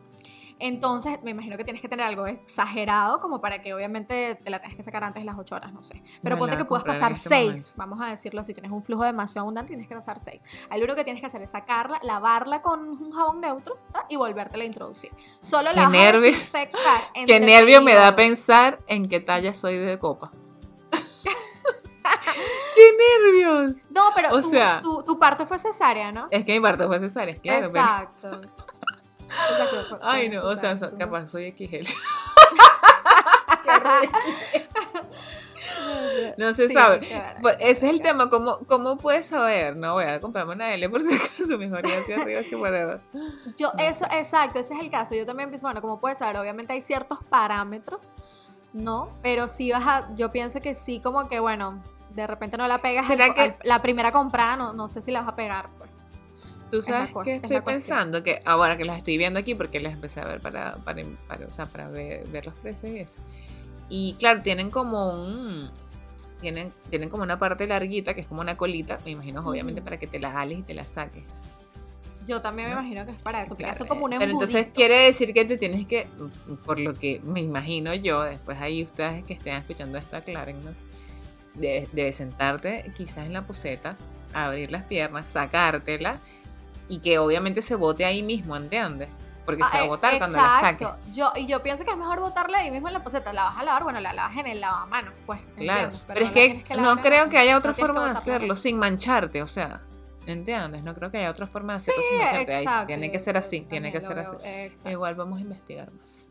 Entonces, 0.67 1.19
me 1.23 1.33
imagino 1.33 1.59
que 1.59 1.65
tienes 1.65 1.83
que 1.83 1.91
tener 1.91 2.07
algo 2.07 2.27
exagerado 2.27 3.21
como 3.21 3.39
para 3.43 3.61
que 3.61 3.75
obviamente 3.75 4.37
te 4.43 4.49
la 4.51 4.61
tengas 4.61 4.75
que 4.77 4.83
sacar 4.83 5.05
antes 5.05 5.21
de 5.21 5.27
las 5.27 5.37
8 5.39 5.55
horas, 5.57 5.75
no 5.75 5.83
sé. 5.83 6.03
Pero 6.23 6.37
Me 6.37 6.41
ponte 6.41 6.57
que 6.57 6.65
puedas 6.65 6.85
pasar 6.85 7.13
este 7.13 7.29
6, 7.29 7.47
momento. 7.51 7.71
vamos 7.77 8.01
a 8.01 8.07
decirlo 8.07 8.41
así, 8.41 8.55
tienes 8.55 8.73
un 8.73 8.83
flujo 8.83 9.05
demasiado 9.05 9.43
abundante, 9.43 9.69
tienes 9.69 9.87
que 9.89 9.95
pasar 9.95 10.21
6. 10.21 10.41
Ahí 10.71 10.79
lo 10.81 10.85
único 10.87 10.97
que 10.97 11.05
tienes 11.05 11.21
que 11.21 11.27
hacer 11.27 11.43
es 11.43 11.51
sacarla, 11.51 12.01
lavarla 12.03 12.63
con 12.63 12.81
un 12.89 13.13
jabón 13.13 13.43
neutro 13.43 13.75
¿tá? 13.93 14.07
y 14.09 14.17
volvértela 14.17 14.65
a 14.65 14.67
introducir. 14.67 15.11
Solo 15.43 15.71
la 15.75 15.87
vas 15.91 15.95
a 15.95 16.13
desinfectar. 16.19 17.01
Qué 17.27 17.41
nervio 17.41 17.83
me 17.83 17.93
da 17.93 18.17
pensar 18.17 18.79
en 18.87 19.07
qué 19.07 19.21
talla 19.21 19.55
soy 19.55 19.77
de 19.77 19.99
copa. 19.99 20.31
¡Qué 22.75 22.91
nervios! 22.99 23.75
No, 23.91 24.13
pero 24.15 24.31
O 24.35 24.41
tu, 24.41 24.51
sea- 24.51 24.81
tu, 24.83 25.03
tu 25.03 25.19
parto 25.19 25.47
fue 25.47 25.59
cesárea, 25.59 26.11
¿no? 26.11 26.27
Es 26.31 26.45
que 26.47 26.55
mi 26.55 26.61
parto 26.61 26.87
fue 26.89 26.99
cesárea, 27.01 27.37
claro. 27.37 27.71
pero- 27.71 28.41
Exacto. 29.51 29.99
Ay, 30.03 30.29
no, 30.29 30.43
o 30.45 30.57
sea, 30.57 30.77
so- 30.77 30.97
capaz 30.99 31.29
soy 31.29 31.53
XL. 31.53 31.87
No 36.37 36.53
se 36.55 36.69
Sí, 36.69 36.75
sabe. 36.75 37.01
qué 37.01 37.21
ese 37.61 37.87
es 37.87 37.93
el 37.93 38.01
tema, 38.03 38.29
¿cómo, 38.31 38.59
¿cómo 38.67 38.97
puedes 38.99 39.27
saber? 39.27 39.77
No 39.77 39.95
voy 39.95 40.05
a 40.05 40.21
comprarme 40.21 40.55
una 40.55 40.73
L 40.75 40.89
por 40.89 41.01
si 41.01 41.15
acaso, 41.15 41.59
mejor 41.59 41.87
ir 41.87 41.95
hacia 41.99 42.21
arriba 42.23 42.43
que 42.43 42.57
para 42.57 42.83
abajo. 42.83 43.01
Yo, 43.57 43.73
eso, 43.79 44.05
exacto, 44.13 44.59
ese 44.59 44.75
es 44.75 44.81
el 44.81 44.91
caso. 44.91 45.15
Yo 45.15 45.27
también 45.27 45.49
pienso, 45.51 45.67
bueno, 45.67 45.81
como 45.81 46.01
puedes 46.01 46.19
saber, 46.19 46.37
obviamente 46.39 46.73
hay 46.73 46.81
ciertos 46.81 47.19
parámetros, 47.29 48.13
¿no? 48.73 49.11
Pero 49.23 49.49
sí 49.49 49.71
vas 49.73 49.87
a, 49.87 50.09
yo 50.17 50.31
pienso 50.31 50.61
que 50.61 50.75
sí, 50.75 51.01
como 51.01 51.29
que, 51.29 51.41
bueno, 51.41 51.83
de 52.11 52.27
repente 52.27 52.57
no 52.57 52.67
la 52.67 52.79
pegas. 52.79 53.07
¿Será 53.07 53.27
al- 53.27 53.35
que- 53.35 53.41
al- 53.43 53.57
la 53.63 53.79
primera 53.81 54.13
comprada, 54.13 54.57
no, 54.57 54.73
no 54.73 54.89
sé 54.89 55.03
si 55.03 55.11
la 55.13 55.21
vas 55.21 55.29
a 55.29 55.35
pegar. 55.35 55.69
Pues. 55.79 55.91
Tú 56.71 56.79
Es 56.81 56.87
sabes 56.87 57.11
que 57.25 57.31
es 57.37 57.43
estoy 57.43 57.61
cuestión. 57.61 57.65
pensando 57.65 58.23
que 58.23 58.43
ahora 58.45 58.77
que 58.77 58.85
las 58.85 58.97
estoy 58.99 59.17
viendo 59.19 59.39
aquí, 59.39 59.55
porque 59.55 59.81
las 59.81 59.93
empecé 59.93 60.21
a 60.21 60.25
ver 60.25 60.41
para, 60.41 60.77
para, 60.79 61.03
para, 61.29 61.47
o 61.47 61.51
sea, 61.51 61.67
para 61.67 61.89
ver, 61.89 62.27
ver 62.29 62.47
los 62.47 62.55
precios 62.55 62.93
y 62.93 62.99
eso. 62.99 63.21
Y 63.89 64.15
claro, 64.19 64.43
tienen 64.43 64.71
como 64.71 65.11
un. 65.13 65.71
Tienen, 66.41 66.73
tienen 66.91 67.09
como 67.09 67.23
una 67.23 67.39
parte 67.39 67.67
larguita 67.67 68.13
que 68.15 68.21
es 68.23 68.27
como 68.27 68.41
una 68.41 68.57
colita, 68.57 68.99
me 69.05 69.13
imagino, 69.13 69.41
obviamente, 69.49 69.81
para 69.81 69.99
que 69.99 70.07
te 70.07 70.19
la 70.19 70.31
jales 70.33 70.59
y 70.59 70.63
te 70.63 70.75
la 70.75 70.85
saques. 70.85 71.25
Yo 72.27 72.41
también 72.43 72.69
me 72.69 72.75
¿No? 72.75 72.81
imagino 72.81 73.05
que 73.07 73.13
es 73.13 73.19
para 73.19 73.41
eso, 73.43 73.51
porque 73.51 73.65
Claro, 73.65 73.75
eso 73.75 73.85
es 73.85 73.89
como 73.89 74.05
un 74.07 74.11
Pero 74.13 74.25
embudito. 74.25 74.45
entonces 74.51 74.73
quiere 74.75 74.97
decir 75.05 75.33
que 75.35 75.45
te 75.45 75.57
tienes 75.59 75.87
que, 75.87 76.07
por 76.65 76.79
lo 76.81 76.95
que 76.95 77.21
me 77.23 77.41
imagino 77.41 77.95
yo, 77.95 78.23
después 78.23 78.59
ahí 78.61 78.83
ustedes 78.83 79.23
que 79.25 79.35
estén 79.35 79.55
escuchando 79.57 79.97
esto, 79.99 80.17
aclárennos, 80.17 80.77
de- 81.55 81.87
debes 81.93 82.17
sentarte 82.17 82.91
quizás 82.97 83.27
en 83.27 83.35
la 83.35 83.47
poseta, 83.47 83.97
abrir 84.33 84.73
las 84.73 84.85
piernas, 84.85 85.29
sacártela 85.29 86.19
y 86.95 87.01
que 87.01 87.19
obviamente 87.19 87.61
se 87.63 87.75
bote 87.75 88.05
ahí 88.05 88.23
mismo, 88.23 88.57
¿entiendes? 88.57 89.09
porque 89.45 89.63
Ah, 89.63 89.69
se 89.71 89.77
va 89.77 89.83
a 89.83 89.85
eh, 89.85 89.89
botar 89.89 90.17
cuando 90.17 90.39
la 90.39 90.55
exacto. 90.55 90.97
Yo, 91.13 91.31
y 91.37 91.47
yo 91.47 91.63
pienso 91.63 91.85
que 91.85 91.91
es 91.91 91.97
mejor 91.99 92.19
botarla 92.19 92.61
ahí 92.61 92.71
mismo 92.71 92.89
en 92.89 92.95
la 92.95 93.03
poseta. 93.05 93.31
La 93.35 93.45
vas 93.45 93.59
a 93.59 93.63
lavar, 93.63 93.83
bueno, 93.85 94.01
la 94.01 94.15
lavas 94.15 94.35
en 94.39 94.47
el 94.47 94.59
lavamanos, 94.59 95.13
pues. 95.27 95.39
¿me 95.57 95.65
Claro, 95.65 95.91
pero, 96.07 96.25
es 96.25 96.33
que, 96.33 96.65
no 96.79 96.97
creo 97.03 97.29
que 97.29 97.37
haya 97.37 97.59
otra 97.59 97.75
forma 97.75 98.07
de 98.07 98.11
hacerlo 98.13 98.57
sin 98.57 98.79
mancharte, 98.79 99.43
o 99.43 99.47
sea, 99.47 99.83
¿entiendes? 100.27 100.83
No 100.83 100.95
creo 100.95 101.11
que 101.11 101.19
haya 101.19 101.31
otra 101.31 101.47
forma 101.47 101.75
de 101.75 101.77
hacerlo 101.77 102.01
Sí, 102.01 102.09
sin 102.09 102.19
mancharte. 102.21 102.55
Ahí 102.55 102.65
exacto, 102.65 102.87
tiene 102.87 103.13
que 103.13 103.21
ser 103.21 103.37
así, 103.37 103.61
tiene 103.61 103.93
que 103.93 104.01
ser 104.01 104.19
así. 104.19 104.37
exacto. 104.43 104.91
Igual 104.91 105.15
vamos 105.15 105.39
a 105.39 105.43
investigar 105.43 105.93
más. 105.93 106.29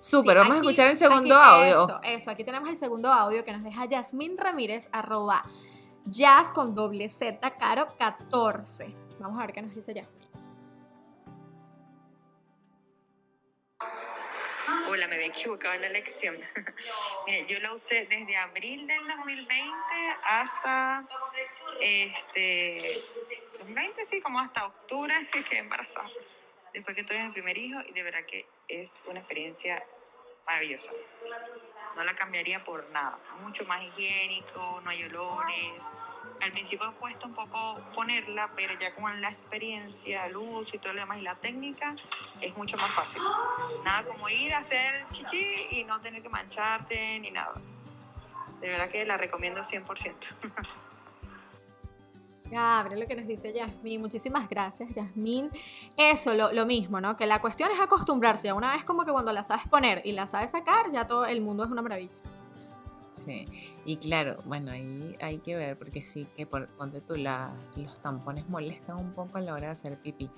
Súper, 0.00 0.32
Sí, 0.32 0.38
vamos 0.38 0.54
a 0.56 0.60
escuchar 0.62 0.88
el 0.90 0.96
segundo 0.96 1.36
aquí- 1.38 1.44
audio. 1.48 1.84
Eso, 1.84 2.00
eso. 2.02 2.30
Aquí 2.32 2.42
tenemos 2.42 2.68
el 2.68 2.76
segundo 2.76 3.12
audio 3.12 3.44
que 3.44 3.52
nos 3.52 3.62
deja 3.62 3.84
Yasmín 3.84 4.36
Ramírez, 4.36 4.88
arroba 4.90 5.44
jazz 6.06 6.50
con 6.50 6.74
doble 6.74 7.08
Z, 7.08 7.38
caro 7.56 7.86
14. 8.00 8.96
Vamos 9.22 9.40
a 9.40 9.46
ver 9.46 9.54
qué 9.54 9.62
nos 9.62 9.72
dice 9.72 9.94
Yasmín. 9.94 10.28
Hola, 14.88 15.06
me 15.06 15.14
había 15.14 15.28
equivocado 15.28 15.74
en 15.74 15.82
la 15.82 15.86
elección. 15.86 16.36
Mira, 17.26 17.46
yo 17.46 17.60
la 17.60 17.72
usé 17.72 18.06
desde 18.10 18.36
abril 18.36 18.84
del 18.88 19.06
2020 19.06 19.72
hasta 20.24 21.06
este 21.80 23.00
2020, 23.60 24.04
sí, 24.06 24.20
como 24.20 24.40
hasta 24.40 24.66
octubre 24.66 25.14
que 25.32 25.44
quedé 25.44 25.60
embarazada. 25.60 26.10
Después 26.74 26.96
que 26.96 27.04
tuve 27.04 27.22
mi 27.22 27.30
primer 27.30 27.56
hijo 27.56 27.80
y 27.86 27.92
de 27.92 28.02
verdad 28.02 28.24
que 28.26 28.44
es 28.66 28.90
una 29.06 29.20
experiencia 29.20 29.84
maravillosa. 30.46 30.90
No 31.96 32.04
la 32.04 32.14
cambiaría 32.14 32.64
por 32.64 32.88
nada. 32.90 33.18
Mucho 33.42 33.64
más 33.66 33.82
higiénico, 33.82 34.80
no 34.82 34.90
hay 34.90 35.04
olores. 35.04 35.84
Al 36.40 36.52
principio 36.52 36.92
cuesta 36.98 37.26
un 37.26 37.34
poco 37.34 37.80
ponerla, 37.94 38.50
pero 38.56 38.72
ya 38.78 38.94
con 38.94 39.20
la 39.20 39.28
experiencia, 39.28 40.26
el 40.26 40.36
uso 40.36 40.76
y 40.76 40.78
todo 40.78 40.92
lo 40.92 41.00
demás 41.00 41.18
y 41.18 41.22
la 41.22 41.34
técnica, 41.36 41.94
es 42.40 42.56
mucho 42.56 42.76
más 42.76 42.90
fácil. 42.90 43.22
Nada 43.84 44.04
como 44.04 44.28
ir 44.28 44.54
a 44.54 44.58
hacer 44.58 45.06
chichi 45.10 45.68
y 45.70 45.84
no 45.84 46.00
tener 46.00 46.22
que 46.22 46.28
mancharte 46.28 47.18
ni 47.20 47.30
nada. 47.30 47.54
De 48.60 48.68
verdad 48.68 48.90
que 48.90 49.04
la 49.04 49.16
recomiendo 49.16 49.60
100%. 49.60 50.14
Abre 52.56 52.96
lo 52.96 53.06
que 53.06 53.14
nos 53.14 53.26
dice 53.26 53.52
Yasmín. 53.52 54.00
Muchísimas 54.00 54.48
gracias, 54.48 54.94
Yasmín. 54.94 55.50
Eso, 55.96 56.34
lo, 56.34 56.66
mismo, 56.66 57.00
¿no? 57.00 57.16
Que 57.16 57.26
la 57.26 57.40
cuestión 57.40 57.70
es 57.70 57.80
acostumbrarse. 57.80 58.48
Ya 58.48 58.54
Una 58.54 58.72
vez 58.72 58.84
como 58.84 59.04
que 59.04 59.12
cuando 59.12 59.32
la 59.32 59.44
sabes 59.44 59.66
poner 59.68 60.02
y 60.04 60.12
la 60.12 60.26
sabes 60.26 60.50
sacar, 60.50 60.90
ya 60.90 61.06
todo 61.06 61.26
el 61.26 61.40
mundo 61.40 61.64
es 61.64 61.70
una 61.70 61.82
maravilla. 61.82 62.12
Sí, 63.12 63.46
y 63.84 63.96
claro, 63.96 64.38
bueno, 64.46 64.72
ahí 64.72 65.14
hay 65.20 65.38
que 65.38 65.54
ver, 65.54 65.78
porque 65.78 66.02
sí, 66.02 66.26
que 66.34 66.46
ponte 66.46 67.02
tú, 67.02 67.16
la, 67.16 67.54
los 67.76 68.00
tampones 68.00 68.48
molestan 68.48 68.96
un 68.96 69.12
poco 69.12 69.38
a 69.38 69.40
la 69.40 69.52
hora 69.52 69.66
de 69.66 69.72
hacer 69.72 70.00
pipí. 70.00 70.30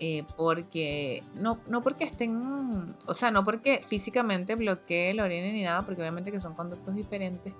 Eh, 0.00 0.24
porque, 0.36 1.24
no, 1.34 1.58
no 1.66 1.82
porque 1.82 2.04
estén, 2.04 2.94
o 3.06 3.14
sea, 3.14 3.32
no 3.32 3.44
porque 3.44 3.80
físicamente 3.86 4.54
bloquee 4.54 5.12
la 5.12 5.24
orina 5.24 5.52
ni 5.52 5.64
nada, 5.64 5.84
porque 5.84 6.00
obviamente 6.00 6.30
que 6.30 6.40
son 6.40 6.54
conductos 6.54 6.94
diferentes, 6.94 7.52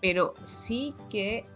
pero 0.00 0.34
sí 0.42 0.94
que 1.08 1.46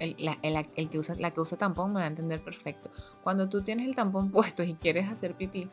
el, 0.00 0.16
la, 0.18 0.36
el- 0.42 0.66
el 0.74 0.90
que 0.90 0.98
usa, 0.98 1.14
la 1.18 1.30
que 1.30 1.40
usa 1.40 1.56
tampón 1.56 1.92
me 1.92 2.00
va 2.00 2.04
a 2.04 2.08
entender 2.08 2.40
perfecto. 2.40 2.90
Cuando 3.22 3.48
tú 3.48 3.62
tienes 3.62 3.86
el 3.86 3.94
tampón 3.94 4.30
puesto 4.32 4.62
y 4.64 4.74
quieres 4.74 5.08
hacer 5.08 5.34
pipí, 5.34 5.68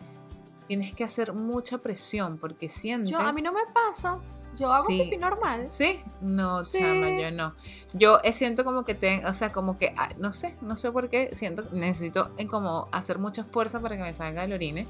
tienes 0.68 0.94
que 0.94 1.04
hacer 1.04 1.34
mucha 1.34 1.80
presión 1.80 2.38
porque 2.38 2.70
sientes... 2.70 3.10
Yo, 3.10 3.20
a 3.20 3.34
mí 3.34 3.42
no 3.42 3.52
me 3.54 3.62
pasa. 3.74 4.20
Yo 4.58 4.72
hago 4.74 4.88
Sí. 4.88 5.02
pipí 5.04 5.18
normal. 5.18 5.68
Sí, 5.70 6.00
no, 6.20 6.64
Sí. 6.64 6.80
chama, 6.80 7.20
yo 7.22 7.32
no. 7.32 7.54
Yo 7.94 8.20
eh, 8.24 8.34
siento 8.34 8.64
como 8.66 8.84
que 8.86 8.96
tengo, 8.96 9.28
o 9.30 9.34
sea, 9.34 9.52
como 9.52 9.78
que, 9.78 9.94
ah, 9.98 10.10
no 10.18 10.32
sé, 10.32 10.56
no 10.62 10.76
sé 10.76 10.92
por 10.92 11.10
qué, 11.10 11.30
siento, 11.36 11.64
necesito 11.74 12.32
eh, 12.38 12.48
como 12.48 12.88
hacer 12.92 13.20
mucha 13.20 13.44
fuerza 13.44 13.80
para 13.80 13.96
que 13.98 14.04
me 14.04 14.14
salga 14.14 14.44
el 14.46 14.54
orine. 14.54 14.88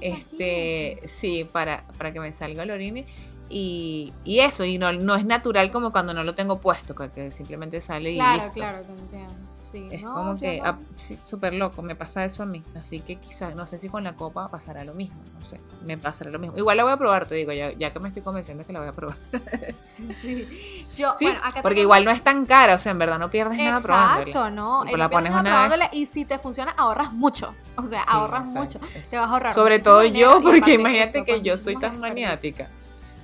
Este, 0.00 1.00
sí, 1.06 1.44
para, 1.50 1.84
para 1.98 2.12
que 2.12 2.20
me 2.20 2.32
salga 2.32 2.64
el 2.64 2.70
orine. 2.70 3.06
Y, 3.48 4.12
y 4.24 4.40
eso, 4.40 4.64
y 4.64 4.76
no, 4.78 4.92
no 4.92 5.14
es 5.14 5.24
natural 5.24 5.70
como 5.70 5.92
cuando 5.92 6.12
no 6.12 6.24
lo 6.24 6.34
tengo 6.34 6.58
puesto, 6.58 6.94
que- 6.94 7.30
simplemente 7.30 7.80
sale 7.80 8.10
y 8.12 8.16
Claro, 8.16 8.42
listo. 8.44 8.54
claro, 8.54 8.80
te 8.82 8.92
entiendo. 8.92 9.32
Sí, 9.56 9.88
Es 9.90 10.02
no, 10.02 10.14
como 10.14 10.36
que, 10.38 10.58
no. 10.58 10.64
ah, 10.66 10.78
sí, 10.96 11.18
súper 11.26 11.52
loco, 11.54 11.82
me 11.82 11.96
pasa 11.96 12.24
eso 12.24 12.42
a 12.44 12.46
mí. 12.46 12.62
Así 12.80 13.00
que 13.00 13.16
quizás, 13.16 13.54
no 13.56 13.66
sé 13.66 13.78
si 13.78 13.88
con 13.88 14.04
la 14.04 14.14
copa 14.14 14.48
pasará 14.48 14.84
lo 14.84 14.94
mismo, 14.94 15.16
no 15.40 15.44
sé, 15.46 15.60
me 15.84 15.98
pasará 15.98 16.30
lo 16.30 16.38
mismo. 16.38 16.56
Igual 16.56 16.76
la 16.76 16.84
voy 16.84 16.92
a 16.92 16.96
probar, 16.96 17.26
te 17.26 17.34
digo, 17.34 17.52
ya, 17.52 17.72
ya 17.72 17.92
que 17.92 17.98
me 17.98 18.08
estoy 18.08 18.22
convenciendo 18.22 18.64
que 18.64 18.72
la 18.72 18.78
voy 18.80 18.88
a 18.88 18.92
probar. 18.92 19.16
Sí. 20.20 20.86
Yo, 20.96 21.14
Sí, 21.16 21.24
bueno, 21.26 21.40
acá 21.40 21.62
porque 21.62 21.76
tenemos- 21.76 21.82
igual 21.82 22.04
no 22.04 22.10
es 22.10 22.22
tan 22.22 22.46
cara, 22.46 22.74
o 22.74 22.78
sea, 22.78 22.92
en 22.92 22.98
verdad 22.98 23.18
no 23.18 23.30
pierdes 23.30 23.58
nada 23.58 23.80
probándola. 23.80 24.28
Exacto, 24.30 24.50
no. 24.50 24.84
Eh, 24.84 24.96
la 24.96 25.08
pones 25.10 25.32
nada 25.32 25.66
una 25.66 25.76
vez. 25.76 25.88
Y 25.92 26.06
si 26.06 26.24
te 26.24 26.38
funciona, 26.38 26.72
ahorras 26.72 27.12
mucho. 27.12 27.54
O 27.76 27.82
sea, 27.82 28.02
ahorras 28.02 28.50
exacto, 28.54 28.78
mucho. 28.78 28.92
Te 29.10 29.16
vas 29.16 29.28
a 29.28 29.32
ahorrar. 29.32 29.54
Sobre 29.54 29.78
todo 29.78 30.04
yo, 30.04 30.40
porque 30.42 30.74
imagínate 30.74 31.18
eso, 31.18 31.24
que 31.24 31.32
pues, 31.34 31.42
yo 31.42 31.56
soy 31.56 31.76
tan 31.76 31.98
maniática 32.00 32.68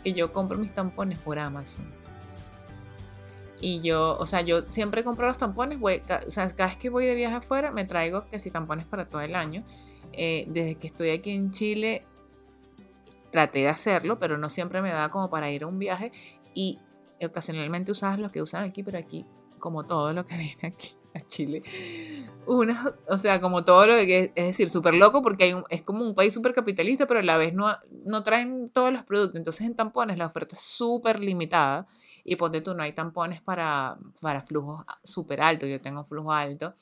que 0.03 0.13
yo 0.13 0.33
compro 0.33 0.59
mis 0.59 0.75
tampones 0.75 1.19
por 1.19 1.39
Amazon. 1.39 1.85
Y 3.61 3.81
yo, 3.81 4.17
o 4.19 4.27
sea, 4.27 4.41
yo 4.41 4.63
siempre 4.63 5.05
compro 5.05 5.27
los 5.27 5.39
tampones, 5.39 5.79
voy, 5.79 6.03
o 6.27 6.31
sea, 6.31 6.49
cada 6.51 6.71
vez 6.71 6.79
que 6.79 6.91
voy 6.91 7.07
de 7.07 7.15
viaje 7.15 7.37
afuera 7.37 7.71
me 7.71 7.85
traigo 7.85 8.27
que 8.29 8.39
si 8.39 8.51
tampones 8.51 8.87
para 8.87 9.09
todo 9.09 9.21
el 9.21 9.37
año. 9.37 9.63
Eh, 10.13 10.45
desde 10.49 10.75
que 10.75 10.89
estoy 10.89 11.11
aquí 11.11 11.31
en 11.31 11.53
Chile 11.53 12.03
traté 13.31 13.61
de 13.61 13.69
hacerlo, 13.69 14.19
pero 14.19 14.37
no 14.37 14.49
siempre 14.49 14.83
me 14.83 14.91
da 14.91 15.09
como 15.11 15.31
para 15.31 15.51
ir 15.51 15.63
a 15.63 15.67
un 15.69 15.79
viaje 15.79 16.13
y 16.55 16.79
ocasionalmente 17.25 17.93
usabas 17.93 18.19
los 18.19 18.33
que 18.33 18.43
usan 18.43 18.65
aquí, 18.65 18.83
pero 18.83 18.99
aquí, 18.99 19.25
como 19.59 19.85
todo 19.85 20.13
lo 20.13 20.27
que 20.27 20.37
viene 20.39 20.69
aquí 20.69 20.97
a 21.15 21.21
Chile, 21.21 21.63
una, 22.47 22.85
o 23.09 23.17
sea, 23.17 23.41
como 23.41 23.65
todo 23.65 23.87
lo 23.87 23.95
que 23.95 24.33
es 24.35 24.47
decir, 24.47 24.71
súper 24.71 24.95
loco 24.95 25.23
porque 25.23 25.45
hay 25.45 25.53
un- 25.53 25.65
es 25.69 25.83
como 25.83 26.05
un 26.05 26.15
país 26.15 26.35
súper 26.35 26.55
capitalista, 26.55 27.07
pero 27.07 27.21
a 27.21 27.23
la 27.23 27.37
vez 27.37 27.53
no, 27.55 27.77
traen 28.25 28.71
todos 28.71 28.93
los 28.93 29.05
productos. 29.05 29.37
Entonces 29.37 29.67
en 29.67 29.77
tampones 29.77 30.19
la 30.19 30.27
oferta 30.27 30.57
es 30.57 30.63
súper 30.63 31.21
limitada 31.21 31.87
y 32.25 32.37
ponte 32.37 32.61
tú, 32.61 32.75
no 32.75 32.83
hay 32.83 32.93
tampones 32.93 33.43
para, 33.43 33.97
para 34.21 34.43
flujos 34.43 34.85
súper 35.05 35.41
altos, 35.41 35.69
yo 35.69 35.81
tengo 35.81 36.05
flujo 36.05 36.33
alto. 36.33 36.75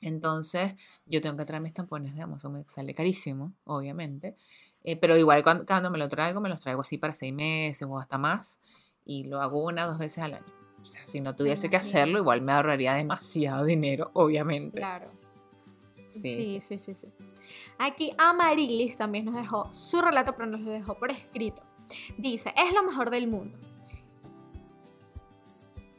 Entonces 0.00 0.74
yo 1.06 1.20
tengo 1.20 1.36
que 1.36 1.44
traer 1.44 1.62
mis 1.62 1.74
tampones 1.74 2.14
de 2.14 2.22
Amazon, 2.22 2.52
me 2.52 2.64
sale 2.68 2.94
carísimo, 2.94 3.52
obviamente. 3.64 4.36
Eh, 4.84 4.96
pero 4.96 5.16
igual 5.16 5.42
cuando, 5.44 5.64
cuando 5.64 5.90
me 5.90 5.98
lo 5.98 6.08
traigo, 6.08 6.40
me 6.40 6.48
los 6.48 6.60
traigo 6.60 6.80
así 6.80 6.98
para 6.98 7.14
seis 7.14 7.32
meses 7.32 7.86
o 7.88 7.98
hasta 7.98 8.18
más. 8.18 8.58
Y 9.04 9.24
lo 9.24 9.40
hago 9.40 9.62
una 9.64 9.86
dos 9.86 9.98
veces 9.98 10.24
al 10.24 10.34
año. 10.34 10.61
O 10.82 10.84
sea, 10.84 11.06
si 11.06 11.20
no 11.20 11.34
tuviese 11.36 11.70
que 11.70 11.76
hacerlo, 11.76 12.18
igual 12.18 12.42
me 12.42 12.52
ahorraría 12.52 12.94
demasiado 12.94 13.64
dinero, 13.64 14.10
obviamente. 14.14 14.78
Claro. 14.78 15.10
Sí, 16.06 16.34
Sí, 16.34 16.60
sí, 16.60 16.78
sí, 16.78 16.94
sí. 16.94 17.12
Aquí 17.78 18.12
Amarilis 18.18 18.96
también 18.96 19.24
nos 19.24 19.34
dejó 19.34 19.72
su 19.72 20.02
relato, 20.02 20.34
pero 20.36 20.46
nos 20.46 20.60
lo 20.60 20.70
dejó 20.70 20.94
por 20.94 21.10
escrito. 21.10 21.62
Dice, 22.18 22.52
es 22.56 22.74
lo 22.74 22.82
mejor 22.82 23.10
del 23.10 23.28
mundo. 23.28 23.58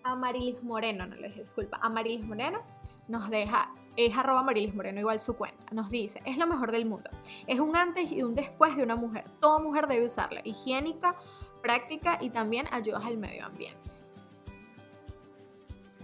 Amarilis 0.04 0.62
Moreno, 0.63 1.08
no 1.08 1.15
le 1.15 1.30
dije, 1.30 1.41
disculpa. 1.41 1.80
Amarilis 1.82 2.26
Moreno 2.26 2.62
nos 3.08 3.30
deja, 3.30 3.74
es 3.96 4.15
arroba 4.15 4.41
Amarilis 4.41 4.76
Moreno, 4.76 5.00
igual 5.00 5.19
su 5.19 5.36
cuenta. 5.36 5.65
Nos 5.72 5.89
dice, 5.89 6.19
es 6.26 6.38
lo 6.38 6.48
mejor 6.48 6.72
del 6.72 6.86
mundo. 6.86 7.10
Es 7.48 7.60
un 7.60 7.76
antes 7.76 8.12
y 8.12 8.24
un 8.24 8.36
después 8.36 8.76
de 8.76 8.84
una 8.84 8.96
mujer. 8.96 9.26
Toda 9.39 9.60
mujer 9.60 9.88
debe 9.88 10.06
usarla. 10.06 10.41
Higiénica, 10.43 11.15
práctica 11.62 12.17
y 12.22 12.30
también 12.30 12.67
ayudas 12.72 13.06
al 13.06 13.17
medio 13.17 13.46
ambiente. 13.46 13.92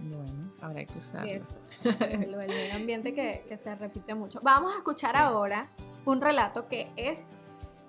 Bueno, 0.02 0.52
habrá 0.60 0.84
que 0.84 0.98
usarlo. 0.98 1.30
Eso, 1.30 1.58
medio 1.84 2.74
ambiente 2.74 3.12
que, 3.14 3.44
que 3.48 3.56
se 3.58 3.74
repite 3.74 4.14
mucho. 4.14 4.40
Vamos 4.42 4.72
a 4.74 4.78
escuchar 4.78 5.12
Sí. 5.12 5.16
ahora 5.18 5.68
un 6.04 6.20
relato 6.20 6.68
que 6.68 6.90
es, 6.96 7.20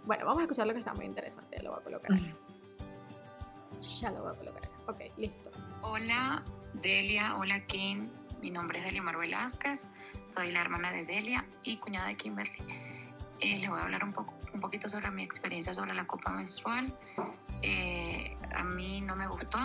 bueno, 0.06 0.26
vamos 0.26 0.40
a 0.42 0.44
escuchar 0.44 0.68
lo 0.68 0.74
que 0.74 0.80
está 0.80 0.94
muy 0.94 1.06
interesante, 1.06 1.58
ya 1.58 1.64
lo 1.64 1.72
voy 1.72 1.80
a 1.80 1.84
colocar 1.84 2.12
acá. 2.14 2.24
Ya 4.02 4.12
lo 4.12 4.22
voy 4.24 4.34
a 4.34 4.38
colocar 4.38 4.64
acá. 4.66 4.78
Ok, 4.88 5.00
listo. 5.18 5.52
Hola 5.82 6.44
Delia, 6.74 7.36
hola 7.38 7.66
Kim, 7.66 8.10
mi 8.42 8.52
nombre 8.52 8.78
es 8.78 8.86
Delia 8.86 9.02
Mar 9.02 9.18
Velázquez, 9.18 9.88
soy 10.26 10.52
la 10.52 10.62
hermana 10.62 10.92
de 10.92 11.06
Delia 11.06 11.46
y 11.64 11.78
cuñada 11.78 12.08
de 12.08 12.16
Kimberly. 12.16 12.60
Eh, 13.40 13.58
les 13.60 13.68
voy 13.70 13.80
a 13.80 13.84
hablar 13.84 14.04
un, 14.04 14.14
poco, 14.14 14.36
un 14.54 14.60
poquito 14.60 14.88
sobre 14.88 15.10
mi 15.10 15.24
experiencia 15.24 15.74
sobre 15.74 15.96
la 15.96 16.06
copa 16.06 16.30
menstrual. 16.30 16.94
Eh, 17.64 18.38
a 18.54 18.64
mí 18.64 19.02
no 19.02 19.16
me 19.16 19.28
gustó, 19.28 19.58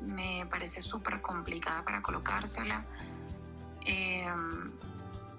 me 0.00 0.46
parece 0.50 0.80
súper 0.80 1.20
complicada 1.20 1.84
para 1.84 2.02
colocársela. 2.02 2.84
Eh, 3.86 4.26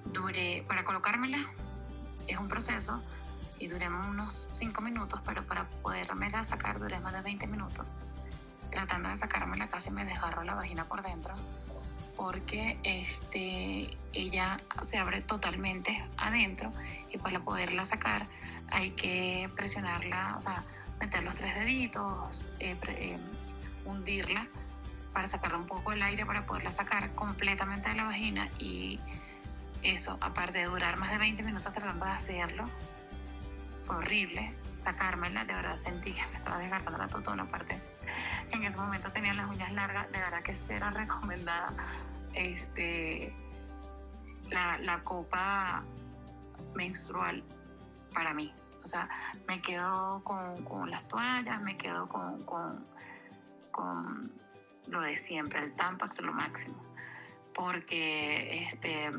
duré, 0.06 0.64
para 0.68 0.84
colocármela 0.84 1.38
es 2.28 2.38
un 2.38 2.48
proceso 2.48 3.02
y 3.60 3.68
duré 3.68 3.88
unos 3.88 4.50
5 4.52 4.82
minutos, 4.82 5.22
pero 5.26 5.46
para 5.46 5.70
podérmela 5.70 6.44
sacar 6.44 6.80
duré 6.80 7.00
más 7.00 7.14
de 7.14 7.22
20 7.22 7.48
minutos 7.48 7.88
tratando 8.72 9.10
de 9.10 9.16
sacármela 9.16 9.68
casi 9.68 9.92
me 9.92 10.06
desgarró 10.06 10.44
la 10.44 10.56
vagina 10.56 10.86
por 10.86 11.04
dentro 11.04 11.36
porque 12.16 12.80
este, 12.84 13.98
ella 14.14 14.58
se 14.82 14.98
abre 14.98 15.22
totalmente 15.22 16.04
adentro 16.18 16.72
y 17.12 17.18
para 17.18 17.40
poderla 17.40 17.86
sacar 17.86 18.28
hay 18.70 18.92
que 18.92 19.50
presionarla, 19.56 20.36
o 20.38 20.40
sea, 20.40 20.64
meter 21.00 21.24
los 21.24 21.36
tres 21.36 21.56
deditos, 21.56 22.52
eh, 22.60 22.76
pre- 22.80 23.14
eh, 23.14 23.20
hundirla 23.92 24.48
para 25.14 25.28
sacarle 25.28 25.58
un 25.58 25.66
poco 25.66 25.92
el 25.92 26.02
aire 26.02 26.26
para 26.26 26.46
poderla 26.46 26.72
sacar 26.72 27.14
completamente 27.16 27.90
de 27.90 27.96
la 27.96 28.06
vagina 28.06 28.50
y 28.60 29.00
eso, 29.84 30.18
aparte 30.22 30.60
de 30.60 30.66
durar 30.66 30.98
más 30.98 31.12
de 31.12 31.18
20 31.18 31.44
minutos 31.44 31.72
tratando 31.72 32.06
de 32.06 32.12
hacerlo, 32.12 32.66
fue 33.78 33.98
horrible 33.98 34.56
sacármela, 34.78 35.46
de 35.46 35.54
verdad 35.54 35.76
sentí 35.76 36.12
que 36.12 36.26
me 36.28 36.38
estaba 36.38 36.58
desgarrando 36.58 36.98
la 36.98 37.08
totona, 37.08 37.44
aparte 37.44 37.80
en 38.52 38.64
ese 38.64 38.78
momento 38.78 39.12
tenía 39.12 39.34
las 39.34 39.48
uñas 39.50 39.72
largas, 39.74 40.12
de 40.12 40.20
verdad 40.20 40.42
que 40.42 40.56
era 40.70 40.90
recomendada 40.92 41.74
este, 42.34 43.36
la, 44.50 44.78
la 44.80 45.04
copa 45.04 45.84
menstrual 46.76 47.44
para 48.14 48.34
mí. 48.34 48.54
O 48.84 48.88
sea, 48.88 49.08
me 49.48 49.62
quedo 49.62 50.24
con, 50.24 50.64
con 50.64 50.90
las 50.90 51.08
toallas, 51.08 51.62
me 51.62 51.78
quedo 51.78 52.08
con, 52.08 52.86
con, 53.72 54.34
lo 54.88 55.02
de 55.02 55.16
siempre, 55.16 55.60
el 55.64 55.74
Tampax 55.74 56.22
lo 56.22 56.34
máximo. 56.34 56.84
Porque 57.54 58.64
este, 58.64 59.12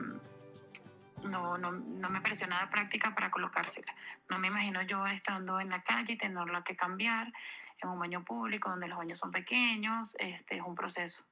no, 1.24 1.58
no, 1.58 1.72
no, 1.72 2.10
me 2.10 2.20
pareció 2.20 2.46
nada 2.46 2.68
práctica 2.68 3.14
para 3.14 3.30
colocársela. 3.30 3.94
No 4.28 4.38
me 4.38 4.48
imagino 4.48 4.82
yo 4.82 5.06
estando 5.06 5.60
en 5.60 5.70
la 5.70 5.82
calle 5.82 6.14
y 6.14 6.16
tenerla 6.16 6.64
que 6.64 6.76
cambiar 6.76 7.32
en 7.80 7.88
un 7.88 7.98
baño 7.98 8.24
público 8.24 8.70
donde 8.70 8.88
los 8.88 8.98
baños 8.98 9.18
son 9.18 9.30
pequeños. 9.30 10.16
Este 10.18 10.56
es 10.56 10.62
un 10.62 10.74
proceso. 10.74 11.24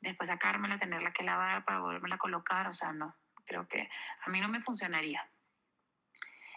Después 0.00 0.28
sacármela, 0.28 0.78
tenerla 0.78 1.12
que 1.12 1.22
lavar 1.22 1.64
para 1.64 1.80
volverla 1.80 2.16
a 2.16 2.18
colocar, 2.18 2.66
o 2.68 2.72
sea, 2.72 2.92
no. 2.92 3.16
Creo 3.46 3.66
que 3.66 3.88
a 4.24 4.30
mí 4.30 4.40
no 4.40 4.48
me 4.48 4.60
funcionaría. 4.60 5.28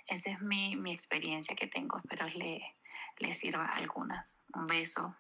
Esa 0.08 0.32
es 0.32 0.41
mi, 0.41 0.76
mi 0.76 0.91
experiencia 0.91 1.56
que 1.56 1.68
tengo. 1.68 1.97
Espero 1.97 2.28
le, 2.28 2.76
le 3.18 3.34
sirva 3.34 3.66
algunas. 3.66 4.38
Un 4.54 4.66
beso. 4.66 5.16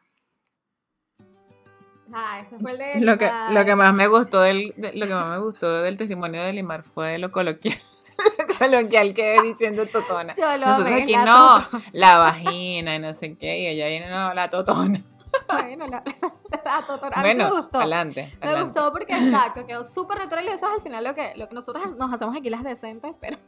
Ah, 2.13 2.39
ese 2.39 2.57
fue 2.59 2.71
el 2.71 2.77
de 2.77 2.99
Lo 3.01 3.17
que, 3.17 3.31
lo 3.51 3.65
que 3.65 3.75
más 3.75 3.93
me 3.93 4.07
gustó 4.07 4.41
del, 4.41 4.73
de- 4.77 4.93
lo 4.93 5.05
que 5.07 5.13
más 5.13 5.27
me 5.27 5.37
gustó 5.39 5.81
del 5.81 5.97
testimonio 5.97 6.43
de 6.43 6.53
Limar 6.53 6.83
fue 6.83 7.17
lo 7.19 7.29
coloquial, 7.31 7.77
coloquial 8.59 9.13
que 9.13 9.41
diciendo 9.43 9.85
totona. 9.85 10.33
Yo 10.35 10.57
lo 10.57 10.65
Nosotros 10.67 11.01
aquí 11.01 11.13
la 11.13 11.25
no, 11.25 11.61
totona. 11.63 11.83
la 11.93 12.17
vagina 12.17 12.95
y 12.95 12.99
no 12.99 13.13
sé 13.13 13.35
qué, 13.37 13.59
y 13.59 13.67
ella 13.67 13.87
viene, 13.87 14.09
no, 14.09 14.33
la 14.33 14.49
totona. 14.49 14.99
Bueno, 15.47 15.85
la, 15.85 16.03
la 16.65 16.81
totona. 16.87 17.15
A 17.15 17.19
mí 17.21 17.29
Bueno, 17.29 17.43
me 17.45 17.51
gustó. 17.61 17.77
adelante, 17.79 18.33
Me 18.41 18.47
adelante. 18.47 18.63
gustó 18.73 18.91
porque, 18.91 19.13
exacto, 19.13 19.65
quedó 19.67 19.83
súper 19.83 20.17
natural 20.17 20.43
y 20.45 20.47
eso 20.47 20.67
es 20.67 20.73
al 20.75 20.81
final 20.81 21.03
lo 21.03 21.13
que, 21.13 21.33
lo 21.35 21.47
que 21.47 21.53
nosotros 21.55 21.95
nos 21.95 22.11
hacemos 22.11 22.35
aquí 22.35 22.49
las 22.49 22.63
decentes, 22.63 23.13
pero... 23.19 23.37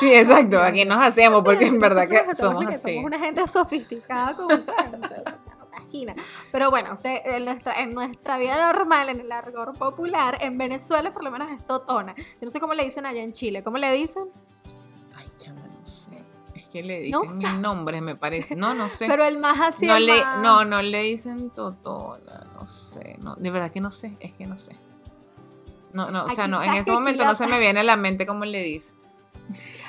Sí, 0.00 0.12
exacto, 0.12 0.60
aquí 0.62 0.84
nos 0.86 0.98
hacemos 1.00 1.44
porque 1.44 1.66
en 1.66 1.78
verdad 1.78 2.08
que 2.08 2.34
somos 2.34 2.66
así. 2.66 2.94
Somos 2.94 3.04
una 3.04 3.18
gente 3.18 3.46
sofisticada 3.46 4.34
como 4.34 4.54
ustedes, 4.54 4.90
muchachos, 4.98 5.34
no. 5.92 6.14
Pero 6.52 6.70
bueno, 6.70 6.96
en, 7.04 7.44
nuestra, 7.44 7.80
en 7.80 7.94
nuestra 7.94 8.38
vida 8.38 8.72
normal, 8.72 9.08
en 9.08 9.20
el 9.20 9.30
argor 9.32 9.76
popular, 9.76 10.38
en 10.40 10.56
Venezuela 10.58 11.12
por 11.12 11.22
lo 11.24 11.30
menos 11.30 11.50
es 11.50 11.66
totona. 11.66 12.14
Yo 12.16 12.24
no 12.42 12.50
sé 12.50 12.60
cómo 12.60 12.74
le 12.74 12.84
dicen 12.84 13.06
allá 13.06 13.22
en 13.22 13.32
Chile. 13.32 13.62
¿Cómo 13.62 13.78
le 13.78 13.92
dicen? 13.92 14.24
Ay, 15.16 15.26
chama, 15.36 15.60
no 15.66 15.86
sé. 15.86 16.10
Es 16.54 16.68
que 16.68 16.82
le 16.82 17.10
No 17.10 17.20
dicen 17.22 17.38
mil 17.38 17.60
nombres, 17.60 18.02
me 18.02 18.16
parece. 18.16 18.56
No, 18.56 18.74
no 18.74 18.88
sé. 18.88 19.06
Pero 19.08 19.24
el 19.24 19.38
más 19.38 19.60
así. 19.60 19.86
no 19.86 19.98
le, 19.98 20.22
más- 20.22 20.42
no, 20.42 20.64
no 20.64 20.82
le 20.82 21.02
dicen 21.02 21.50
totona, 21.50 22.44
no 22.54 22.66
sé. 22.66 23.16
No, 23.18 23.34
de 23.36 23.50
verdad 23.50 23.70
que 23.72 23.80
no 23.80 23.90
sé, 23.90 24.16
es 24.20 24.32
que 24.32 24.46
no 24.46 24.58
sé. 24.58 24.76
No, 25.92 26.10
no, 26.10 26.24
o 26.26 26.30
sea, 26.30 26.44
Aquí, 26.44 26.50
no, 26.52 26.58
en 26.60 26.66
¿sabes 26.66 26.78
este 26.80 26.92
momento 26.92 27.24
no 27.24 27.34
se 27.34 27.46
me 27.48 27.58
viene 27.58 27.80
a 27.80 27.82
la 27.82 27.96
mente 27.96 28.24
cómo 28.26 28.44
le 28.44 28.62
dice. 28.62 28.94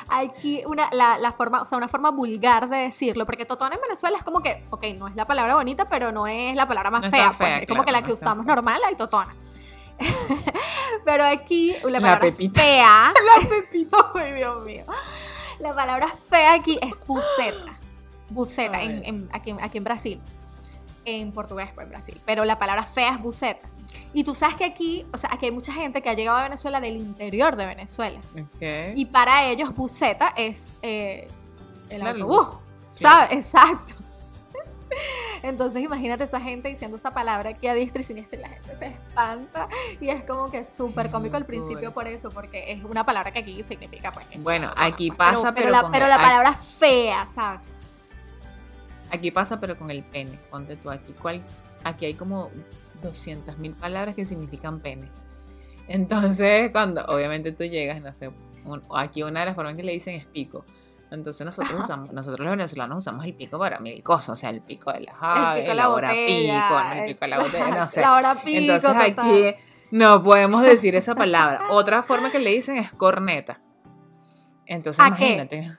Aquí 0.10 0.64
una, 0.66 0.90
la, 0.92 1.18
la 1.18 1.32
forma, 1.32 1.62
o 1.62 1.66
sea, 1.66 1.78
una 1.78 1.88
forma 1.88 2.12
vulgar 2.12 2.70
de 2.70 2.78
decirlo, 2.78 3.26
porque 3.26 3.46
totona 3.46 3.76
en 3.76 3.82
Venezuela 3.82 4.18
es 4.18 4.24
como 4.24 4.42
que, 4.42 4.64
ok, 4.70 4.84
no 4.98 5.08
es 5.08 5.16
la 5.16 5.26
palabra 5.26 5.56
bonita, 5.56 5.86
pero 5.88 6.12
no 6.12 6.28
es 6.28 6.56
la 6.56 6.68
palabra 6.68 6.92
más 6.92 7.04
No 7.04 7.10
fea, 7.10 7.28
pues, 7.28 7.38
fea, 7.38 7.58
es 7.60 7.68
como 7.68 7.84
claro, 7.84 7.86
que 7.86 7.92
la 7.92 8.02
no 8.02 8.08
que 8.08 8.14
está 8.14 8.26
usamos 8.28 8.46
fea. 8.46 8.56
normal, 8.56 8.82
hay 8.86 8.96
totona. 8.96 9.36
pero 11.06 11.24
aquí 11.26 11.76
la 11.84 11.90
La 11.92 12.00
palabra 12.00 12.20
pepita. 12.22 12.60
fea, 12.62 13.14
la 13.42 13.48
pepita, 13.50 14.12
ay 14.16 14.34
Dios 14.34 14.66
mío, 14.66 14.84
la 15.60 15.74
palabra 15.74 16.08
fea 16.30 16.54
aquí 16.54 16.80
es 16.82 17.06
buceta, 17.06 17.78
buceta, 18.30 18.82
en, 18.82 19.04
en- 19.06 19.30
aquí, 19.32 19.54
aquí 19.62 19.78
en 19.78 19.84
Brasil, 19.84 20.22
en 21.06 21.32
portugués 21.32 21.70
pues 21.74 21.86
en 21.86 21.92
Brasil, 21.92 22.20
pero 22.26 22.46
la 22.46 22.58
palabra 22.60 22.84
fea 22.86 23.14
es 23.16 23.22
buceta. 23.22 23.68
Y 24.14 24.24
tú 24.24 24.36
sabes 24.36 24.56
que 24.56 24.66
aquí, 24.66 25.06
o 25.14 25.18
sea, 25.18 25.30
aquí 25.34 25.46
hay 25.48 25.52
mucha 25.52 25.72
gente 25.74 26.02
que 26.02 26.10
ha 26.10 26.14
llegado 26.14 26.38
a 26.38 26.44
Venezuela 26.44 26.80
del 26.82 26.96
interior 26.98 27.56
de 27.56 27.66
Venezuela. 27.66 28.20
Ok. 28.34 28.96
Y 28.96 29.06
para 29.06 29.46
ellos, 29.46 29.74
buceta 29.76 30.34
es 30.36 30.76
eh, 30.82 31.28
el 31.90 32.04
La 32.04 32.12
autobús. 32.12 32.38
luz. 32.48 32.58
Sí. 32.92 33.04
¿Sabes? 33.04 33.32
Exacto. 33.38 33.94
Entonces 35.42 35.82
imagínate 35.82 36.26
esa 36.26 36.42
gente 36.42 36.68
diciendo 36.68 36.98
esa 36.98 37.12
palabra 37.12 37.52
aquí 37.52 37.66
a 37.68 37.74
diestra 37.74 38.02
y 38.02 38.04
siniestra 38.04 38.38
y 38.38 38.42
la 38.42 38.50
gente 38.50 38.76
se 38.78 38.86
espanta 38.88 39.70
y 40.02 40.10
es 40.10 40.24
como 40.26 40.52
que 40.52 40.66
súper 40.66 41.10
cómico 41.10 41.38
al 41.38 41.46
principio 41.46 41.94
por 41.94 42.08
eso, 42.08 42.30
porque 42.30 42.74
es 42.74 42.84
una 42.84 43.06
palabra 43.06 43.32
que 43.32 43.40
aquí 43.40 43.64
significa 43.64 44.12
pues 44.12 44.26
eso, 44.32 44.44
Bueno, 44.44 44.70
aquí 44.76 45.08
pues. 45.08 45.18
pasa, 45.18 45.54
pero 45.54 45.70
la, 45.70 45.90
pero 45.90 46.06
el- 46.06 46.10
la 46.10 46.16
aquí- 46.16 46.24
palabra 46.26 46.54
fea, 46.56 47.26
¿sabes? 47.34 47.62
Aquí 49.12 49.32
pasa, 49.32 49.60
pero 49.62 49.78
con 49.78 49.90
el 49.92 50.04
pene. 50.04 50.38
Ponte 50.50 50.76
tú 50.76 50.90
aquí. 50.92 51.14
¿cuál? 51.14 51.42
Aquí 51.86 52.06
hay 52.06 52.14
como 52.14 52.50
200 53.02 53.58
mil 53.58 53.74
palabras 53.74 54.16
que 54.16 54.26
significan 54.26 54.80
pene. 54.80 55.10
Entonces, 55.88 56.72
cuando 56.72 57.04
obviamente 57.06 57.52
tú 57.52 57.64
llegas, 57.64 58.02
no 58.02 58.14
sé, 58.14 58.30
un- 58.64 58.84
aquí 58.96 59.24
una 59.24 59.42
de 59.42 59.48
las 59.48 59.56
formas 59.56 59.76
que 59.76 59.84
le 59.84 59.92
dicen 59.92 60.16
es 60.16 60.26
pico. 60.26 60.64
Entonces 61.12 61.44
nosotros 61.46 61.78
usamos, 61.82 62.14
nosotros 62.14 62.40
los 62.46 62.52
venezolanos 62.52 63.00
usamos 63.00 63.26
el 63.26 63.34
pico 63.34 63.60
para 63.60 63.80
mil 63.80 64.02
cosas, 64.02 64.30
o 64.30 64.38
sea, 64.38 64.50
el 64.50 64.62
pico 64.62 64.94
de 64.94 65.02
las 65.02 65.16
aves, 65.20 65.68
el 65.68 65.76
la 65.76 65.90
hora 65.90 66.08
botella. 66.10 66.68
pico, 66.70 66.80
el 67.02 67.06
pico 67.06 67.20
de 67.26 67.28
la 67.28 67.40
botella, 67.40 67.68
no 67.72 67.90
sé. 67.90 68.00
La 68.02 68.16
hora 68.16 68.36
pico. 68.42 68.60
Entonces 68.74 68.90
total. 68.90 69.02
aquí 69.12 69.56
no 69.92 70.24
podemos 70.24 70.64
decir 70.64 70.96
esa 70.96 71.14
palabra. 71.14 71.64
Otra 71.72 72.02
forma 72.04 72.32
que 72.32 72.40
le 72.40 72.52
dicen 72.52 72.78
es 72.78 72.94
corneta. 72.94 73.60
Entonces 74.66 75.04
¿A 75.04 75.14
qué? 75.18 75.34
imagínate. 75.34 75.70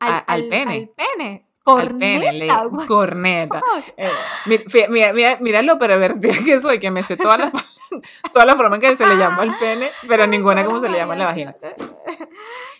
al, 0.00 0.12
a- 0.14 0.18
al 0.18 0.48
pene. 0.48 0.74
Al 0.74 0.88
pene. 0.88 1.46
Al 1.64 1.74
Corneta. 1.90 1.98
pene, 1.98 2.32
le- 2.32 2.86
corneta. 2.88 3.60
fuck? 3.60 3.94
Eh, 3.96 4.10
Mira, 4.90 5.12
mira, 5.12 5.38
mira 5.40 5.62
lo 5.62 5.78
pervertida 5.78 6.32
que 6.44 6.58
soy, 6.60 6.78
que 6.80 6.90
me 6.90 7.02
sé 7.02 7.16
todas 7.16 7.38
las 7.38 7.52
todas 8.32 8.46
las 8.46 8.56
formas 8.56 8.78
que 8.80 8.96
se 8.96 9.06
le 9.06 9.16
llama 9.16 9.42
al 9.42 9.56
pene, 9.58 9.90
pero 10.08 10.26
ninguna 10.26 10.64
como 10.64 10.80
se 10.80 10.88
le 10.88 10.96
llama 10.98 11.14
a 11.14 11.18
la 11.18 11.24
vagina. 11.26 11.54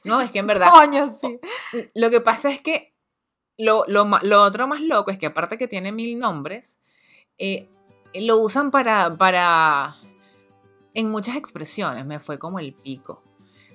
No, 0.05 0.21
es 0.21 0.31
que 0.33 0.41
en 0.41 0.47
verdad, 0.49 0.71
Coño, 0.73 1.09
sí. 1.11 1.39
lo 1.95 2.11
que 2.11 2.21
pasa 2.21 2.51
es 2.51 2.61
que 2.61 2.93
lo, 3.59 3.85
lo 3.87 4.43
otro 4.43 4.67
más 4.67 4.81
loco 4.81 5.11
es 5.13 5.19
que 5.19 5.27
aparte 5.27 5.59
que 5.59 5.69
tiene 5.69 5.93
mil 5.93 6.19
nombres, 6.19 6.79
eh, 7.39 7.69
lo 8.15 8.39
usan 8.39 8.71
para, 8.71 9.17
para, 9.17 9.95
en 10.95 11.09
muchas 11.11 11.37
expresiones, 11.37 12.05
me 12.05 12.19
fue 12.19 12.39
como 12.39 12.59
el 12.59 12.73
pico. 12.75 13.23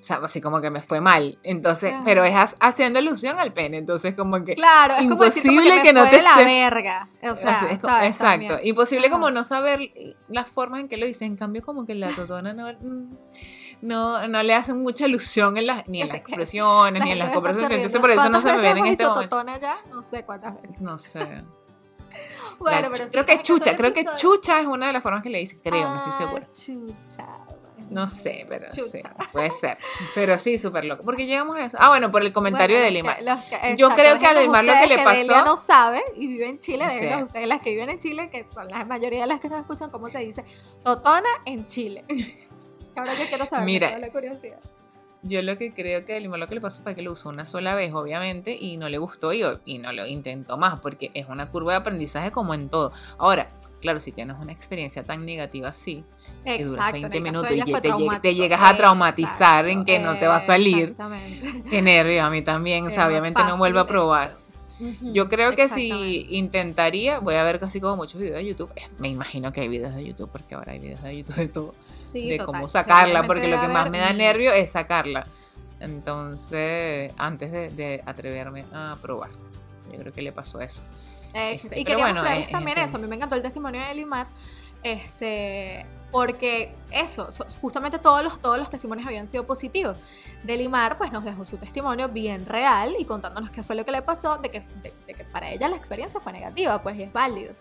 O 0.07 0.09
sea, 0.19 0.19
así 0.23 0.39
como 0.39 0.61
que 0.61 0.69
me 0.71 0.81
fue 0.81 1.01
mal. 1.01 1.37
Entonces, 1.43 1.93
pero 2.05 2.23
es 2.23 2.33
ha- 2.33 2.55
haciendo 2.61 2.99
alusión 2.99 3.37
al 3.39 3.51
pene. 3.51 3.77
Entonces, 3.77 4.15
como 4.15 4.41
que 4.45 4.55
Claro, 4.55 4.93
es 4.95 5.09
como 5.09 5.21
decir 5.23 5.43
como 5.43 5.53
Imposible 5.59 5.81
que, 5.81 5.87
que 5.87 5.93
me 5.93 5.99
no 5.99 6.05
fue 6.05 6.09
te 6.11 6.17
de 6.17 6.23
la 6.23 6.35
se- 6.35 6.45
verga. 6.45 7.09
O 7.23 7.35
sea, 7.35 7.55
Así 7.57 7.65
es 7.71 7.79
co- 7.79 7.87
¿sabes? 7.89 8.07
exacto. 8.15 8.47
También. 8.47 8.59
Imposible 8.63 9.09
como 9.09 9.31
no 9.31 9.43
saber 9.43 9.91
las 10.29 10.47
formas 10.47 10.79
en 10.79 10.87
que 10.87 10.95
lo 10.95 11.05
dicen. 11.05 11.27
En 11.33 11.35
cambio, 11.35 11.61
como 11.61 11.85
que 11.85 11.93
la 11.93 12.07
totona 12.15 12.53
no, 12.53 12.67
mm, 12.71 13.15
no, 13.81 14.27
no 14.29 14.43
le 14.43 14.53
hacen 14.53 14.81
mucha 14.81 15.03
alusión 15.05 15.57
en 15.57 15.67
las, 15.67 15.85
ni 15.89 16.01
en 16.01 16.07
las 16.07 16.17
expresiones, 16.19 16.99
La 16.99 17.05
ni 17.05 17.11
en 17.11 17.19
las 17.19 17.31
conversaciones. 17.31 17.75
Entonces, 17.77 17.99
por 17.99 18.11
eso 18.11 18.29
no 18.29 18.39
se 18.39 18.47
me 18.47 18.53
¿Cuántas 18.53 18.61
viene 18.75 18.79
en 18.87 18.93
este 18.93 19.05
momento. 19.07 19.29
totona 19.29 19.59
ya? 19.59 19.77
No 19.91 20.01
sé 20.01 20.23
cuántas 20.23 20.61
veces. 20.61 20.79
No 20.79 20.97
sé. 20.97 21.19
Bueno, 22.59 22.81
La 22.81 22.89
pero 22.89 23.03
sí, 23.05 23.11
creo 23.11 23.25
que 23.27 23.41
chucha, 23.43 23.77
creo 23.77 23.93
que 23.93 24.03
chucha 24.15 24.59
es 24.61 24.65
una 24.65 24.87
de 24.87 24.93
las 24.93 25.03
formas 25.03 25.21
que 25.21 25.29
le 25.29 25.37
dicen. 25.37 25.59
Creo, 25.63 25.87
no 25.87 25.97
estoy 25.97 26.13
Ah, 26.13 26.17
segura. 26.17 26.47
chucha. 26.51 27.25
No 27.89 28.07
sé, 28.07 28.45
pero 28.49 28.71
sí, 28.71 28.81
puede 29.31 29.49
ser. 29.51 29.77
Pero 30.13 30.37
sí, 30.39 30.57
súper 30.57 30.85
loco. 30.85 31.03
Porque 31.03 31.25
llegamos 31.25 31.57
a 31.57 31.65
eso. 31.65 31.77
Ah, 31.79 31.89
bueno, 31.89 32.11
por 32.11 32.21
el 32.21 32.33
comentario 32.33 32.75
Bueno, 32.75 32.85
de 32.85 32.91
Lima. 32.91 33.17
los 33.21 33.77
Yo 33.77 33.89
creo 33.91 34.19
que 34.19 34.25
a 34.25 34.33
Limar 34.33 34.65
lo 34.65 34.73
que 34.73 34.87
le 34.87 35.03
pasó- 35.03 35.45
no 35.45 35.55
sabe 35.57 36.03
y 36.15 36.27
vive 36.27 36.49
en 36.49 36.59
Chile, 36.59 36.85
Sí. 36.89 36.99
déjenos 36.99 37.23
ustedes 37.23 37.47
las 37.47 37.61
que 37.61 37.71
viven 37.71 37.89
en 37.89 37.99
Chile, 37.99 38.29
que 38.29 38.43
son 38.47 38.67
la 38.67 38.83
mayoría 38.85 39.21
de 39.21 39.27
las 39.27 39.39
que 39.39 39.49
nos 39.49 39.61
escuchan, 39.61 39.89
cómo 39.89 40.09
se 40.09 40.19
dice 40.19 40.43
totona 40.83 41.29
en 41.45 41.65
Chile. 41.67 42.03
Ahora 42.95 43.13
yo 43.13 43.25
quiero 43.27 43.45
saber, 43.45 43.65
Mira. 43.65 43.97
la 43.99 44.09
curiosidad. 44.09 44.59
Yo 45.23 45.41
lo 45.41 45.57
que 45.57 45.73
creo 45.73 46.05
que 46.05 46.15
a 46.15 46.19
Lima 46.19 46.37
lo 46.37 46.47
que 46.47 46.55
le 46.55 46.61
pasó 46.61 46.83
fue 46.83 46.93
que 46.95 47.01
lo 47.01 47.11
usó 47.11 47.29
una 47.29 47.45
sola 47.45 47.73
vez, 47.75 47.93
obviamente, 47.93 48.55
y 48.59 48.77
no 48.77 48.87
le 48.87 48.97
gustó 48.99 49.33
y, 49.33 49.43
y 49.65 49.79
no 49.79 49.91
lo 49.91 50.05
intentó 50.05 50.57
más, 50.57 50.79
porque 50.79 51.09
es 51.15 51.27
una 51.27 51.49
curva 51.49 51.73
de 51.73 51.79
aprendizaje 51.79 52.31
como 52.31 52.53
en 52.53 52.69
todo. 52.69 52.91
Ahora, 53.17 53.49
claro, 53.81 53.99
si 53.99 54.11
tienes 54.11 54.37
una 54.39 54.51
experiencia 54.51 55.03
tan 55.03 55.25
negativa 55.25 55.69
así, 55.69 56.03
que 56.43 56.63
duras 56.63 56.87
Exacto, 56.89 56.95
en 56.97 57.01
20 57.11 57.17
el 57.17 57.23
caso 57.23 57.45
minutos 57.45 57.51
y 57.69 57.81
te, 57.81 57.91
lleg- 57.93 58.33
llegas 58.35 58.61
a 58.61 58.75
traumatizar 58.77 59.67
en 59.67 59.85
que 59.85 59.99
no 59.99 60.17
te 60.17 60.27
va 60.27 60.37
a 60.37 60.45
salir, 60.45 60.89
Exactamente. 60.89 61.63
qué 61.69 61.81
nervio, 61.81 62.23
a 62.25 62.29
mí 62.29 62.41
también, 62.41 62.87
o 62.87 62.91
sea, 62.91 63.07
obviamente 63.07 63.43
no 63.43 63.57
vuelvo 63.57 63.79
a 63.79 63.87
probar. 63.87 64.29
eso. 64.79 65.05
Yo 65.11 65.27
creo 65.27 65.55
que 65.55 65.67
si 65.69 66.27
intentaría, 66.29 67.19
voy 67.19 67.33
a 67.35 67.43
ver 67.43 67.59
casi 67.59 67.81
como 67.81 67.95
muchos 67.95 68.21
videos 68.21 68.37
de 68.37 68.45
YouTube, 68.45 68.69
eh, 68.75 68.87
me 68.99 69.07
imagino 69.09 69.51
que 69.51 69.61
hay 69.61 69.67
videos 69.67 69.95
de 69.95 70.05
YouTube, 70.05 70.29
porque 70.31 70.53
ahora 70.55 70.73
hay 70.73 70.79
videos 70.79 71.01
de 71.01 71.17
YouTube 71.17 71.35
de 71.35 71.47
todo, 71.47 71.75
Sí, 72.05 72.29
de 72.29 72.37
total, 72.37 72.45
cómo 72.45 72.67
sacarla, 72.67 73.23
porque 73.27 73.47
lo 73.47 73.59
que 73.59 73.67
más 73.67 73.89
me 73.89 73.97
da 73.97 74.13
nervio 74.13 74.53
es 74.53 74.71
sacarla. 74.71 75.25
Entonces, 75.79 77.11
antes 77.17 77.51
de, 77.51 77.69
de 77.71 78.01
atreverme 78.05 78.65
a 78.73 78.97
probar, 79.01 79.29
yo 79.91 79.99
creo 79.99 80.13
que 80.13 80.21
le 80.21 80.31
pasó 80.31 80.59
eso. 80.61 80.81
Exacto. 81.33 81.67
Este, 81.67 81.79
y 81.79 81.83
quería 81.85 82.03
bueno, 82.05 82.15
mostrarles 82.21 82.45
es- 82.45 82.51
también 82.51 82.77
es 82.79 82.87
eso. 82.87 82.97
A 82.97 82.99
mí 82.99 83.07
me 83.07 83.15
encantó 83.15 83.35
el 83.35 83.41
testimonio 83.41 83.81
de 83.81 83.93
Limar. 83.95 84.27
Este, 84.83 85.85
porque 86.11 86.71
eso, 86.91 87.31
so- 87.33 87.45
justamente 87.59 87.99
todos 87.99 88.23
los, 88.23 88.39
todos 88.41 88.57
los 88.57 88.69
testimonios 88.69 89.05
habían 89.07 89.27
sido 89.27 89.45
positivos. 89.45 89.97
Delimar 90.43 90.97
pues 90.97 91.11
nos 91.11 91.25
dejó 91.25 91.43
su 91.45 91.57
testimonio 91.57 92.07
bien 92.07 92.45
real 92.45 92.95
y 92.97 93.03
contándonos 93.03 93.49
qué 93.49 93.63
fue 93.63 93.75
lo 93.75 93.83
que 93.83 93.91
le 93.91 94.01
pasó, 94.01 94.37
de 94.37 94.49
que, 94.49 94.61
de, 94.81 94.93
de 95.07 95.13
que 95.13 95.23
para 95.25 95.51
ella 95.51 95.67
la 95.67 95.75
experiencia 95.75 96.19
fue 96.21 96.31
negativa, 96.31 96.81
pues 96.81 96.95
y 96.97 97.03
es 97.03 97.11
válido. 97.11 97.53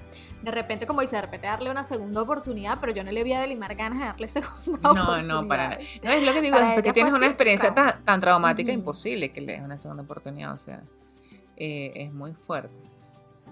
De 0.42 0.50
repente, 0.52 0.86
como 0.86 1.00
dice, 1.00 1.16
de 1.16 1.22
repente 1.22 1.46
darle 1.48 1.70
una 1.70 1.82
segunda 1.82 2.22
oportunidad, 2.22 2.78
pero 2.80 2.92
yo 2.92 3.02
no 3.02 3.10
le 3.10 3.24
vi 3.24 3.32
a 3.32 3.40
Delimar 3.40 3.74
ganas 3.74 3.98
de 3.98 4.04
darle 4.04 4.28
segunda 4.28 4.78
No, 4.82 4.90
oportunidad. 5.02 5.22
no, 5.42 5.48
para. 5.48 5.78
No, 6.04 6.10
es 6.10 6.22
lo 6.22 6.32
que 6.32 6.40
digo, 6.42 6.54
Para 6.54 6.66
después 6.66 6.82
que 6.84 6.88
ella 6.90 6.94
tienes 6.94 7.14
una 7.14 7.26
experiencia 7.26 7.74
tan, 7.74 8.04
tan 8.04 8.20
traumática, 8.20 8.70
Ujú. 8.70 8.78
imposible 8.78 9.32
que 9.32 9.40
le 9.40 9.54
des 9.54 9.62
una 9.62 9.78
segunda 9.78 10.04
oportunidad, 10.04 10.52
o 10.52 10.56
sea, 10.56 10.82
eh, 11.56 11.92
es 11.96 12.12
muy 12.12 12.34
fuerte. 12.34 12.70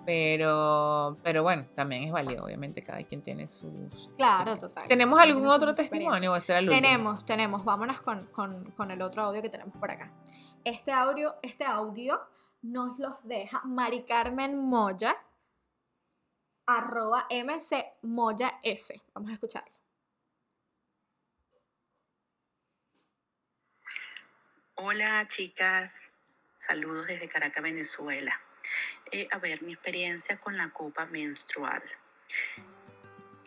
Pero, 0.07 1.16
pero 1.22 1.42
bueno, 1.42 1.66
también 1.74 2.05
es 2.05 2.12
válido, 2.12 2.44
obviamente, 2.44 2.82
cada 2.84 3.02
quien 3.05 3.22
tiene 3.22 3.48
sus... 3.48 4.11
Claro, 4.16 4.57
total. 4.59 4.86
¿Tenemos 4.86 5.18
algún 5.18 5.42
tiene 5.42 5.55
otro 5.57 5.74
testimonio 5.74 6.32
o 6.32 6.36
este 6.36 6.52
era 6.52 6.59
el 6.59 6.66
último? 6.68 6.82
Tenemos, 6.82 7.24
tenemos. 7.26 7.64
Vámonos 7.64 8.02
con, 8.02 8.26
con- 8.26 8.70
con 8.72 8.90
el 8.90 9.00
otro 9.00 9.22
audio 9.22 9.40
que 9.40 9.48
tenemos 9.48 9.74
por 9.76 9.90
acá. 9.90 10.12
Este 10.64 10.92
audio, 10.92 11.36
este 11.42 11.64
audio 11.64 12.20
nos 12.62 12.98
los 12.98 13.26
deja 13.26 13.62
Mari 13.64 14.05
Carmen 14.05 14.59
Moya, 14.59 15.16
arroba 16.66 17.26
MC 17.30 17.84
Moya 18.02 18.59
S. 18.62 19.00
Vamos 19.14 19.30
a 19.30 19.34
escucharlo. 19.34 19.72
Hola 24.76 25.26
chicas, 25.28 26.11
saludos 26.57 27.07
desde 27.07 27.28
Caracas, 27.28 27.62
Venezuela. 27.62 28.38
Eh, 29.16 29.28
a 29.30 29.38
ver, 29.38 29.62
mi 29.62 29.72
experiencia 29.72 30.40
con 30.40 30.56
la 30.56 30.70
copa 30.70 31.06
menstrual. 31.06 31.80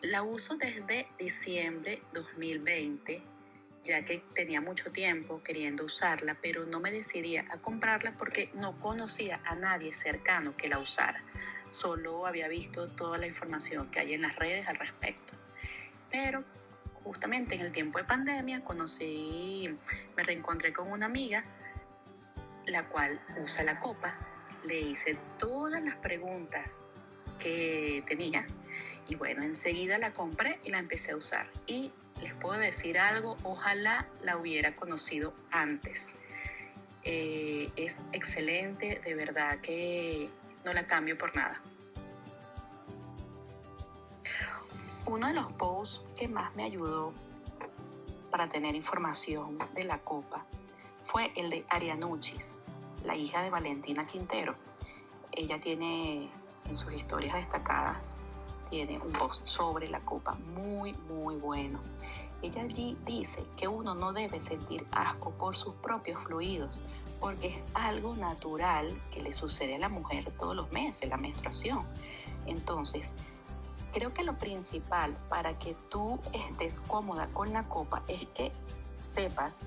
La 0.00 0.22
uso 0.22 0.56
desde 0.56 1.06
diciembre 1.18 2.00
2020, 2.14 3.22
ya 3.84 4.02
que 4.02 4.24
tenía 4.32 4.62
mucho 4.62 4.90
tiempo 4.90 5.42
queriendo 5.42 5.84
usarla, 5.84 6.38
pero 6.40 6.64
no 6.64 6.80
me 6.80 6.90
decidía 6.90 7.44
a 7.50 7.58
comprarla 7.58 8.14
porque 8.14 8.48
no 8.54 8.76
conocía 8.76 9.42
a 9.44 9.56
nadie 9.56 9.92
cercano 9.92 10.56
que 10.56 10.70
la 10.70 10.78
usara. 10.78 11.22
Solo 11.70 12.26
había 12.26 12.48
visto 12.48 12.88
toda 12.88 13.18
la 13.18 13.26
información 13.26 13.90
que 13.90 14.00
hay 14.00 14.14
en 14.14 14.22
las 14.22 14.36
redes 14.36 14.68
al 14.68 14.76
respecto. 14.76 15.34
Pero 16.10 16.46
justamente 17.04 17.56
en 17.56 17.60
el 17.60 17.72
tiempo 17.72 17.98
de 17.98 18.04
pandemia 18.04 18.64
conocí, 18.64 19.68
me 20.16 20.22
reencontré 20.22 20.72
con 20.72 20.90
una 20.90 21.04
amiga, 21.04 21.44
la 22.68 22.84
cual 22.84 23.20
usa 23.36 23.64
la 23.64 23.78
copa. 23.78 24.37
Le 24.64 24.80
hice 24.80 25.18
todas 25.38 25.82
las 25.82 25.96
preguntas 25.96 26.90
que 27.38 28.02
tenía 28.06 28.46
y 29.08 29.14
bueno, 29.14 29.42
enseguida 29.42 29.98
la 29.98 30.12
compré 30.12 30.58
y 30.64 30.70
la 30.70 30.78
empecé 30.78 31.12
a 31.12 31.16
usar. 31.16 31.50
Y 31.66 31.92
les 32.20 32.34
puedo 32.34 32.58
decir 32.58 32.98
algo, 32.98 33.38
ojalá 33.42 34.06
la 34.20 34.36
hubiera 34.36 34.76
conocido 34.76 35.32
antes. 35.50 36.14
Eh, 37.04 37.70
es 37.76 38.02
excelente, 38.12 39.00
de 39.02 39.14
verdad 39.14 39.60
que 39.60 40.30
no 40.64 40.74
la 40.74 40.86
cambio 40.86 41.16
por 41.16 41.34
nada. 41.34 41.62
Uno 45.06 45.26
de 45.28 45.32
los 45.32 45.50
posts 45.52 46.02
que 46.18 46.28
más 46.28 46.54
me 46.54 46.64
ayudó 46.64 47.14
para 48.30 48.46
tener 48.46 48.74
información 48.74 49.58
de 49.74 49.84
la 49.84 50.00
copa 50.00 50.44
fue 51.00 51.32
el 51.34 51.48
de 51.48 51.64
Arianuchis, 51.70 52.56
la 53.04 53.16
hija 53.16 53.42
de 53.42 53.50
Valentina 53.50 54.06
Quintero. 54.06 54.54
Ella 55.32 55.60
tiene 55.60 56.30
en 56.66 56.76
sus 56.76 56.92
historias 56.92 57.34
destacadas, 57.34 58.16
tiene 58.68 58.98
un 58.98 59.12
post 59.12 59.46
sobre 59.46 59.88
la 59.88 60.00
copa 60.00 60.34
muy, 60.54 60.92
muy 61.08 61.36
bueno. 61.36 61.80
Ella 62.42 62.62
allí 62.62 62.96
dice 63.04 63.44
que 63.56 63.66
uno 63.68 63.94
no 63.94 64.12
debe 64.12 64.40
sentir 64.40 64.86
asco 64.92 65.32
por 65.32 65.56
sus 65.56 65.74
propios 65.74 66.22
fluidos, 66.22 66.82
porque 67.20 67.48
es 67.48 67.64
algo 67.74 68.14
natural 68.14 68.92
que 69.12 69.22
le 69.22 69.32
sucede 69.32 69.76
a 69.76 69.78
la 69.78 69.88
mujer 69.88 70.30
todos 70.36 70.54
los 70.54 70.70
meses, 70.70 71.08
la 71.08 71.16
menstruación. 71.16 71.84
Entonces, 72.46 73.12
creo 73.92 74.14
que 74.14 74.22
lo 74.22 74.38
principal 74.38 75.16
para 75.28 75.58
que 75.58 75.74
tú 75.88 76.20
estés 76.32 76.78
cómoda 76.78 77.26
con 77.28 77.52
la 77.52 77.68
copa 77.68 78.02
es 78.06 78.26
que 78.26 78.52
sepas 78.94 79.66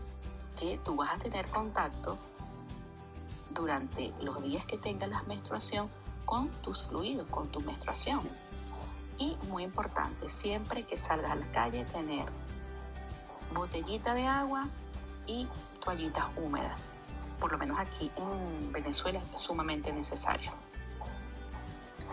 que 0.60 0.78
tú 0.78 0.96
vas 0.96 1.14
a 1.14 1.18
tener 1.18 1.48
contacto 1.48 2.18
durante 3.54 4.14
los 4.24 4.42
días 4.44 4.66
que 4.66 4.78
tengas 4.78 5.10
la 5.10 5.24
menstruación 5.24 5.90
con 6.26 6.50
tus 6.62 6.84
fluidos, 6.84 7.28
con 7.28 7.48
tu 7.50 7.62
menstruación. 7.62 8.22
Y 9.18 9.38
muy 9.50 9.64
importante, 9.64 10.30
siempre 10.30 10.84
que 10.84 10.98
salgas 10.98 11.32
a 11.32 11.36
la 11.36 11.50
calle, 11.52 11.86
tener 11.86 12.26
botellita 13.54 14.14
de 14.14 14.26
agua 14.26 14.68
y 15.26 15.48
toallitas 15.84 16.26
húmedas. 16.38 16.98
Por 17.40 17.52
lo 17.52 17.58
menos 17.58 17.78
aquí 17.80 18.12
en 18.18 18.72
Venezuela 18.72 19.20
es 19.34 19.42
sumamente 19.42 19.92
necesario. 19.92 20.52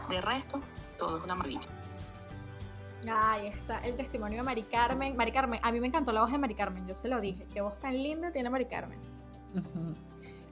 De 0.09 0.20
resto, 0.20 0.61
todo 0.99 1.18
es 1.18 1.24
una 1.24 1.34
maravilla. 1.34 1.68
Ahí 3.11 3.47
está 3.47 3.78
el 3.80 3.97
testimonio 3.97 4.39
de 4.39 4.43
Mari 4.43 4.64
Carmen. 4.64 5.16
Mari 5.16 5.32
Carmen, 5.32 5.61
a 5.62 5.70
mí 5.70 5.80
me 5.80 5.86
encantó 5.86 6.12
la 6.12 6.22
voz 6.22 6.32
de 6.32 6.39
Mari 6.39 6.55
Carmen, 6.55 6.86
yo 6.86 6.95
se 6.95 7.09
lo 7.09 7.20
dije. 7.20 7.47
Qué 7.53 7.61
voz 7.61 7.78
tan 7.80 7.95
linda 7.95 8.32
tiene 8.32 8.51
Mari 8.51 8.66
Carmen. 8.66 8.99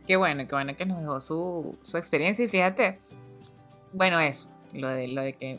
Qué 0.06 0.16
bueno, 0.16 0.46
qué 0.46 0.54
bueno 0.54 0.76
que 0.76 0.86
nos 0.86 1.00
dejó 1.00 1.20
su, 1.20 1.78
su 1.82 1.96
experiencia 1.96 2.44
y 2.44 2.48
fíjate, 2.48 3.00
bueno, 3.92 4.20
eso, 4.20 4.48
lo 4.72 4.88
de, 4.88 5.08
lo 5.08 5.22
de 5.22 5.32
que 5.32 5.58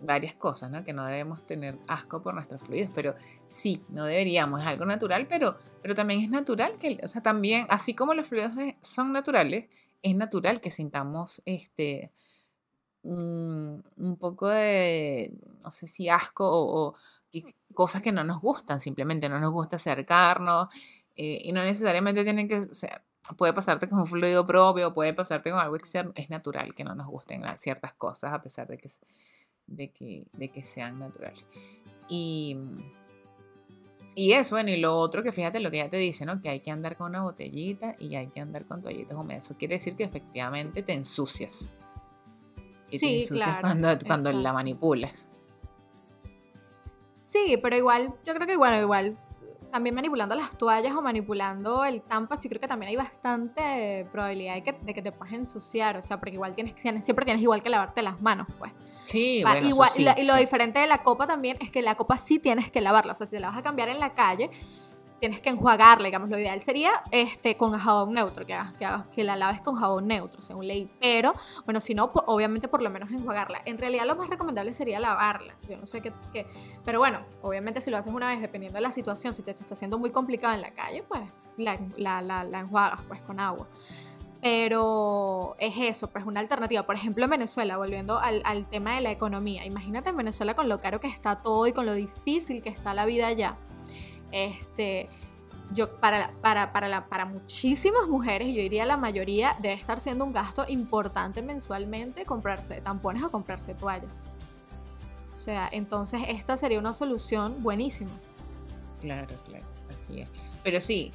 varias 0.00 0.34
cosas, 0.34 0.70
¿no? 0.70 0.84
Que 0.84 0.92
no 0.92 1.04
debemos 1.04 1.44
tener 1.44 1.78
asco 1.88 2.22
por 2.22 2.34
nuestros 2.34 2.62
fluidos, 2.62 2.90
pero 2.94 3.14
sí, 3.48 3.84
no 3.88 4.04
deberíamos, 4.04 4.60
es 4.60 4.66
algo 4.66 4.84
natural, 4.84 5.26
pero, 5.26 5.58
pero 5.82 5.94
también 5.94 6.20
es 6.20 6.30
natural 6.30 6.76
que, 6.76 7.00
o 7.02 7.08
sea, 7.08 7.22
también, 7.22 7.66
así 7.68 7.94
como 7.94 8.14
los 8.14 8.28
fluidos 8.28 8.52
son 8.82 9.12
naturales, 9.12 9.68
es 10.02 10.14
natural 10.14 10.60
que 10.60 10.70
sintamos 10.70 11.42
este 11.46 12.12
un, 13.02 13.82
poco 14.18 14.48
de, 14.48 15.32
no 15.62 15.72
sé 15.72 15.86
si 15.86 16.08
asco 16.08 16.44
o, 16.48 16.94
cosas 17.74 18.02
que 18.02 18.12
no 18.12 18.22
nos 18.22 18.40
gustan, 18.40 18.78
simplemente 18.78 19.28
no 19.28 19.40
nos 19.40 19.52
gusta 19.52 19.76
acercarnos 19.76 20.68
eh, 21.16 21.40
y 21.42 21.52
no 21.52 21.62
necesariamente 21.64 22.22
tienen 22.22 22.46
que, 22.46 22.58
o 22.60 22.74
sea, 22.74 23.02
puede 23.36 23.52
pasarte 23.52 23.88
con 23.88 24.00
un 24.00 24.06
fluido 24.06 24.46
propio, 24.46 24.92
puede 24.92 25.14
pasarte 25.14 25.50
con 25.50 25.58
algo 25.58 25.76
externo, 25.76 26.12
es 26.14 26.28
natural 26.30 26.74
que 26.74 26.84
no 26.84 26.94
nos 26.94 27.06
gusten 27.06 27.42
ciertas 27.56 27.94
cosas 27.94 28.32
a 28.32 28.42
pesar 28.42 28.68
de 28.68 28.78
que, 28.78 28.90
de 29.66 29.90
que, 29.90 30.26
de 30.32 30.48
que 30.50 30.62
sean 30.62 30.98
naturales. 30.98 31.44
Y, 32.08 32.56
y 34.14 34.32
eso, 34.32 34.56
bueno, 34.56 34.70
y 34.70 34.76
lo 34.76 34.96
otro 34.96 35.22
que 35.22 35.32
fíjate 35.32 35.58
lo 35.60 35.70
que 35.70 35.78
ya 35.78 35.88
te 35.88 35.96
dice, 35.96 36.26
¿no? 36.26 36.40
Que 36.40 36.50
hay 36.50 36.60
que 36.60 36.70
andar 36.70 36.96
con 36.96 37.10
una 37.10 37.22
botellita 37.22 37.96
y 37.98 38.14
hay 38.14 38.28
que 38.28 38.40
andar 38.40 38.66
con 38.66 38.82
toallitas 38.82 39.16
húmedas. 39.16 39.44
Eso 39.44 39.56
quiere 39.56 39.76
decir 39.76 39.96
que 39.96 40.04
efectivamente 40.04 40.82
te 40.82 40.92
ensucias. 40.92 41.72
Sí, 42.92 42.98
te 43.00 43.16
ensucias 43.20 43.48
claro, 43.48 43.60
cuando, 43.62 43.98
cuando 44.06 44.32
la 44.32 44.52
manipulas. 44.52 45.28
Sí, 47.22 47.58
pero 47.60 47.74
igual, 47.76 48.14
yo 48.24 48.34
creo 48.34 48.46
que 48.46 48.56
bueno, 48.56 48.78
igual 48.80 49.16
también 49.74 49.92
manipulando 49.96 50.36
las 50.36 50.56
toallas 50.56 50.94
o 50.94 51.02
manipulando 51.02 51.84
el 51.84 52.00
Tampax, 52.00 52.44
yo 52.44 52.48
creo 52.48 52.60
que 52.60 52.68
también 52.68 52.90
hay 52.90 52.94
bastante 52.96 54.06
probabilidad 54.12 54.54
de 54.54 54.62
que, 54.62 54.72
de 54.72 54.94
que 54.94 55.02
te 55.02 55.10
puedas 55.10 55.34
ensuciar, 55.34 55.96
o 55.96 56.02
sea, 56.02 56.18
porque 56.20 56.34
igual 56.34 56.54
tienes, 56.54 56.74
siempre 56.80 57.24
tienes 57.24 57.42
igual 57.42 57.60
que 57.60 57.70
lavarte 57.70 58.00
las 58.00 58.22
manos, 58.22 58.46
pues. 58.56 58.70
Sí, 59.04 59.42
Va, 59.42 59.50
bueno, 59.50 59.66
eso 59.66 59.74
igual, 59.74 59.90
sí, 59.90 60.02
y, 60.02 60.04
la- 60.04 60.14
y 60.20 60.24
lo 60.26 60.36
diferente 60.36 60.78
de 60.78 60.86
la 60.86 60.98
copa 60.98 61.26
también 61.26 61.56
es 61.60 61.72
que 61.72 61.82
la 61.82 61.96
copa 61.96 62.18
sí 62.18 62.38
tienes 62.38 62.70
que 62.70 62.80
lavarla, 62.80 63.14
o 63.14 63.16
sea, 63.16 63.26
si 63.26 63.36
la 63.40 63.48
vas 63.48 63.58
a 63.58 63.62
cambiar 63.64 63.88
en 63.88 63.98
la 63.98 64.14
calle, 64.14 64.48
tienes 65.24 65.40
que 65.40 65.48
enjuagarla, 65.48 66.04
digamos, 66.04 66.28
lo 66.28 66.38
ideal 66.38 66.60
sería 66.60 67.02
este, 67.10 67.56
con 67.56 67.72
jabón 67.78 68.12
neutro, 68.12 68.44
que, 68.44 68.52
hagas- 68.52 68.74
que, 68.74 68.86
que 69.14 69.24
la 69.24 69.36
laves 69.36 69.62
con 69.62 69.74
jabón 69.74 70.06
neutro, 70.06 70.42
según 70.42 70.66
ley, 70.66 70.90
pero, 71.00 71.32
bueno, 71.64 71.80
si 71.80 71.94
no, 71.94 72.10
obviamente 72.26 72.68
por 72.68 72.82
lo 72.82 72.90
menos 72.90 73.10
enjuagarla. 73.10 73.62
En 73.64 73.78
realidad 73.78 74.04
lo 74.04 74.16
más 74.16 74.28
recomendable 74.28 74.74
sería 74.74 75.00
lavarla, 75.00 75.54
yo 75.66 75.78
no 75.78 75.86
sé 75.86 76.02
qué, 76.02 76.12
qué- 76.34 76.46
pero 76.84 76.98
bueno, 76.98 77.20
obviamente 77.40 77.80
si 77.80 77.90
lo 77.90 77.96
haces 77.96 78.12
una 78.12 78.28
vez, 78.28 78.42
dependiendo 78.42 78.76
de 78.76 78.82
la 78.82 78.92
situación, 78.92 79.32
si 79.32 79.42
te, 79.42 79.54
te 79.54 79.62
está 79.62 79.72
haciendo 79.72 79.98
muy 79.98 80.10
complicado 80.10 80.52
en 80.52 80.60
la 80.60 80.72
calle, 80.72 81.02
pues 81.08 81.22
la, 81.56 81.78
la, 81.96 82.20
la- 82.20 82.44
la 82.44 82.60
enjuagas 82.60 83.00
pues 83.08 83.22
con 83.22 83.40
agua. 83.40 83.66
Pero 84.42 85.56
es 85.58 85.72
eso, 85.78 86.08
pues 86.10 86.26
una 86.26 86.38
alternativa. 86.40 86.82
Por 86.84 86.96
ejemplo, 86.96 87.24
en 87.24 87.30
Venezuela, 87.30 87.78
volviendo 87.78 88.18
al, 88.18 88.42
al 88.44 88.68
tema 88.68 88.94
de 88.94 89.00
la 89.00 89.10
economía. 89.10 89.64
Imagínate 89.64 90.10
en 90.10 90.18
Venezuela 90.18 90.52
con 90.54 90.68
lo 90.68 90.78
caro 90.78 91.00
que 91.00 91.06
está 91.08 91.40
todo 91.40 91.66
y 91.66 91.72
con 91.72 91.86
lo 91.86 91.94
difícil 91.94 92.62
que 92.62 92.68
está 92.68 92.92
la 92.92 93.06
vida 93.06 93.26
allá. 93.26 93.56
Este, 94.34 95.08
yo, 95.72 95.96
para, 96.00 96.32
para, 96.42 96.72
para, 96.72 96.88
la, 96.88 97.06
para 97.06 97.24
muchísimas 97.24 98.08
mujeres, 98.08 98.48
yo 98.48 98.60
diría 98.60 98.84
la 98.84 98.96
mayoría, 98.96 99.54
debe 99.60 99.74
estar 99.74 100.00
siendo 100.00 100.24
un 100.24 100.32
gasto 100.32 100.64
importante 100.68 101.40
mensualmente 101.40 102.24
comprarse 102.24 102.80
tampones 102.80 103.22
o 103.22 103.30
comprarse 103.30 103.74
toallas. 103.74 104.26
O 105.36 105.38
sea, 105.38 105.68
entonces 105.70 106.22
esta 106.28 106.56
sería 106.56 106.80
una 106.80 106.92
solución 106.92 107.62
buenísima. 107.62 108.10
Claro, 109.00 109.34
claro, 109.46 109.64
así 109.96 110.22
es. 110.22 110.28
Pero 110.64 110.80
sí, 110.80 111.12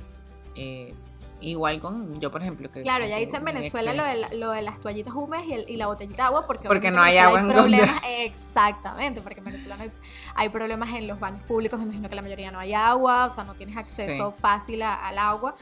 eh, 0.56 0.94
igual 1.42 1.80
con 1.80 2.20
yo, 2.20 2.32
por 2.32 2.42
ejemplo. 2.42 2.72
Que, 2.72 2.82
Claro, 2.82 3.06
ya 3.08 3.18
dice 3.18 3.38
en 3.38 3.46
Venezuela 3.46 3.94
lo 3.94 4.04
de, 4.04 4.38
lo 4.38 4.52
de 4.52 4.62
las 4.62 4.80
toallitas 4.82 5.14
húmedas 5.14 5.46
y, 5.48 5.54
el- 5.54 5.70
y 5.70 5.78
la 5.78 5.88
botellita 5.88 6.24
de 6.24 6.28
agua 6.28 6.46
porque, 6.46 6.68
Porque 6.68 6.92
no 6.92 7.02
hay 7.02 7.18
agua 7.18 7.42
Venezuela 7.42 7.78
en 7.78 7.80
problemas, 7.84 8.04
Exactamente, 8.08 9.22
porque 9.22 9.40
en 9.40 9.46
Venezuela 9.46 9.78
no 9.78 9.84
hay, 9.84 9.92
hay 10.36 10.50
problemas 10.50 10.90
en 10.96 11.08
los 11.08 11.20
baños 11.20 11.42
públicos, 11.44 11.80
me 11.80 11.86
imagino 11.86 12.10
que 12.10 12.16
la 12.16 12.22
mayoría 12.22 12.52
no 12.52 12.60
hay 12.60 12.74
agua, 12.74 13.28
o 13.28 13.32
sea, 13.32 13.44
no 13.46 13.54
tienes 13.56 13.78
acceso 13.78 14.32
fácil 14.32 14.82
a- 14.82 14.96
al 15.08 15.18
agua. 15.18 15.56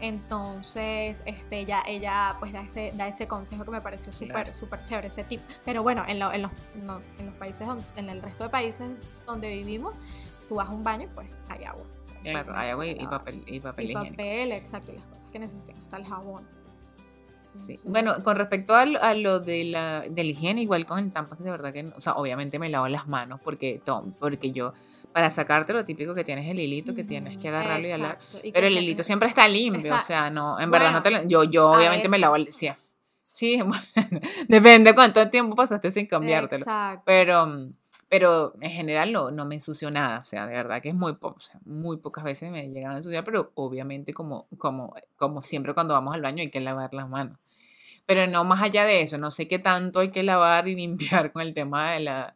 Entonces, 0.00 1.22
este, 1.26 1.60
ella, 1.60 1.82
ella 1.86 2.36
pues 2.40 2.52
da 2.52 2.62
ese, 2.62 2.92
da 2.96 3.06
ese 3.08 3.26
consejo 3.28 3.64
que 3.64 3.70
me 3.70 3.80
pareció 3.80 4.12
súper, 4.12 4.28
Claro. 4.32 4.52
súper 4.52 4.82
chévere, 4.84 5.06
ese 5.08 5.24
tip. 5.24 5.40
Pero 5.64 5.82
bueno, 5.82 6.04
en, 6.06 6.18
lo- 6.18 6.32
en 6.32 6.42
los, 6.42 6.50
no- 6.82 7.00
en 7.18 7.26
los 7.26 7.34
países, 7.36 7.66
donde- 7.66 7.84
en 7.96 8.08
el 8.10 8.20
resto 8.20 8.44
de 8.44 8.50
países 8.50 8.90
donde 9.26 9.48
vivimos, 9.48 9.96
tú 10.48 10.56
vas 10.56 10.68
a 10.68 10.72
un 10.72 10.82
baño 10.84 11.04
y 11.04 11.14
pues 11.14 11.28
hay 11.48 11.64
agua. 11.64 11.84
Claro, 12.22 12.52
hay 12.56 12.70
agua 12.70 12.86
y, 12.86 12.90
y 12.90 12.98
Agua. 13.00 13.10
papel, 13.10 13.42
y 13.46 13.60
papel 13.60 13.84
Y 13.84 13.88
higiénico. 13.90 14.12
papel, 14.16 14.52
exacto, 14.52 14.92
y 14.92 14.96
las 14.96 15.04
cosas 15.06 15.24
que 15.30 15.38
necesitan, 15.38 15.76
hasta 15.82 15.96
el 15.96 16.04
jabón. 16.04 16.46
Sí. 17.50 17.78
Bueno, 17.84 18.22
con 18.24 18.36
respecto 18.36 18.74
a, 18.74 18.86
lo- 18.86 19.02
a 19.02 19.12
lo 19.14 19.38
de 19.40 19.64
la, 19.64 20.00
de 20.02 20.24
la 20.24 20.30
higiene, 20.30 20.62
igual 20.62 20.86
con 20.86 20.98
el 20.98 21.12
tampón, 21.12 21.38
de 21.42 21.50
verdad 21.50 21.72
que, 21.72 21.82
no- 21.82 21.92
o 21.96 22.00
sea, 22.00 22.14
obviamente 22.14 22.58
me 22.58 22.68
lavo 22.70 22.88
las 22.88 23.06
manos 23.08 23.40
porque, 23.44 23.80
to- 23.84 24.06
porque 24.18 24.52
yo, 24.52 24.72
para 25.12 25.30
sacarte 25.30 25.74
lo 25.74 25.84
típico 25.84 26.14
que 26.14 26.24
tienes 26.24 26.48
el 26.48 26.58
hilito, 26.58 26.94
que 26.94 27.04
tienes 27.04 27.36
que 27.36 27.48
agarrarlo 27.48 27.86
y 27.86 27.90
hablar. 27.90 28.18
Pero 28.54 28.66
el 28.66 28.78
hilito 28.78 29.02
siempre 29.02 29.28
está 29.28 29.46
limpio, 29.48 29.82
Está- 29.82 29.98
o 29.98 30.06
sea, 30.06 30.30
no, 30.30 30.58
en 30.58 30.70
verdad 30.70 30.92
no 30.92 31.02
te 31.02 31.10
lo- 31.10 31.24
yo, 31.28 31.44
yo 31.44 31.72
obviamente 31.72 32.08
me 32.08 32.18
lavo 32.18 32.36
el, 32.36 32.46
sí, 32.46 32.70
sí, 33.20 33.60
bueno, 33.62 33.74
depende 34.48 34.94
cuánto 34.94 35.28
tiempo 35.28 35.54
pasaste 35.54 35.90
sin 35.90 36.06
cambiártelo. 36.06 36.62
Exacto. 36.62 37.02
Pero, 37.04 37.46
mm, 37.46 37.72
pero 38.12 38.52
en 38.60 38.70
general 38.70 39.10
no, 39.10 39.30
no 39.30 39.46
me 39.46 39.54
ensucio 39.54 39.90
nada, 39.90 40.18
o 40.18 40.24
sea, 40.24 40.46
de 40.46 40.52
verdad 40.52 40.82
que 40.82 40.90
es 40.90 40.94
muy 40.94 41.14
poco, 41.14 41.40
sea, 41.40 41.58
muy 41.64 41.96
pocas 41.96 42.22
veces 42.22 42.50
me 42.50 42.68
llegan 42.68 42.92
a 42.92 42.96
ensuciar, 42.98 43.24
pero 43.24 43.52
obviamente 43.54 44.12
como, 44.12 44.48
como, 44.58 44.94
como 45.16 45.40
siempre 45.40 45.72
cuando 45.72 45.94
vamos 45.94 46.14
al 46.14 46.20
baño 46.20 46.42
hay 46.42 46.50
que 46.50 46.60
lavar 46.60 46.92
las 46.92 47.08
manos. 47.08 47.38
Pero 48.04 48.26
no 48.26 48.44
más 48.44 48.60
allá 48.60 48.84
de 48.84 49.00
eso, 49.00 49.16
no 49.16 49.30
sé 49.30 49.48
qué 49.48 49.58
tanto 49.58 50.00
hay 50.00 50.10
que 50.10 50.22
lavar 50.22 50.68
y 50.68 50.74
limpiar 50.76 51.32
con 51.32 51.40
el 51.40 51.54
tema 51.54 51.92
de 51.92 52.00
la, 52.00 52.34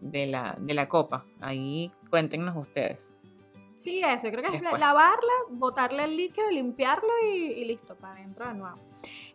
de 0.00 0.28
la, 0.28 0.54
de 0.60 0.72
la 0.72 0.88
copa. 0.88 1.24
Ahí 1.40 1.90
cuéntenos 2.08 2.56
ustedes. 2.56 3.16
Sí, 3.74 4.04
eso, 4.04 4.30
creo 4.30 4.48
que 4.48 4.56
es 4.56 4.62
lavarla, 4.62 5.32
botarle 5.50 6.04
el 6.04 6.16
líquido, 6.16 6.48
limpiarlo 6.48 7.10
y, 7.24 7.54
y 7.54 7.64
listo, 7.64 7.96
para 7.96 8.14
adentro 8.14 8.46
de 8.46 8.54
nuevo. 8.54 8.78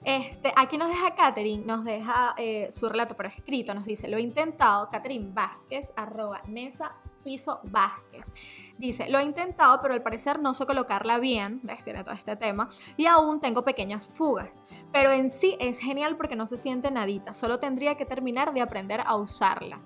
Este, 0.04 0.54
aquí 0.56 0.78
nos 0.78 0.90
deja 0.90 1.16
Katherine, 1.16 1.66
nos 1.66 1.84
deja 1.84 2.34
eh, 2.38 2.70
su 2.72 2.88
relato 2.88 3.16
por 3.16 3.26
escrito, 3.26 3.74
nos 3.74 3.86
dice, 3.86 4.08
lo 4.08 4.18
he 4.18 4.22
intentado, 4.22 4.90
Katherine 4.90 5.32
Vázquez, 5.34 5.92
arroba 5.96 6.42
Nesa 6.48 6.92
Piso 7.24 7.60
Vázquez. 7.64 8.32
Dice, 8.78 9.10
lo 9.10 9.20
he 9.20 9.24
intentado, 9.24 9.80
pero 9.82 9.94
al 9.94 10.02
parecer 10.02 10.40
no 10.40 10.54
sé 10.54 10.66
colocarla 10.66 11.20
bien, 11.20 11.62
tiene 11.84 12.04
todo 12.04 12.16
este 12.16 12.36
tema, 12.36 12.70
y 12.96 13.06
aún 13.06 13.42
tengo 13.42 13.64
pequeñas 13.64 14.08
fugas. 14.08 14.62
Pero 14.92 15.12
en 15.12 15.30
sí 15.30 15.58
es 15.60 15.80
genial 15.80 16.16
porque 16.16 16.36
no 16.36 16.48
se 16.48 16.58
siente 16.58 16.92
nadita, 16.92 17.34
solo 17.34 17.60
tendría 17.60 17.96
que 17.96 18.06
terminar 18.06 18.54
de 18.54 18.62
aprender 18.62 19.02
a 19.06 19.16
usarla. 19.16 19.82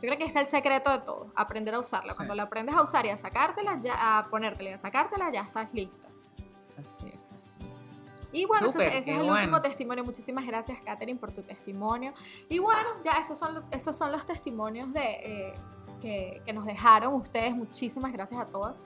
Yo 0.00 0.08
creo 0.08 0.16
que 0.16 0.24
está 0.24 0.40
el 0.40 0.46
secreto 0.46 0.90
de 0.90 1.00
todo, 1.00 1.30
aprender 1.36 1.74
a 1.74 1.78
usarla. 1.78 2.12
Sí. 2.12 2.16
Cuando 2.16 2.34
la 2.34 2.44
aprendes 2.44 2.74
a 2.74 2.82
usar 2.82 3.04
y 3.04 3.10
a 3.10 3.18
sacártela, 3.18 3.78
ya, 3.78 4.18
a 4.18 4.30
ponértela 4.30 4.70
y 4.70 4.72
a 4.72 4.78
sacártela, 4.78 5.30
ya 5.30 5.42
estás 5.42 5.68
es, 5.74 5.88
así 6.78 7.06
es. 7.14 7.29
Y 8.32 8.44
bueno, 8.44 8.66
ese- 8.68 8.72
Súper, 8.78 8.88
ese, 8.94 9.04
qué 9.04 9.10
es 9.12 9.18
el 9.18 9.24
bueno. 9.26 9.34
último 9.34 9.60
testimonio. 9.62 10.04
Muchísimas 10.04 10.46
gracias, 10.46 10.78
Katherine, 10.84 11.18
por 11.18 11.32
tu 11.32 11.42
testimonio. 11.42 12.12
Y 12.48 12.58
bueno, 12.58 12.88
ya 13.04 13.12
esos 13.12 13.38
son, 13.38 13.62
esos 13.70 13.96
son 13.96 14.12
los 14.12 14.24
testimonios 14.26 14.92
de, 14.92 15.00
eh, 15.02 15.54
que, 16.00 16.42
que 16.46 16.52
nos 16.52 16.64
dejaron 16.66 17.14
ustedes. 17.14 17.54
Muchísimas 17.54 18.12
gracias 18.12 18.40
a 18.40 18.46
todas 18.46 18.78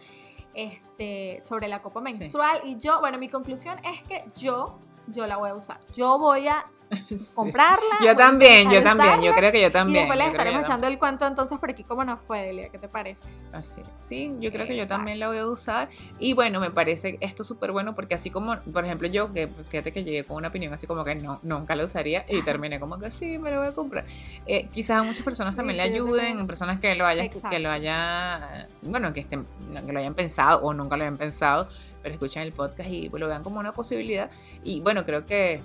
este, 0.54 1.40
sobre 1.42 1.68
la 1.68 1.82
copa 1.82 2.00
Sí. 2.04 2.12
menstrual. 2.18 2.60
Y 2.64 2.76
yo, 2.78 3.00
bueno, 3.00 3.18
mi 3.18 3.28
conclusión 3.28 3.78
es 3.84 4.02
que 4.04 4.24
yo, 4.36 4.78
yo 5.08 5.26
la 5.26 5.36
voy 5.36 5.50
a 5.50 5.54
usar. 5.54 5.80
Yo 5.94 6.18
voy 6.18 6.48
a 6.48 6.64
comprarla. 7.34 7.96
Yo 8.04 8.16
también, 8.16 8.70
yo 8.70 8.82
también, 8.82 9.22
yo 9.22 9.32
creo 9.34 9.52
que 9.52 9.60
yo 9.60 9.68
Y 9.68 9.70
también. 9.70 9.98
después 10.04 10.18
les 10.18 10.28
estaremos 10.28 10.62
echando 10.66 10.86
el 10.86 10.98
cuento 10.98 11.26
entonces 11.26 11.58
por 11.58 11.70
aquí 11.70 11.84
cómo 11.84 12.04
nos 12.04 12.20
fue, 12.20 12.42
Delia. 12.42 12.68
¿Qué 12.68 12.78
te 12.78 12.88
parece? 12.88 13.28
Así. 13.52 13.82
Sí, 13.96 14.34
yo 14.40 14.50
creo 14.52 14.66
que 14.66 14.76
yo 14.76 14.86
también 14.86 15.18
la 15.18 15.28
voy 15.28 15.38
a 15.38 15.46
usar. 15.46 15.88
Y 16.18 16.34
bueno, 16.34 16.60
me 16.60 16.70
parece 16.70 17.18
esto 17.20 17.44
súper 17.44 17.72
bueno 17.72 17.94
porque 17.94 18.14
así 18.14 18.30
como, 18.30 18.58
por 18.60 18.84
ejemplo, 18.84 19.08
yo, 19.08 19.32
que 19.32 19.48
fíjate 19.48 19.92
que 19.92 20.04
llegué 20.04 20.24
con 20.24 20.36
una 20.36 20.48
opinión 20.48 20.72
así 20.72 20.86
como 20.86 21.04
que 21.04 21.14
no, 21.14 21.40
nunca 21.42 21.76
la 21.76 21.84
usaría 21.84 22.24
y 22.28 22.42
terminé 22.42 22.80
como 22.80 22.98
que 22.98 23.10
sí, 23.10 23.38
me 23.38 23.50
lo 23.50 23.58
voy 23.58 23.68
a 23.68 23.72
comprar. 23.72 24.04
Eh, 24.46 24.68
quizás 24.72 25.00
a 25.00 25.02
muchas 25.02 25.24
personas 25.24 25.54
también 25.56 25.76
le 25.76 25.84
Sí, 25.84 25.94
yo 25.96 26.04
ayuden, 26.06 26.46
personas 26.46 26.80
que 26.80 26.94
lo 26.94 27.06
hayan, 27.06 27.26
Exacto. 27.26 27.50
que 27.50 27.58
lo 27.58 27.70
haya, 27.70 28.68
bueno, 28.82 29.12
que 29.12 29.20
estén, 29.20 29.44
que 29.86 29.92
lo 29.92 29.98
hayan 29.98 30.14
pensado 30.14 30.60
o 30.62 30.72
nunca 30.74 30.96
lo 30.96 31.02
hayan 31.04 31.16
pensado, 31.16 31.68
pero 32.02 32.14
escuchen 32.14 32.42
el 32.42 32.52
podcast 32.52 32.90
y 32.90 33.08
pues, 33.08 33.20
lo 33.20 33.26
vean 33.28 33.42
como 33.42 33.60
una 33.60 33.72
posibilidad. 33.72 34.30
Y 34.62 34.80
bueno, 34.80 35.04
creo 35.04 35.24
que 35.26 35.62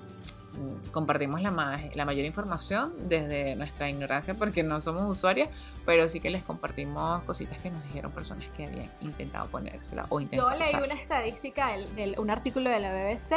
compartimos 0.92 1.42
la, 1.42 1.52
más, 1.52 1.96
la 1.96 2.06
mayor 2.06 2.26
información 2.26 2.94
desde 3.08 3.56
nuestra 3.56 3.90
ignorancia 3.90 4.34
porque 4.34 4.64
no 4.64 4.82
somos 4.82 5.04
usuarias, 5.10 5.50
pero 5.86 6.08
sí 6.08 6.20
que 6.20 6.30
les 6.30 6.44
compartimos 6.44 7.24
cositas 7.24 7.58
que 7.60 7.70
nos 7.72 7.84
dijeron 7.84 8.12
personas 8.12 8.48
que 8.56 8.66
habían 8.68 8.90
intentado 9.02 9.48
ponérsela 9.48 10.04
o 10.10 10.20
Yo 10.20 10.22
intentado 10.22 10.50
leí 10.52 10.70
usarla. 10.70 10.86
una 10.88 10.96
estadística 10.96 11.72
del, 11.72 11.96
del- 11.96 12.20
un 12.20 12.30
artículo 12.30 12.70
de 12.70 12.80
la 12.80 12.92
BBC 12.94 13.36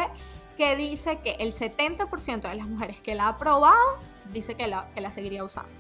que 0.57 0.77
dice 0.77 1.19
que 1.19 1.33
el 1.39 1.53
70% 1.55 2.41
de 2.49 2.55
las 2.55 2.67
mujeres 2.67 2.97
que 3.01 3.15
la 3.15 3.29
ha 3.29 3.39
probado 3.39 3.77
dice 4.33 4.55
que 4.55 4.67
la, 4.67 4.89
que 4.95 5.01
la 5.01 5.11
seguiría 5.13 5.45
usando. 5.45 5.71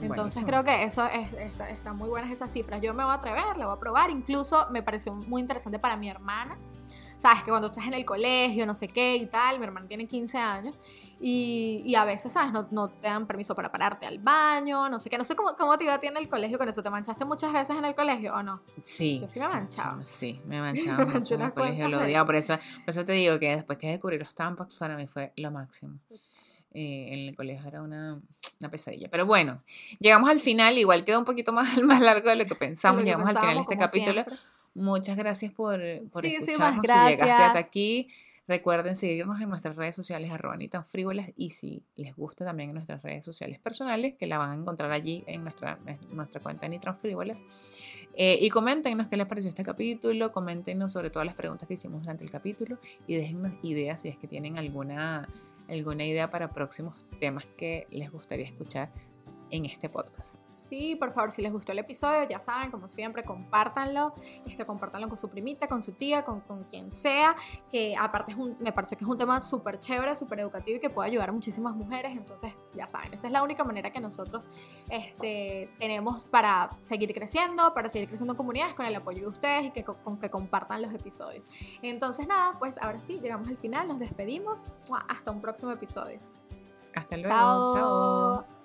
Entonces 0.00 0.42
Buenísimo. 0.42 0.46
creo 0.46 0.64
que 0.64 0.82
eso 0.84 1.06
es, 1.06 1.32
está, 1.34 1.70
están 1.70 1.96
muy 1.96 2.08
buenas 2.08 2.30
esas 2.30 2.50
cifras. 2.52 2.80
Yo 2.82 2.92
me 2.92 3.02
voy 3.02 3.12
a 3.12 3.16
atrever, 3.16 3.56
la 3.56 3.66
voy 3.66 3.76
a 3.76 3.80
probar. 3.80 4.10
Incluso 4.10 4.66
me 4.70 4.82
pareció 4.82 5.14
muy 5.14 5.40
interesante 5.40 5.78
para 5.78 5.96
mi 5.96 6.10
hermana. 6.10 6.58
Sabes 7.18 7.42
que 7.42 7.50
cuando 7.50 7.68
estás 7.68 7.86
en 7.86 7.94
el 7.94 8.04
colegio, 8.04 8.66
no 8.66 8.74
sé 8.74 8.88
qué 8.88 9.16
y 9.16 9.26
tal, 9.26 9.58
mi 9.58 9.64
hermana 9.64 9.86
tiene 9.88 10.06
15 10.06 10.38
años 10.38 10.74
y, 11.18 11.82
y 11.86 11.94
a 11.94 12.04
veces, 12.04 12.32
¿sabes? 12.32 12.52
No, 12.52 12.68
no 12.70 12.88
te 12.88 13.06
dan 13.06 13.26
permiso 13.26 13.54
para 13.54 13.72
pararte 13.72 14.04
al 14.04 14.18
baño, 14.18 14.88
no 14.88 14.98
sé 14.98 15.08
qué. 15.08 15.16
No 15.16 15.24
sé 15.24 15.34
cómo, 15.34 15.56
cómo 15.56 15.78
te 15.78 15.84
iba 15.84 15.94
a 15.94 16.00
ti 16.00 16.08
en 16.08 16.16
el 16.18 16.28
colegio 16.28 16.58
con 16.58 16.68
eso. 16.68 16.82
¿Te 16.82 16.90
manchaste 16.90 17.24
muchas 17.24 17.52
veces 17.52 17.76
en 17.76 17.86
el 17.86 17.94
colegio 17.94 18.34
o 18.34 18.42
no? 18.42 18.60
Sí. 18.82 19.18
Yo 19.20 19.28
sí 19.28 19.40
me 19.40 19.48
manchaba. 19.48 20.04
Sí, 20.04 20.40
me 20.44 20.60
manchaba 20.60 21.06
Me 21.06 21.14
mucho 21.14 21.34
en 21.36 21.42
el 21.42 21.52
colegio, 21.54 21.88
lo 21.88 22.00
odiaba. 22.00 22.26
Por 22.26 22.36
eso, 22.36 22.58
por 22.84 22.90
eso 22.90 23.04
te 23.06 23.12
digo 23.12 23.38
que 23.38 23.56
después 23.56 23.78
que 23.78 23.88
descubrí 23.88 24.18
los 24.18 24.34
tampons, 24.34 24.74
para 24.74 24.96
mí 24.96 25.06
fue 25.06 25.32
lo 25.36 25.50
máximo. 25.50 25.98
Eh, 26.72 27.14
en 27.14 27.28
el 27.28 27.34
colegio 27.34 27.66
era 27.66 27.80
una, 27.80 28.20
una 28.60 28.70
pesadilla. 28.70 29.08
Pero 29.10 29.24
bueno, 29.24 29.62
llegamos 29.98 30.28
al 30.28 30.40
final, 30.40 30.76
igual 30.76 31.06
quedó 31.06 31.18
un 31.18 31.24
poquito 31.24 31.50
más, 31.50 31.78
más 31.82 32.02
largo 32.02 32.28
de 32.28 32.36
lo 32.36 32.44
que 32.44 32.54
pensamos. 32.54 33.00
Lo 33.00 33.04
que 33.04 33.10
llegamos 33.12 33.30
al 33.30 33.38
final 33.38 33.54
de 33.54 33.60
este 33.62 33.78
capítulo. 33.78 34.24
siempre. 34.24 34.36
Muchas 34.76 35.16
gracias 35.16 35.52
por, 35.52 35.80
por 36.10 36.22
Muchísimas 36.22 36.74
escucharnos. 36.74 36.82
Si 36.82 37.12
llegaste 37.12 37.32
hasta 37.32 37.44
gracias. 37.52 37.66
aquí, 37.66 38.08
recuerden 38.46 38.94
seguirnos 38.94 39.40
en 39.40 39.48
nuestras 39.48 39.74
redes 39.74 39.96
sociales, 39.96 40.30
arroba 40.30 40.56
ni 40.56 40.68
tan 40.68 40.84
frívolas. 40.84 41.30
Y 41.34 41.50
si 41.50 41.82
les 41.96 42.14
gusta 42.14 42.44
también 42.44 42.70
en 42.70 42.74
nuestras 42.74 43.02
redes 43.02 43.24
sociales 43.24 43.58
personales, 43.58 44.14
que 44.18 44.26
la 44.26 44.36
van 44.36 44.50
a 44.50 44.54
encontrar 44.54 44.92
allí 44.92 45.24
en 45.26 45.44
nuestra, 45.44 45.78
en 45.86 45.98
nuestra 46.14 46.40
cuenta 46.40 46.68
ni 46.68 46.78
tan 46.78 46.94
frívolas. 46.94 47.42
Eh, 48.14 48.38
y 48.40 48.50
coméntenos 48.50 49.08
qué 49.08 49.16
les 49.16 49.26
pareció 49.26 49.48
este 49.48 49.64
capítulo, 49.64 50.30
coméntenos 50.30 50.92
sobre 50.92 51.10
todas 51.10 51.24
las 51.24 51.34
preguntas 51.34 51.66
que 51.66 51.74
hicimos 51.74 52.02
durante 52.02 52.24
el 52.24 52.30
capítulo 52.30 52.78
y 53.06 53.16
déjennos 53.16 53.52
ideas 53.62 54.02
si 54.02 54.08
es 54.08 54.16
que 54.16 54.26
tienen 54.26 54.56
alguna, 54.56 55.28
alguna 55.68 56.04
idea 56.04 56.30
para 56.30 56.50
próximos 56.50 56.96
temas 57.18 57.46
que 57.58 57.86
les 57.90 58.10
gustaría 58.10 58.46
escuchar 58.46 58.90
en 59.50 59.66
este 59.66 59.88
podcast. 59.88 60.45
Sí, 60.68 60.96
por 60.96 61.12
favor, 61.12 61.30
si 61.30 61.42
les 61.42 61.52
gustó 61.52 61.70
el 61.72 61.78
episodio, 61.78 62.28
ya 62.28 62.40
saben, 62.40 62.70
como 62.72 62.88
siempre, 62.88 63.22
compártanlo. 63.22 64.12
Este, 64.46 64.64
compártanlo 64.64 65.08
con 65.08 65.16
su 65.16 65.28
primita, 65.28 65.68
con 65.68 65.80
su 65.82 65.92
tía, 65.92 66.24
con, 66.24 66.40
con 66.40 66.64
quien 66.64 66.90
sea. 66.90 67.36
Que 67.70 67.94
aparte 67.96 68.32
es 68.32 68.38
un, 68.38 68.56
me 68.58 68.72
parece 68.72 68.96
que 68.96 69.04
es 69.04 69.08
un 69.10 69.16
tema 69.16 69.40
súper 69.40 69.78
chévere, 69.78 70.16
súper 70.16 70.40
educativo 70.40 70.76
y 70.78 70.80
que 70.80 70.90
puede 70.90 71.08
ayudar 71.10 71.28
a 71.28 71.32
muchísimas 71.32 71.74
mujeres. 71.76 72.12
Entonces, 72.16 72.52
ya 72.74 72.86
saben, 72.86 73.14
esa 73.14 73.26
es 73.28 73.32
la 73.32 73.42
única 73.44 73.62
manera 73.62 73.90
que 73.92 74.00
nosotros 74.00 74.42
este, 74.90 75.70
tenemos 75.78 76.24
para 76.24 76.70
seguir 76.84 77.14
creciendo, 77.14 77.72
para 77.74 77.88
seguir 77.88 78.08
creciendo 78.08 78.32
en 78.32 78.36
comunidades 78.36 78.74
con 78.74 78.86
el 78.86 78.94
apoyo 78.96 79.20
de 79.22 79.28
ustedes 79.28 79.66
y 79.66 79.70
que, 79.70 79.84
co- 79.84 79.96
con 80.02 80.18
que 80.18 80.30
compartan 80.30 80.82
los 80.82 80.92
episodios. 80.92 81.44
Entonces, 81.82 82.26
nada, 82.26 82.56
pues 82.58 82.76
ahora 82.78 83.00
sí, 83.00 83.20
llegamos 83.20 83.46
al 83.48 83.56
final, 83.56 83.86
nos 83.88 83.98
despedimos. 84.00 84.64
Hasta 85.08 85.30
un 85.30 85.40
próximo 85.40 85.70
episodio. 85.72 86.18
Hasta 86.94 87.16
luego. 87.16 87.28
Chao. 87.28 87.74
Chao. 87.74 88.55